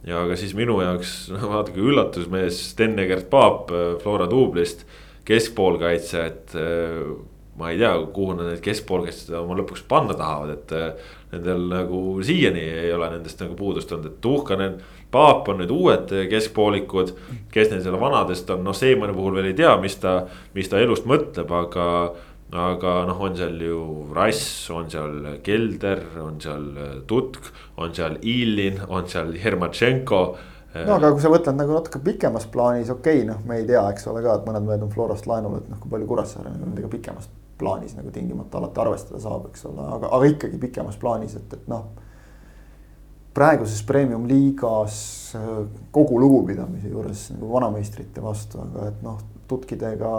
[0.07, 4.87] ja aga siis minu jaoks noh, vaadake üllatusmees Sten-Egert Paap äh, Flora duublist,
[5.29, 7.03] keskpoolkaitse, et äh,
[7.59, 11.99] ma ei tea, kuhu nad need keskpoolkaitsjad oma lõpuks panna tahavad, et äh, nendel nagu
[12.25, 14.79] siiani ei ole nendest nagu puudust olnud, et Tuhkanen
[15.13, 17.15] Paap on nüüd uued keskpoolikud,
[17.53, 20.19] kes neil seal vanadest on, noh, Seemani puhul veel ei tea, mis ta,
[20.57, 21.87] mis ta elust mõtleb, aga.
[22.49, 23.79] aga noh, on seal ju
[24.17, 26.63] Rass, on seal Kelder, on seal
[27.09, 30.21] Tutk, on seal Ilin, on seal Hermatšenko
[30.87, 33.83] no aga kui sa mõtled nagu natuke pikemas plaanis, okei okay,, noh, me ei tea,
[33.93, 36.91] eks ole ka, et mõned mehed on Florast laenul, et noh, kui palju Kuressaare nendega
[36.93, 37.29] pikemas
[37.59, 41.71] plaanis nagu tingimata alati arvestada saab, eks ole, aga, aga ikkagi pikemas plaanis, et, et
[41.71, 41.89] noh
[43.39, 44.95] praeguses premium-liigas
[45.39, 45.51] äh,
[45.95, 50.15] kogu lugupidamise juures nagu vanameistrite vastu, aga et noh, tutkidega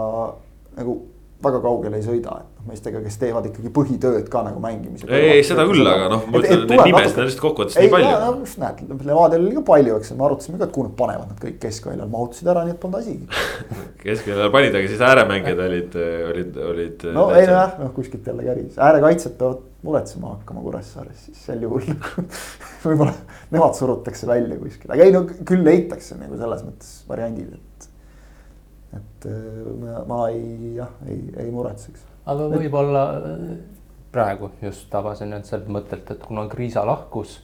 [0.78, 0.96] nagu
[1.44, 5.14] väga kaugele ei sõida, et noh, meestega, kes teevad ikkagi põhitööd ka nagu mängimisega.
[5.16, 8.10] ei, ei seda küll, aga noh, ma ütlen, neid nimesid on lihtsalt kokkuvõttes nii palju.
[8.26, 11.32] no just näed, Levadial oli ka palju, eks me arutasime ka, et kuhu nad panevad
[11.32, 13.30] nad kõik keskväljal, mahutasid ära, nii et polnud asigi
[14.04, 15.98] keskväljal panid, aga siis ääremängijad olid,
[16.34, 17.10] olid, olid.
[17.16, 21.86] no ei nojah, noh kuskilt jälle käris, äärekaitsjad peavad muretsema hakkama Kuressaares, siis sel juhul
[22.84, 23.14] võib-olla
[23.54, 27.89] nemad surutakse välja kuskile, aga ei no küll leitakse nagu selles mõttes variandid, et
[28.98, 32.06] et äh, ma, ma ei, jah, ei, ei muretseks.
[32.30, 33.52] aga võib-olla äh,
[34.14, 37.38] praegu just tabasin end sealt mõttelt, et kuna Kriisa lahkus,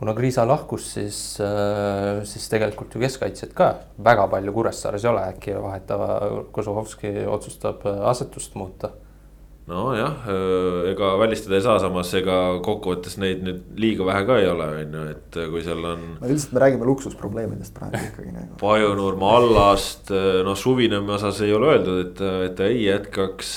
[0.00, 3.70] kuna Kriisa lahkus, siis, äh, siis tegelikult ju keskkaitsjat ka
[4.10, 6.18] väga palju Kuressaares ei ole, äkki vahetava
[6.54, 8.90] Kozlovski otsustab asetust muuta
[9.70, 14.48] nojah, äh, ega välistada ei saa, samas ega kokkuvõttes neid nüüd liiga vähe ka ei
[14.50, 16.06] ole, on ju, et kui seal on.
[16.20, 18.58] no üldiselt me räägime luksusprobleemidest praegu ikkagi nagu.
[18.60, 20.12] Pajunurme allast,
[20.44, 23.54] noh Suvinõmme osas ei ole öeldud, et, et ta ei jätkaks,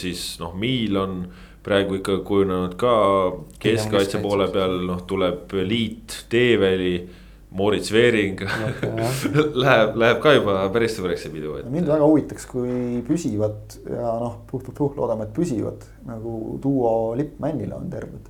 [0.00, 1.18] siis noh, Miil on
[1.64, 2.94] praegu ikka kujunenud ka
[3.62, 6.96] keskkaitse poole peal, noh, tuleb liit, Teeväli.
[7.54, 8.40] Moritz Veering
[9.64, 11.68] läheb, läheb ka juba päris suureks see pidu et....
[11.70, 16.88] mind väga huvitaks, kui püsivad ja noh, puh-puh-puh, loodame, et püsivad nagu duo
[17.18, 18.26] Lipp Männila on terved.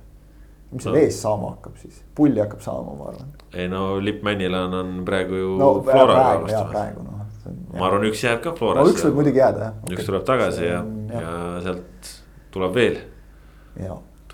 [0.71, 0.95] mis see no.
[0.99, 3.33] vees saama hakkab siis, pulli hakkab saama, ma arvan.
[3.53, 5.71] ei no Lipp Männilan on praegu ju no,.
[5.87, 7.25] praegu, jaa, praegu noh.
[7.73, 8.93] ma arvan, üks jääb ka Florasse no,.
[8.93, 9.97] üks võib muidugi jääda jah okay..
[9.97, 10.83] üks tuleb tagasi ja,
[11.15, 12.11] ja sealt
[12.53, 13.01] tuleb veel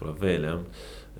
[0.02, 0.60] tuleb veel jah,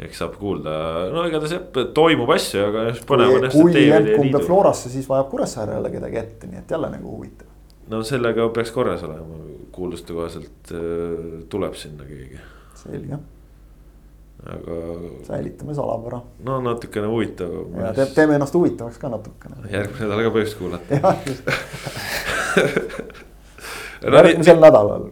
[0.02, 0.74] eks saab kuulda,
[1.14, 3.54] no igatahes jah, toimub asju, aga põnev on jah.
[3.54, 7.48] kui jätkub ja Florasse, siis vajab Kuressaare jälle kedagi ette, nii et jälle nagu huvitav.
[7.92, 9.44] no sellega peaks korras olema,
[9.76, 10.82] kuulduste kohaselt äh,
[11.54, 12.42] tuleb sinna keegi.
[12.82, 13.22] selge.
[14.56, 14.82] aga.
[15.30, 16.22] säilitame salapära.
[16.50, 17.56] no natukene huvitav.
[17.78, 19.56] ja te, teeme ennast huvitavaks ka natukene.
[19.78, 21.02] järgmine nädal ka põhjust kuulata.
[24.18, 25.12] järgmisel nädalal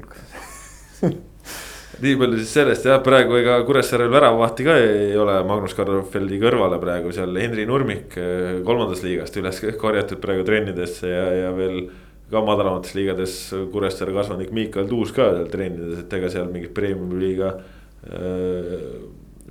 [1.99, 6.79] nii palju siis sellest jah, praegu ega Kuressaarel väravahti ka ei ole Magnus Karlfeldi kõrvale
[6.81, 11.89] praegu seal Henri Nurmik eh, kolmandast liigast üles korjatud praegu trennidesse ja, ja veel.
[12.29, 13.35] ka madalamates liigades
[13.73, 18.75] Kuressaare kasvanik Miikal Tuus ka seal trennides, et ega seal mingit premium-liiga äh,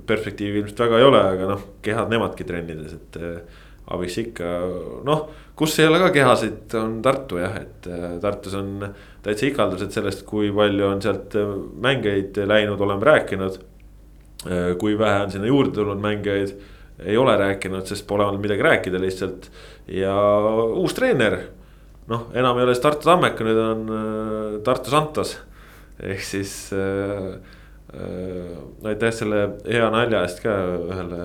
[0.09, 3.59] perspektiivi ilmselt väga ei ole, aga noh, kehad nemadki trennides, et äh,
[3.93, 4.53] abiks ikka,
[5.05, 5.25] noh,
[5.59, 7.89] kus ei ole ka kehasid, on Tartu jah, et
[8.23, 8.87] Tartus on
[9.25, 11.53] täitsa ikaldused sellest, kui palju on sealt äh,
[11.85, 13.59] mängijaid läinud, oleme rääkinud.
[14.47, 16.55] Äh, kui vähe on sinna juurde tulnud mängijaid,
[16.99, 19.49] ei ole rääkinud, sest pole olnud midagi rääkida lihtsalt
[19.87, 20.15] ja
[20.75, 21.39] uus treener.
[22.09, 25.35] noh, enam ei ole siis Tartu Tammeka, nüüd on Tartu Santos
[26.01, 27.37] ehk siis äh,
[27.89, 31.23] Äh, aitäh selle hea nalja eest ka ühele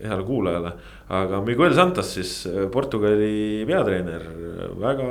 [0.00, 0.70] heale kuulajale.
[1.12, 4.24] aga Miguel Santos siis äh, Portugali peatreener,
[4.80, 5.10] väga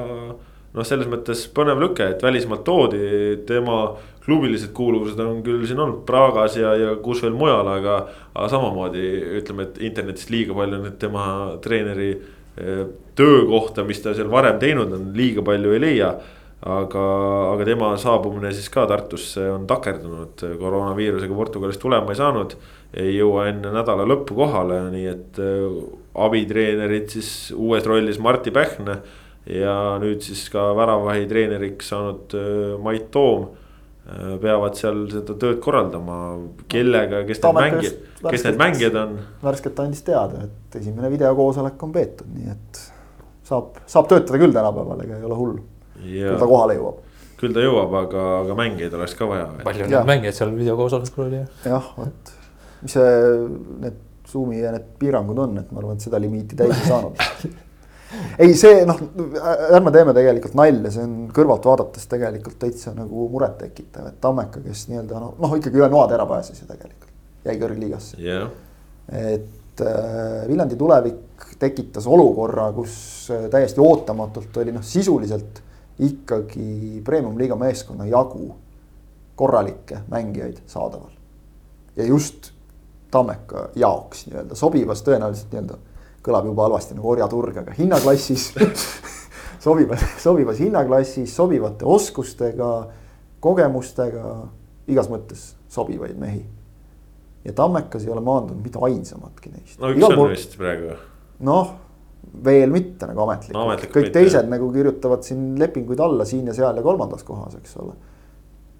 [0.75, 3.03] noh, selles mõttes põnev lüke, et välismaalt toodi,
[3.49, 3.81] tema
[4.25, 8.01] klubilised kuuluvused on küll siin olnud Pragas ja, ja kus veel mujal, aga.
[8.33, 9.05] aga samamoodi
[9.41, 11.23] ütleme, et internetist liiga palju nüüd tema
[11.63, 12.83] treeneri äh,
[13.19, 16.13] töökohta, mis ta seal varem teinud on, liiga palju ei leia
[16.59, 17.03] aga,
[17.53, 22.57] aga tema saabumine siis ka Tartusse on takerdunud, koroonaviirusega Portugalist tulema ei saanud.
[22.89, 25.65] ei jõua enne nädala lõppu kohale, nii et äh,
[26.25, 28.95] abitreenerid siis uues rollis Martti Pähn.
[29.49, 35.59] Ja nüüd siis ka väravahi treeneriks saanud äh, Mait Toom äh, peavad seal seda tööd
[35.63, 36.19] korraldama,
[36.71, 39.19] kellega, kes need mängijad, kes need mängijad on.
[39.43, 42.81] värskelt andis teada, et esimene videokoosolek on peetud, nii et
[43.49, 45.63] saab, saab töötada küll tänapäeval, ega ei ole hullu
[45.99, 46.99] küll ta kohale jõuab.
[47.39, 49.47] küll ta jõuab, aga, aga mängijaid oleks ka vaja.
[49.65, 51.41] palju neid mängijaid seal videokoosolekul oli?
[51.65, 52.35] jah, vot,
[52.83, 53.17] mis see,
[53.85, 57.17] need Zoom'i ja need piirangud on, et ma arvan, et seda limiiti täis ei saanud
[58.39, 58.99] ei, see noh,
[59.75, 64.87] ärme teeme tegelikult nalja, see on kõrvalt vaadates tegelikult täitsa nagu murettekitav, et Tammeka, kes
[64.89, 67.11] nii-öelda noh, noh ikkagi üle noatera pääses ju tegelikult,
[67.45, 68.49] jäi kõrgliigasse yeah..
[69.07, 72.93] et äh, Viljandi tulevik tekitas olukorra, kus
[73.35, 75.61] äh, täiesti ootamatult oli noh, sisuliselt
[75.99, 78.53] ikkagi premium-liiga meeskonna jagu
[79.39, 81.11] korralikke mängijaid saadaval.
[81.95, 82.51] ja just
[83.11, 85.77] Tammeka jaoks nii-öelda sobivas tõenäoliselt nii-öelda
[86.25, 88.49] kõlab juba halvasti nagu orjaturg, aga hinnaklassis
[89.65, 92.71] sobivas, sobivas hinnaklassis, sobivate oskustega,
[93.43, 94.37] kogemustega,
[94.89, 96.41] igas mõttes sobivaid mehi.
[97.45, 99.77] ja Tammekas ei ole maandunud mitte ainsamatki neist.
[99.79, 100.97] no üks Igal on vist praegu.
[101.39, 101.77] noh
[102.43, 104.49] veel mitte nagu ametlikult no,, kõik mitte, teised jah.
[104.51, 107.95] nagu kirjutavad siin lepinguid alla siin ja seal ja kolmandas kohas, eks ole.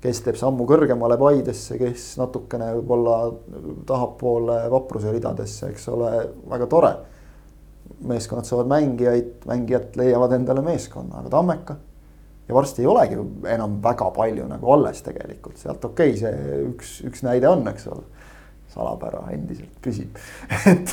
[0.03, 3.17] kes teeb sammu kõrgemale Paidesse, kes natukene võib-olla
[3.89, 6.11] tahapoole vapruse ridadesse, eks ole,
[6.51, 6.93] väga tore.
[8.07, 11.75] Meeskonnad saavad mängijaid, mängijad leiavad endale meeskonna, aga Tammeka.
[12.47, 13.17] ja varsti ei olegi
[13.53, 17.87] enam väga palju nagu alles tegelikult, sealt okei okay,, see üks, üks näide on, eks
[17.91, 18.05] ole.
[18.69, 20.17] Salapära endiselt püsib
[20.71, 20.91] et,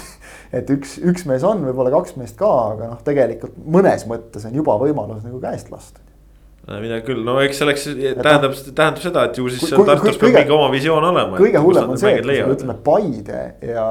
[0.56, 4.56] et üks, üks mees on, võib-olla kaks meest ka, aga noh, tegelikult mõnes mõttes on
[4.56, 6.00] juba võimalus nagu käest lasta
[6.66, 10.54] midagi küll, no eks selleks tähendab, tähendab seda, et ju siis seal Tartus peab mingi
[10.56, 11.38] oma visioon olema.
[11.38, 13.86] kõige hullem on see, et ütleme Paide ja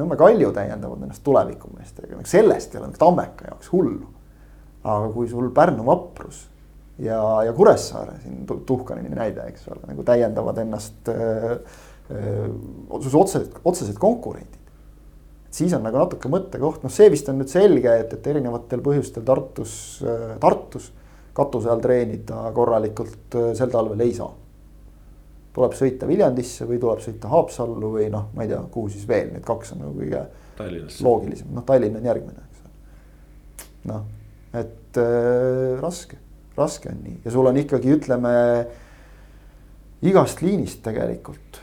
[0.00, 4.08] Nõmme Kalju täiendavad ennast tulevikumeestega, sellest ei ole nagu Tammeka jaoks hullu.
[4.82, 6.42] aga kui sul Pärnu vaprus
[6.98, 11.58] ja, ja Kuressaare siin Tuhkanini näide, eks ole, nagu täiendavad ennast öö,
[12.90, 14.58] otsesed, otsesed konkurendid.
[15.50, 19.22] siis on nagu natuke mõttekoht, noh, see vist on nüüd selge, et, et erinevatel põhjustel
[19.26, 19.74] Tartus,
[20.42, 20.90] Tartus
[21.38, 24.30] katuse all treenida korralikult sel talvel ei saa.
[25.58, 29.32] tuleb sõita Viljandisse või tuleb sõita Haapsallu või noh, ma ei tea, kuhu siis veel,
[29.34, 30.26] need kaks on nagu kõige
[31.06, 33.70] loogilisem, noh, Tallinn on järgmine, eks ole.
[33.92, 34.04] noh,
[34.58, 36.18] et äh, raske,
[36.58, 38.34] raske on nii ja sul on ikkagi, ütleme
[40.06, 41.62] igast liinist tegelikult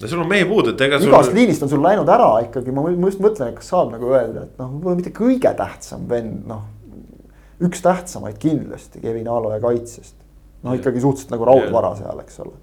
[0.00, 1.10] no sul on mehi puudu, et ega sul.
[1.10, 4.46] igast liinist on sul läinud ära ikkagi, ma just mõtlen, et kas saab nagu öelda,
[4.46, 6.64] et noh, võib-olla mitte kõige tähtsam vend, noh.
[7.62, 10.14] Üks tähtsamaid kindlasti Kevin Aaloja kaitsest.
[10.66, 12.54] noh, ikkagi suhteliselt nagu raudvara seal, eks ole.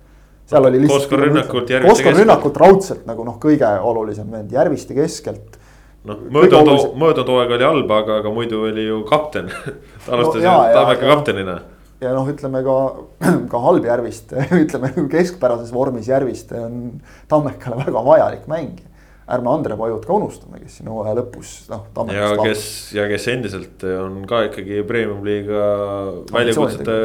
[0.49, 1.05] seal oli lihtsalt.
[1.05, 2.07] Oskar Rünnakut, Järviste keskelt.
[2.07, 5.59] Oskar Rünnakut raudselt nagu noh, kõige olulisem vend, Järviste keskelt
[6.03, 9.51] noh, möödunud, möödunud hooaeg oli halb, aga, aga muidu oli ju kapten
[10.05, 11.59] ta alustas no, ju Tammeka kaptenina
[12.03, 12.77] ja noh, ütleme ka,
[13.51, 16.81] ka halb Järviste, ütleme nagu keskpärases vormis Järviste on
[17.31, 18.89] Tammekale väga vajalik mängija.
[19.31, 21.87] Ärme Andre Pajut ka unustame, kes siin hooaja lõpus noh.
[22.11, 22.65] ja kes,
[22.97, 25.67] ja kes endiselt on ka ikkagi premium-liiga
[26.33, 26.97] väljakutsete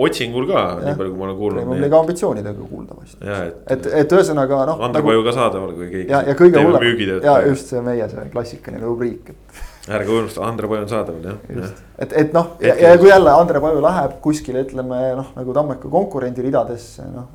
[0.00, 1.58] otsingul ka, nii palju, kui ma olen kuulnud.
[1.60, 3.18] Premium-liiga ambitsioonidega kuuldavasti.
[3.26, 4.84] et, et, et ühesõnaga noh.
[4.86, 6.06] Andre nagu, Paju ka saadaval, kui keegi.
[6.12, 10.70] ja, ja kõige hullem, ja just see meie see klassikaline rubriik, et ärge unustage, Andre
[10.70, 11.70] Paju on saadaval jah.
[11.98, 15.90] et, et noh, ja, ja kui jälle Andre Paju läheb kuskile, ütleme noh, nagu Tammeka
[15.92, 17.26] konkurendi ridadesse, noh.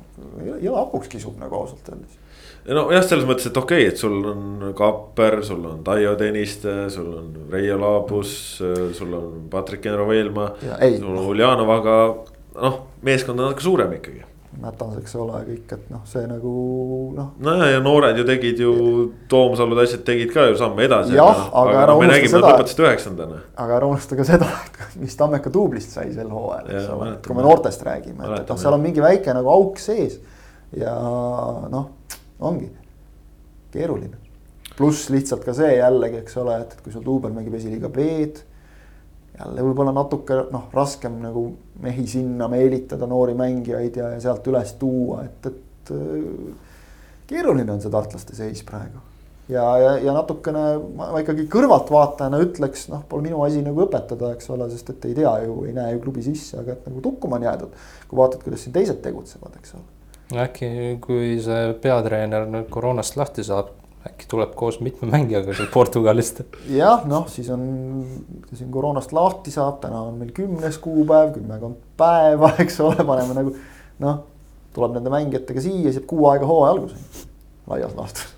[0.54, 2.22] jõle hapuks kisub nagu ausalt öeldes.
[2.68, 7.10] Nojah, selles mõttes, et okei okay,, et sul on Kapper, sul on Taio Tõniste, sul
[7.14, 8.36] on Reio Laabus,
[8.96, 10.54] sul on Patrik Enro Veelmaa.
[10.60, 11.98] sul on Uljanov, aga
[12.62, 14.24] noh, meeskond on natuke suurem ikkagi
[14.56, 16.50] Mätas, eks ole, kõik, et noh, see nagu
[17.12, 17.26] noh.
[17.44, 18.70] nojah, ja noored ju tegid ju,
[19.28, 21.12] Toomsalud asjad tegid ka ju samme edasi.
[21.18, 22.40] jah, aga, aga ära unusta seda.
[22.46, 23.40] lõpetasid üheksandana.
[23.64, 27.28] aga ära unusta ka seda, et mis Tammeka duublist sai sel hooajal, eks ole, et
[27.28, 30.16] kui me noortest räägime, et, et noh, seal on mingi väike nagu auk sees.
[30.72, 30.94] ja
[31.74, 31.90] noh,
[32.40, 32.70] ongi
[33.72, 34.16] keeruline.
[34.76, 38.44] pluss lihtsalt ka see jällegi, eks ole, et, et kui sul duubel mängib esiliiga B-d
[39.36, 41.48] jälle võib-olla natuke noh, raskem nagu
[41.84, 46.78] mehi sinna meelitada, noori mängijaid ja, ja sealt üles tuua, et, et äh,
[47.28, 49.02] keeruline on see tartlaste seis praegu.
[49.52, 50.62] ja, ja, ja natukene
[50.96, 55.18] ma, ikkagi kõrvaltvaatajana ütleks, noh, pole minu asi nagu õpetada, eks ole, sest et ei
[55.20, 57.76] tea ju, ei näe ju klubi sisse, aga et nagu tukkuma on jäädud.
[58.08, 59.95] kui vaatad, kuidas siin teised tegutsevad, eks ole.
[60.34, 60.68] Äkki,
[61.04, 63.74] kui see peatreener nüüd koroonast lahti saab
[64.06, 66.42] äkki tuleb koos mitme mängijaga sealt Portugalist.
[66.70, 67.64] jah, noh, siis on,
[68.52, 73.54] siin koroonast lahti saab, täna on meil kümnes kuupäev, kümmekond päeva, eks ole, paneme nagu
[74.04, 74.22] noh,
[74.76, 77.26] tuleb nende mängijatega siia, siis jääb kuu aega hooaja alguseni,
[77.72, 78.32] laias laastus.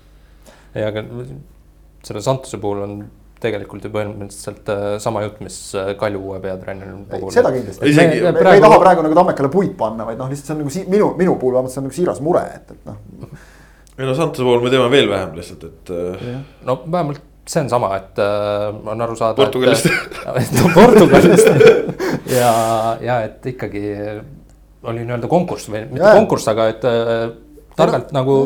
[0.73, 1.05] ei, aga
[2.05, 2.99] selle Santuse puhul on
[3.43, 7.31] tegelikult ju põhimõtteliselt äh, sama jutt, mis äh, Kalju uue peatreeneri puhul.
[7.33, 10.31] seda kindlasti, me, me, me, me ei taha praegu nagu Tammekale puid panna, vaid noh,
[10.31, 12.75] lihtsalt see on nagu si minu, minu puhul vähemalt see on nagu siiras mure, et,
[12.75, 13.39] et noh
[13.99, 15.91] ei no Santuse puhul me teame veel vähem lihtsalt, et.
[15.91, 16.37] Äh,
[16.67, 19.35] no vähemalt see on sama, et äh, on aru saada.
[19.35, 19.89] Portugalist.
[20.57, 21.49] no Portugalist
[22.39, 22.53] ja,
[23.01, 23.83] ja et ikkagi
[24.87, 26.15] oli nii-öelda konkurss või mitte ja.
[26.15, 27.25] konkurss, aga et äh,
[27.75, 28.19] targalt ja.
[28.21, 28.37] nagu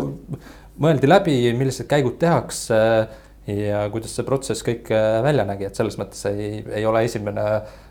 [0.82, 2.80] mõeldi läbi, millised käigud tehakse
[3.48, 7.48] ja kuidas see protsess kõik äh, välja nägi, et selles mõttes ei, ei ole esimene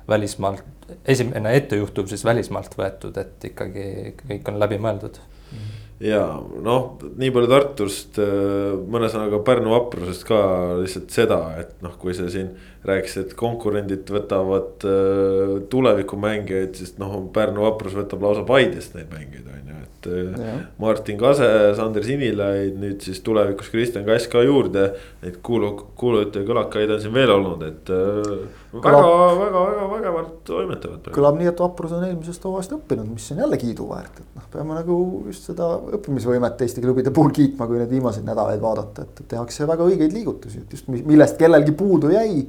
[0.09, 0.65] välismaalt,
[1.09, 3.87] esimene ettejuhtuv siis välismaalt võetud, et ikkagi
[4.25, 5.21] kõik on läbi mõeldud.
[5.21, 6.23] -hmm ja
[6.63, 10.41] noh, nii palju Tartust, äh, mõne sõnaga Pärnu vaprusest ka
[10.81, 12.51] lihtsalt seda, et noh, kui sa siin
[12.87, 19.47] rääkisid, et konkurendid võtavad äh, tulevikumängijaid, siis noh, Pärnu vaprus võtab lausa Paidest neid mängijaid,
[19.47, 20.09] on ju, et.
[20.11, 20.55] Äh, ja.
[20.83, 21.47] Martin Kase,
[21.79, 24.89] Sander Sinilaid, nüüd siis tulevikus Kristjan Kass ka juurde.
[25.23, 29.05] Neid kuulu, kuulujutte ja kõlakaid on siin veel olnud, et väga,
[29.39, 31.13] väga, väga vägevalt toimetavad.
[31.15, 34.81] kõlab nii, et vaprus on eelmisest hooajast õppinud, mis on jälle kiiduväärt, et noh, peame
[34.81, 34.99] nagu
[35.31, 39.87] just seda õppimisvõimet Eesti klubide puhul kiitma, kui neid viimaseid nädalaid vaadata, et tehakse väga
[39.87, 42.43] õigeid liigutusi, et just millest kellelgi puudu jäi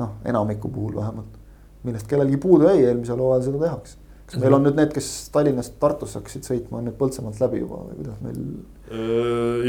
[0.00, 1.38] noh, enamiku puhul vähemalt,
[1.86, 3.98] millest kellelgi puudu jäi, eelmisel hooajal seda tehakse.
[4.30, 7.84] kas meil on nüüd need, kes Tallinnast Tartusse hakkasid sõitma, on nüüd Põltsamaalt läbi juba
[7.84, 8.42] või kuidas meil?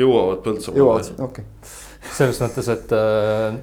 [0.01, 0.81] jõuavad Põltsamaale.
[0.81, 1.71] jõuavad, okei okay..
[2.17, 3.61] selles mõttes, et äh,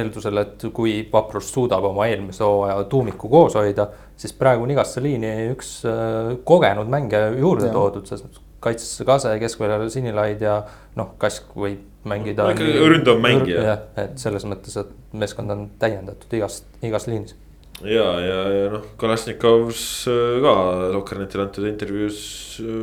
[0.00, 5.02] eeldusel, et kui Vaprus suudab oma eelmise hooaja tuumiku koos hoida, siis praegu on igasse
[5.04, 7.76] liini üks äh, kogenud mängija juurde ja.
[7.76, 10.60] toodud, selles mõttes kaitsesse Kase, keskväljal Sinilaid ja
[10.98, 12.50] noh, Kask võib mängida.
[12.54, 13.62] ikkagi ründav mängija.
[13.68, 17.36] jah, et selles mõttes, et meeskond on täiendatud igast, igas liinis.
[17.82, 20.56] ja, ja, ja noh, Kalašnikovs äh, ka
[20.96, 22.18] Sokkernetile antud intervjuus
[22.62, 22.74] äh,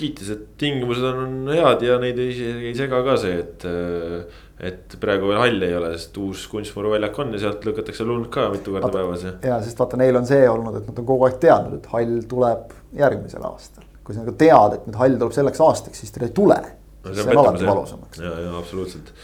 [0.00, 2.36] kiitis, et tingimused on head ja neid ei,
[2.70, 3.66] ei sega ka see, et.
[3.68, 8.26] Äh, et praegu veel halli ei ole, sest uus kunstmuruväljak on ja sealt lükatakse lund
[8.28, 9.32] ka mitu korda päevas ja.
[9.40, 12.18] ja sest vaata, neil on see olnud, et nad on kogu aeg teadnud, et hall
[12.28, 13.86] tuleb järgmisel aastal.
[14.04, 17.12] Kui sa nagu tead, et nüüd hall tuleb selleks aastaks, siis ta ei tule no,.
[17.14, 18.22] see on alati valusamaks.
[18.22, 19.14] ja, ja absoluutselt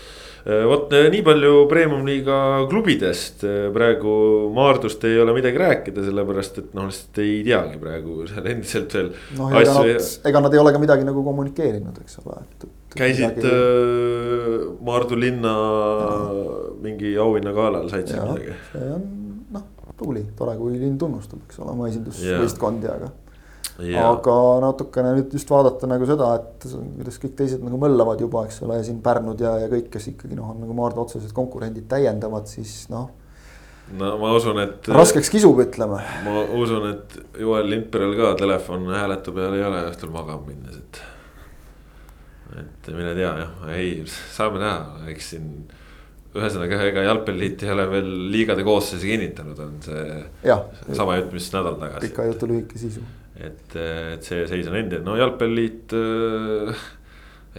[0.47, 2.37] Äh, vot äh, nii palju premium-liiga
[2.71, 4.13] klubidest, äh, praegu
[4.55, 9.09] Maardust ei ole midagi rääkida, sellepärast et noh, lihtsalt ei teagi praegu seal endiselt veel.
[9.41, 12.69] noh, ega nad, ega nad ei ole ka midagi nagu kommunikeerinud, eks ole, et.
[12.95, 13.51] käisid midagi...
[13.51, 14.55] äh,
[14.87, 16.15] Maardu linna ja.
[16.85, 18.55] mingi auhinnagalal, said seal midagi?
[18.71, 19.11] see on
[19.57, 19.67] noh,
[19.99, 23.11] tubli, tore, kui linn tunnustab, eks ole, oma esindusvõistkondi, aga
[23.77, 24.35] aga
[24.65, 28.79] natukene nüüd just vaadata nagu seda, et kuidas kõik teised nagu möllavad juba, eks ole,
[28.87, 32.87] siin Pärnud ja, ja kõik, kes ikkagi noh, on nagu Maardu otsesed konkurendid täiendavad, siis
[32.93, 33.11] noh.
[33.99, 34.89] no ma usun, et.
[34.89, 36.01] raskeks kisub, ütleme.
[36.25, 41.03] ma usun, et Joel Lindbergil ka telefon hääletu peal ei ole õhtul magama minnes, et.
[42.63, 45.53] et mine tea jah, ei, saame näha, eks siin
[46.37, 50.09] ühesõnaga, ega jalgpalliliit ei ole veel liigade koosseisu kinnitanud, on see
[50.49, 50.63] ja,
[50.97, 52.09] sama jutt, mis nädal tagasi.
[52.09, 53.05] pika jutu lühike sisu
[53.41, 56.87] et, et see seis on endiselt, no jalgpalliliit äh,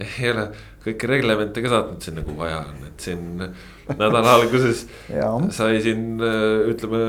[0.04, 0.48] ei ole
[0.84, 3.42] kõiki reglemente ka saatnud sinna, kuhu vaja on, et siin
[3.90, 4.86] nädala alguses
[5.58, 7.02] sai siin äh, ütleme.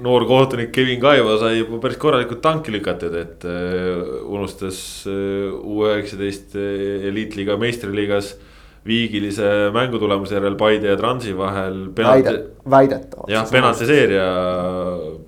[0.00, 5.84] noor kohtunik Kevin Kaivo sai juba päris korralikult tanki lükatud, et äh, unustas äh, U
[5.88, 8.49] üheksateist äh, eliitliiga meistriliigas äh,
[8.86, 11.82] viigilise mängutulemuse järel Paide ja Transi vahel.
[11.96, 12.34] Väide,
[12.70, 13.30] väidetavalt.
[13.30, 14.26] jah, penaltiseeria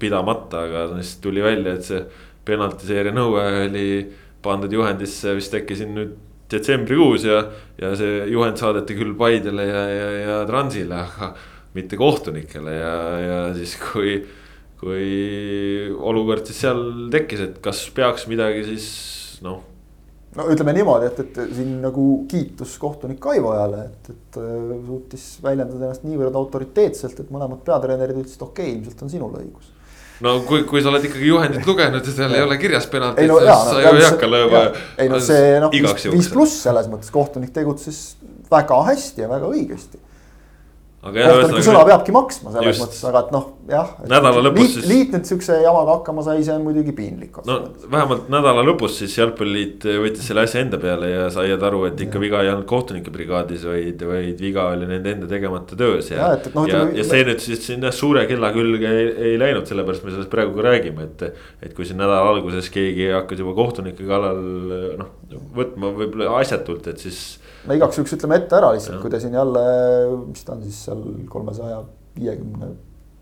[0.01, 2.03] pidamata, aga siis tuli välja, et see
[2.49, 3.87] penaltiseeria nõue oli
[4.43, 6.15] pandud juhendisse vist äkki siin nüüd
[6.53, 7.43] detsembrikuus ja,
[7.81, 11.33] ja see juhend saadeti küll Paidele ja, ja, ja Transile, aga
[11.77, 14.19] mitte kohtunikele ja, ja siis kui,
[14.81, 15.07] kui
[15.93, 18.89] olukord siis seal tekkis, et kas peaks midagi siis
[19.45, 19.72] noh
[20.39, 25.89] no ütleme niimoodi, et, et siin nagu kiitus kohtunik Kaivojale, et, et äh, suutis väljendada
[25.89, 29.73] ennast niivõrd autoriteetselt, et mõlemad peatreenerid ütlesid, okei okay,, ilmselt on sinul õigus.
[30.25, 33.41] no kui, kui sa oled ikkagi juhendit lugenud ja seal ei ole kirjas penaltit, no,
[33.43, 34.63] siis sa ju ei hakka lööma.
[35.05, 35.75] ei no see noh,
[36.15, 38.03] viis pluss selles mõttes kohtunik tegutses
[38.53, 40.01] väga hästi ja väga õigesti
[41.03, 42.83] kohtuniku sõna peabki maksma selles just.
[42.85, 43.89] mõttes, aga et noh, jah.
[44.07, 44.87] nädala lõpus liit, siis.
[44.87, 47.41] liit nüüd siukse jamaga hakkama sai, see on muidugi piinlik.
[47.49, 47.57] no
[47.91, 52.21] vähemalt nädala lõpus siis jalgpalliliit võttis selle asja enda peale ja sai aru, et ikka
[52.21, 52.23] ja.
[52.23, 56.21] viga ei olnud kohtunike brigaadis, vaid, vaid viga oli nende enda tegemata töös ja.
[56.21, 59.41] ja, et, et, no, ja, ja see nüüd siis sinna suure kella külge ei, ei
[59.43, 61.29] läinud, sellepärast me sellest praegu ka räägime, et.
[61.63, 64.39] et kui siin nädala alguses keegi hakkas juba kohtunike kallal
[65.01, 65.15] noh,
[65.57, 67.23] võtma võib-olla asjatult, et siis
[67.67, 69.63] no igaks juhuks ütleme ette ära lihtsalt, kui te siin jälle,
[70.27, 71.83] mis ta on siis seal kolmesaja
[72.19, 72.73] viiekümne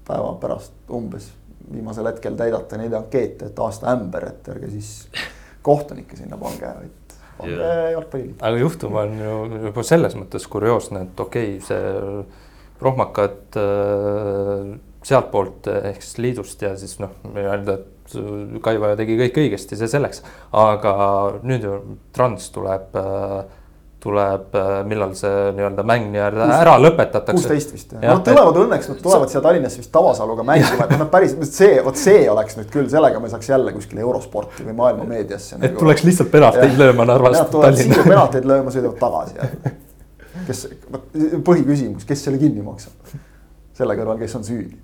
[0.09, 1.31] päeva pärast umbes
[1.71, 4.91] viimasel hetkel täidate neid ankeete, et aasta ämber, et ärge siis
[5.67, 7.91] kohtunikke sinna pange, vaid pange yeah.
[7.95, 8.39] jalgpalliliitu.
[8.43, 9.37] aga juhtum on ju
[9.69, 12.25] juba selles mõttes kurioosne, et okei okay,, see
[12.81, 14.75] rohmakad äh,
[15.07, 17.97] sealtpoolt ehk siis liidust ja siis noh, nii-öelda, et
[18.65, 20.25] Kaiva tegi kõik õigesti, see selleks,
[20.59, 20.95] aga
[21.47, 21.77] nüüd ju
[22.17, 23.37] Trans tuleb äh,
[24.01, 27.37] tuleb, äh, millal see nii-öelda mäng nii-öelda ära lõpetatakse.
[27.37, 28.63] kuusteist vist jah, nad tulevad et...
[28.65, 32.57] õnneks, nad tulevad siia Tallinnasse vist Tavasaluga mängima, et nad päris, see, vot see oleks
[32.59, 35.59] nüüd küll, sellega me saaks jälle kuskile eurosporti või maailma meediasse.
[35.59, 35.83] et nagu...
[35.83, 38.01] tuleks lihtsalt penalteid lööma Narvast Tallinna.
[38.09, 39.77] penalteid lööma, sõidavad tagasi.
[40.49, 40.67] kes,
[41.47, 43.17] põhiküsimus, kes selle kinni maksab?
[43.81, 44.77] selle kõrval, kes on süüdi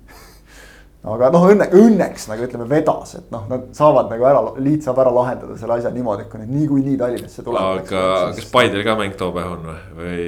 [1.05, 4.99] aga noh, õnne, õnneks nagu ütleme, vedas, et noh, nad saavad nagu ära, liit saab
[5.03, 7.83] ära lahendada selle asja niimoodi, et kui need niikuinii Tallinnasse tulevad.
[7.83, 8.01] aga
[8.33, 8.41] siis...
[8.41, 10.27] kas Paidel ka mäng too päev on või, või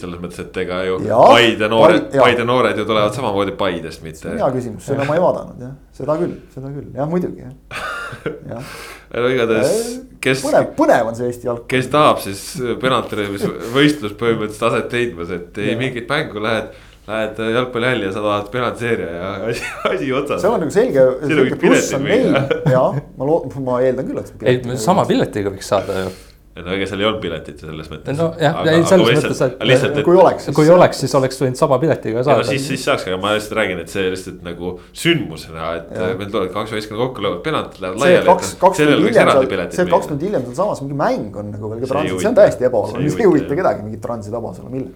[0.00, 4.36] selles mõttes, et ega ju ja, Paide noored, Paide noored ju tulevad samamoodi Paidest, mitte.
[4.36, 7.84] hea küsimus, seda ma ei vaadanud jah, seda küll, seda küll, jah muidugi jah,
[8.52, 8.72] jah
[9.14, 9.84] no igatahes,
[10.22, 10.42] kes.
[10.44, 11.70] põnev, põnev on see Eesti jalgpall.
[11.74, 12.46] kes tahab, siis
[12.82, 16.74] penaltilöömisvõistlus põhimõtteliselt aset leidmas, et ei mingit mängu lähed
[17.04, 20.40] Lähed jalgpallihalli ja sa tahad penaltiseeria ja asi, asi otsas.
[20.40, 22.38] seal on nagu selge, selge pluss on neil
[22.76, 24.46] ja ma loo-, ma eeldan küll, et.
[24.48, 26.14] ei, sama piletiga võiks saada ju
[26.54, 28.14] no ega seal ei olnud piletit selles mõttes.
[28.18, 31.78] nojah, ei selles mõttes, et lihtsalt, et, kui oleks, kui oleks, siis oleks võinud sama
[31.82, 32.44] piletiga saada.
[32.44, 36.12] No, siis, siis saaks, aga ma lihtsalt räägin, et see lihtsalt nagu sündmusena, et ja.
[36.20, 39.66] meil tulevad kaks võistkonda kokku, löövad penaltid, lähevad laiali.
[39.74, 42.70] see kaks tundi hiljem sealsamas mingi mäng on nagu veel ka transit, see on täiesti
[42.70, 44.94] ebaoluline, see ei huvita kedagi, mingit transi tabas olla, mille.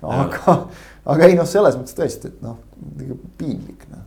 [0.00, 0.60] aga
[1.04, 2.58] aga ei noh, selles mõttes tõesti, et noh,
[3.40, 4.02] piinlik noh.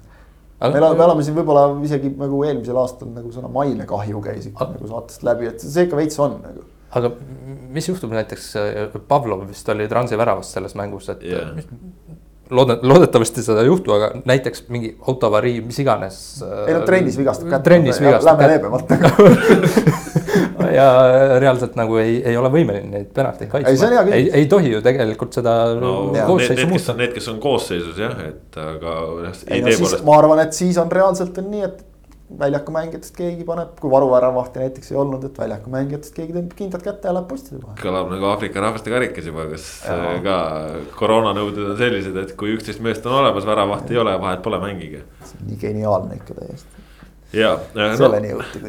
[0.64, 4.68] me elame, me oleme siin võib-olla isegi nagu eelmisel aastal nagu sõna mainekahju käis ikka
[4.68, 4.78] aga...
[4.78, 6.68] nagu saatest läbi, et see ikka veits on nagu.
[7.00, 7.14] aga
[7.74, 11.56] mis juhtub näiteks, äh, Pavlov vist oli Transi väravas selles mängus, et yeah.
[12.54, 16.20] loodan, loodetavasti seda ei juhtu, aga näiteks mingi autoavarii, mis iganes.
[16.68, 17.66] ei no trennis vigastab kätt.
[17.66, 18.52] trennis vigastab kätt.
[18.52, 20.14] Lähme leebemalt
[20.72, 20.88] ja
[21.42, 24.04] reaalselt nagu ei, ei ole võimeline neid penalteid kaitsma.
[24.04, 25.96] ei, ei, ei tohi ju tegelikult seda no,
[26.28, 26.98] koosseisu muuta.
[27.00, 29.00] Need, kes on koosseisus jah, et aga
[30.06, 31.82] ma arvan, et siis on reaalselt on nii, et
[32.40, 36.86] väljaku mängijatest keegi paneb, kui varuväravahti näiteks ei olnud, et väljaku mängijatest keegi tõmbab kindlalt
[36.86, 37.82] kätte ja läheb postide vahele.
[37.82, 39.98] kõlab nagu Aafrika rahvaste karikas juba, kas ja.
[39.98, 40.38] Äh, ka
[40.98, 45.04] koroonanõuded on sellised, et kui üksteist meest on olemas, väravahti ei ole, vahet pole, mängige.
[45.28, 46.83] see on nii geniaalne ikka täiesti
[47.34, 48.10] ja äh, no,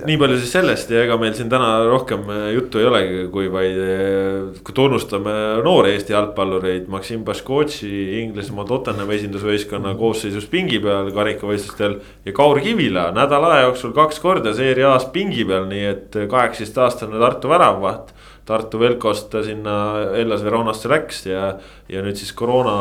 [0.09, 3.51] nii palju siis sellest ja ega meil siin täna rohkem äh, juttu ei olegi, kui
[3.53, 5.35] vaid äh, kui tunnustame
[5.65, 6.89] noori Eesti jalgpallureid.
[6.93, 7.93] Maksim Baškotši
[8.23, 10.01] Inglismaa Tottenhami esindusvõistkonna mhm.
[10.01, 11.99] koosseisus pingi peal karikavõistlustel.
[12.25, 17.21] ja Kaur Kivila nädala aja jooksul kaks korda seeria A-s pingi peal, nii et kaheksateistaastane
[17.21, 18.15] Tartu väravavaht
[18.45, 19.75] Tartu Velkost ta sinna
[20.13, 21.47] Hellas Veronasse läks ja,
[21.89, 22.75] ja nüüd siis koroona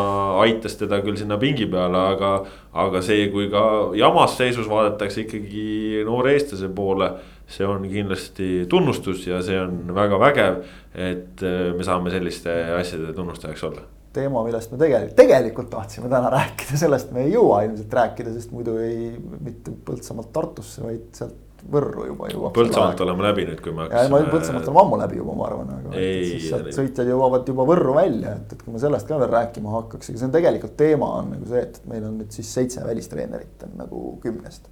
[0.43, 2.33] aitas teda küll sinna pingi peale, aga.
[2.73, 3.63] aga see, kui ka
[3.93, 7.11] jamas seisus vaadatakse ikkagi noore eestlase poole,
[7.47, 10.63] see on kindlasti tunnustus ja see on väga vägev,
[10.93, 16.29] et äh, me saame selliste asjade tunnustajaks olla teema, millest me tegelikult, tegelikult tahtsime täna
[16.33, 19.09] rääkida, sellest me ei jõua ilmselt rääkida, sest muidu ei,
[19.41, 21.39] mitte Põltsamaalt Tartusse, vaid sealt
[21.71, 22.51] Võrru juba jõuab.
[22.55, 24.19] Põltsamaalt oleme läbi nüüd, kui me hakkasime.
[24.33, 27.95] Põltsamaalt oleme ammu läbi juba, ma arvan, aga ei, siis sealt sõitjad jõuavad juba Võrru
[27.95, 31.09] välja, et, et kui me sellest ka veel rääkima hakkaks, ega see on tegelikult teema
[31.21, 34.67] on nagu see, et meil on nüüd siis seitse välistreenerit on nagu kümnest.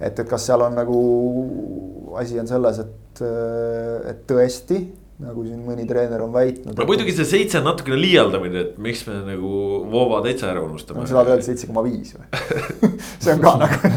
[0.00, 1.00] et, et kas seal on nagu
[2.20, 3.24] asi on selles, et,
[4.10, 4.82] et tõesti
[5.22, 6.76] nagu siin mõni treener on väitnud.
[6.76, 9.52] no muidugi see seitse on natukene liialdamine, et miks me nagu
[9.92, 11.08] Voova täitsa ära unustame no,.
[11.08, 12.26] seda öelda seitse koma viis või
[13.24, 13.92] see on ka nagu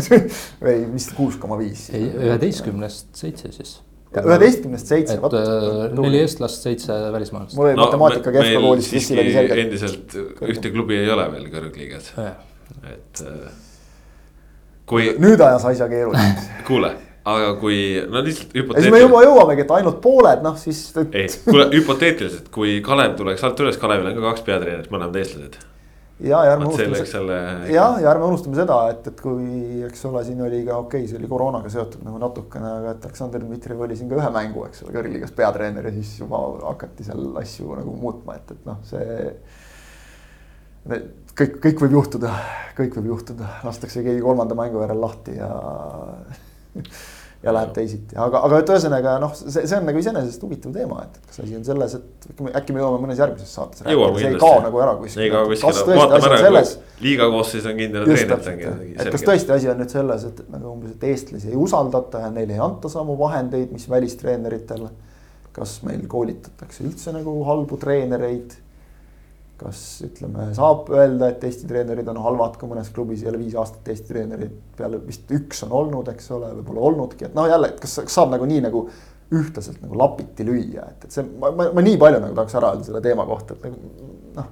[0.64, 1.90] või vist kuus koma viis.
[1.92, 3.74] ei, üheteistkümnest seitse siis.
[4.16, 5.18] üheteistkümnest seitse.
[5.20, 7.58] et äh, neli eestlast, seitse välismaalast.
[7.60, 9.12] mul oli no, matemaatika keskkoolist.
[9.66, 10.16] endiselt
[10.54, 12.14] ühte klubi ei ole veel kõrgliigas,
[12.96, 13.62] et äh,
[14.88, 15.12] kui.
[15.20, 16.96] nüüd ajas asja keeruliseks kuule
[17.36, 17.80] aga kui
[18.10, 18.86] no lihtsalt hüpoteetiliselt.
[18.86, 20.84] siis me juba jõuamegi, et ainult pooled, noh siis.
[21.12, 25.60] ei, kuule hüpoteetiliselt, kui Kalev tuleks alt üles, Kalevil on ka kaks peatreenerit, mõlemad eestlased.
[26.20, 27.40] ja, ja ärme unustame selle.
[27.74, 31.12] ja, ja ärme unustame seda, et, et kui, eks ole, siin oli ka okei okay,,
[31.12, 34.68] see oli koroonaga seotud nagu natukene, aga et Aleksandr Dmitrijev oli siin ka ühe mängu,
[34.70, 38.82] eks ole, kõrgliigas peatreener ja siis juba hakati seal asju nagu muutma, et, et noh,
[38.90, 39.34] see
[40.90, 42.34] kõik, kõik võib juhtuda,
[42.78, 45.50] kõik võib juhtuda, lastakse keegi kolmanda mängu järel lahti ja
[47.44, 51.06] ja läheb teisiti, aga, aga et ühesõnaga noh, see, see on nagu iseenesest huvitav teema,
[51.06, 54.40] et kas asi on selles, et äkki me jõuame mõnes järgmises saates rääkida, see ei
[54.42, 55.24] kao nagu ära kuskile.
[55.24, 56.74] ei kao kuskile, vaatame ära, selles...
[57.06, 58.82] liiga koosseis on kindel treener.
[58.92, 62.34] et kas tõesti asi on nüüd selles, et nagu umbes, et eestlasi ei usaldata ja
[62.36, 64.92] neile ei anta samu vahendeid, mis välistreeneritele.
[65.56, 68.60] kas meil koolitatakse üldse nagu halbu treenereid
[69.60, 73.58] kas ütleme, saab öelda, et Eesti treenerid on halvad, kui mõnes klubis ei ole viis
[73.60, 77.48] aastat Eesti treenerid peale vist üks on olnud, eks ole, või pole olnudki, et noh,
[77.50, 78.86] jälle, et kas, kas saab nagu nii nagu
[79.36, 82.74] ühtlaselt nagu lapiti lüüa, et, et see, ma, ma, ma nii palju nagu tahaks ära
[82.74, 84.10] öelda selle teema kohta, et nagu
[84.40, 84.50] noh.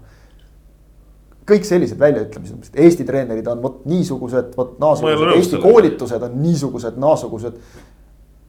[1.49, 6.99] kõik sellised väljaütlemised, et Eesti treenerid on vot niisugused, vot naasugused, Eesti koolitused on niisugused,
[7.01, 7.61] naasugused.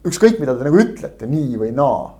[0.08, 2.17] ükskõik, mida te nagu ütlete, nii või naa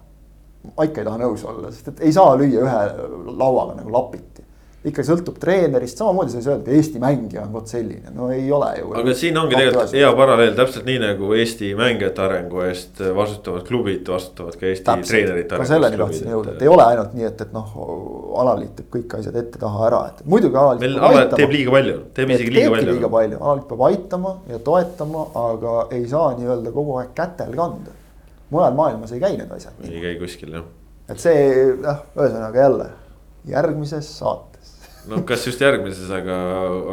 [0.65, 3.09] ma ikka ei taha nõus olla, sest et ei saa lüüa ühe
[3.39, 4.45] lauaga nagu lapiti.
[4.89, 8.47] ikka sõltub treenerist, samamoodi sa ei saa öelda, Eesti mängija on vot selline, no ei
[8.55, 8.93] ole ju.
[9.01, 14.09] aga siin ongi tegelikult hea paralleel, täpselt nii nagu Eesti mängijate arengu eest vastutavad klubid
[14.09, 15.61] vastutavad ka Eesti täpselt, treenerite.
[15.61, 17.77] ka selleni tahtsin jõuda, et ei ole ainult nii, et, et noh,
[18.45, 20.87] alaliit teeb kõik asjad ette-taha ära, et muidugi alaliit.
[20.87, 22.91] meil alaliit teeb liiga palju, teeb isegi liiga palju.
[22.95, 27.99] liiga palju, alaliit peab aitama ja toetama, aga ei saa nii-öelda kogu aeg kätel kanda
[28.51, 29.79] mujal maailmas ei käi need asjad.
[29.89, 30.67] ei käi kuskil jah.
[31.09, 31.41] et see
[31.83, 32.91] noh, ühesõnaga jälle
[33.49, 34.77] järgmises saates.
[35.09, 36.37] no kas just järgmises, aga,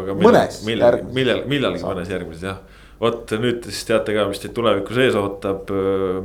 [0.02, 0.18] aga.
[0.20, 2.60] mõnes millal, millal, millalgi mõnes järgmises jah.
[3.00, 5.72] vot nüüd siis teate ka, mis teid tulevikus ees ootab.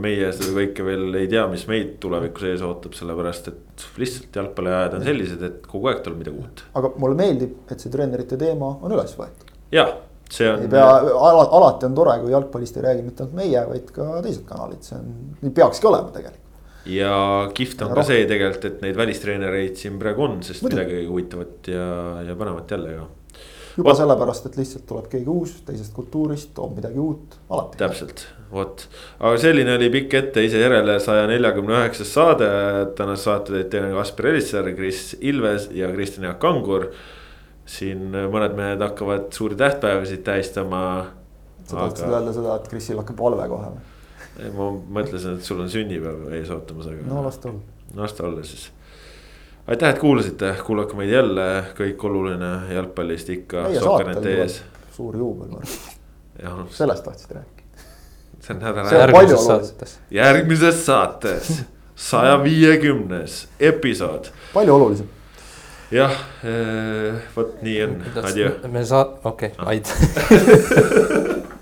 [0.02, 4.98] meie seda kõike veel ei tea, mis meid tulevikus ees ootab, sellepärast et lihtsalt jalgpalliajad
[4.98, 6.66] on sellised, et kogu aeg tuleb midagi uut.
[6.74, 9.51] aga mulle meeldib, et see treenerite teema on üles võetud.
[9.74, 9.98] jah
[10.35, 10.65] see on.
[10.65, 10.89] ei pea,
[11.59, 14.98] alati on tore, kui jalgpallist ei räägi mitte ainult meie, vaid ka teised kanalid, see
[14.98, 16.66] on, nii peakski olema tegelikult.
[16.90, 17.15] ja
[17.55, 18.11] kihvt on ja ka rohkem.
[18.11, 20.77] see tegelikult, et neid välistreenereid siin praegu on, sest Muidu.
[20.77, 21.89] midagi huvitavat ja,
[22.28, 23.07] ja põnevat jälle ka.
[23.77, 24.02] juba Ot...
[24.02, 27.81] sellepärast, et lihtsalt tuleb keegi uus teisest kultuurist, toob midagi uut, alati.
[27.82, 28.89] täpselt, vot,
[29.19, 32.51] aga selline oli pikk etteise järele saja neljakümne üheksas saade,
[32.98, 36.93] tänase saate teid teinud Kaspar Elissaar, Kris Ilves ja Kristjan Jaak Kangur
[37.70, 40.82] siin mõned mehed hakkavad suuri tähtpäevasid tähistama.
[41.64, 42.18] sa tahtsid aga...
[42.18, 43.86] öelda seda, et Krisil hakkab valve kohe või?
[44.56, 44.68] ma
[45.01, 47.06] mõtlesin, et sul on sünnipäev ees ootamas, aga.
[47.06, 47.60] no las ta olla.
[48.02, 48.70] las ta olla siis.
[49.66, 51.47] aitäh, et kuulasite, kuulake meid jälle,
[51.78, 53.68] kõik oluline jalgpallist ikka.
[54.97, 56.66] suur juubel, noh.
[56.74, 57.86] sellest tahtsid rääkida.
[58.40, 59.97] see on nädala järgmises saates.
[60.10, 61.55] järgmises saates,
[61.94, 63.40] saja viiekümnes
[63.70, 64.32] episood.
[64.55, 65.16] palju olulisem
[65.91, 66.12] jah,
[66.47, 68.53] eh, vot nii on, adjõ.
[68.71, 71.51] me saa-, okei okay,, aitäh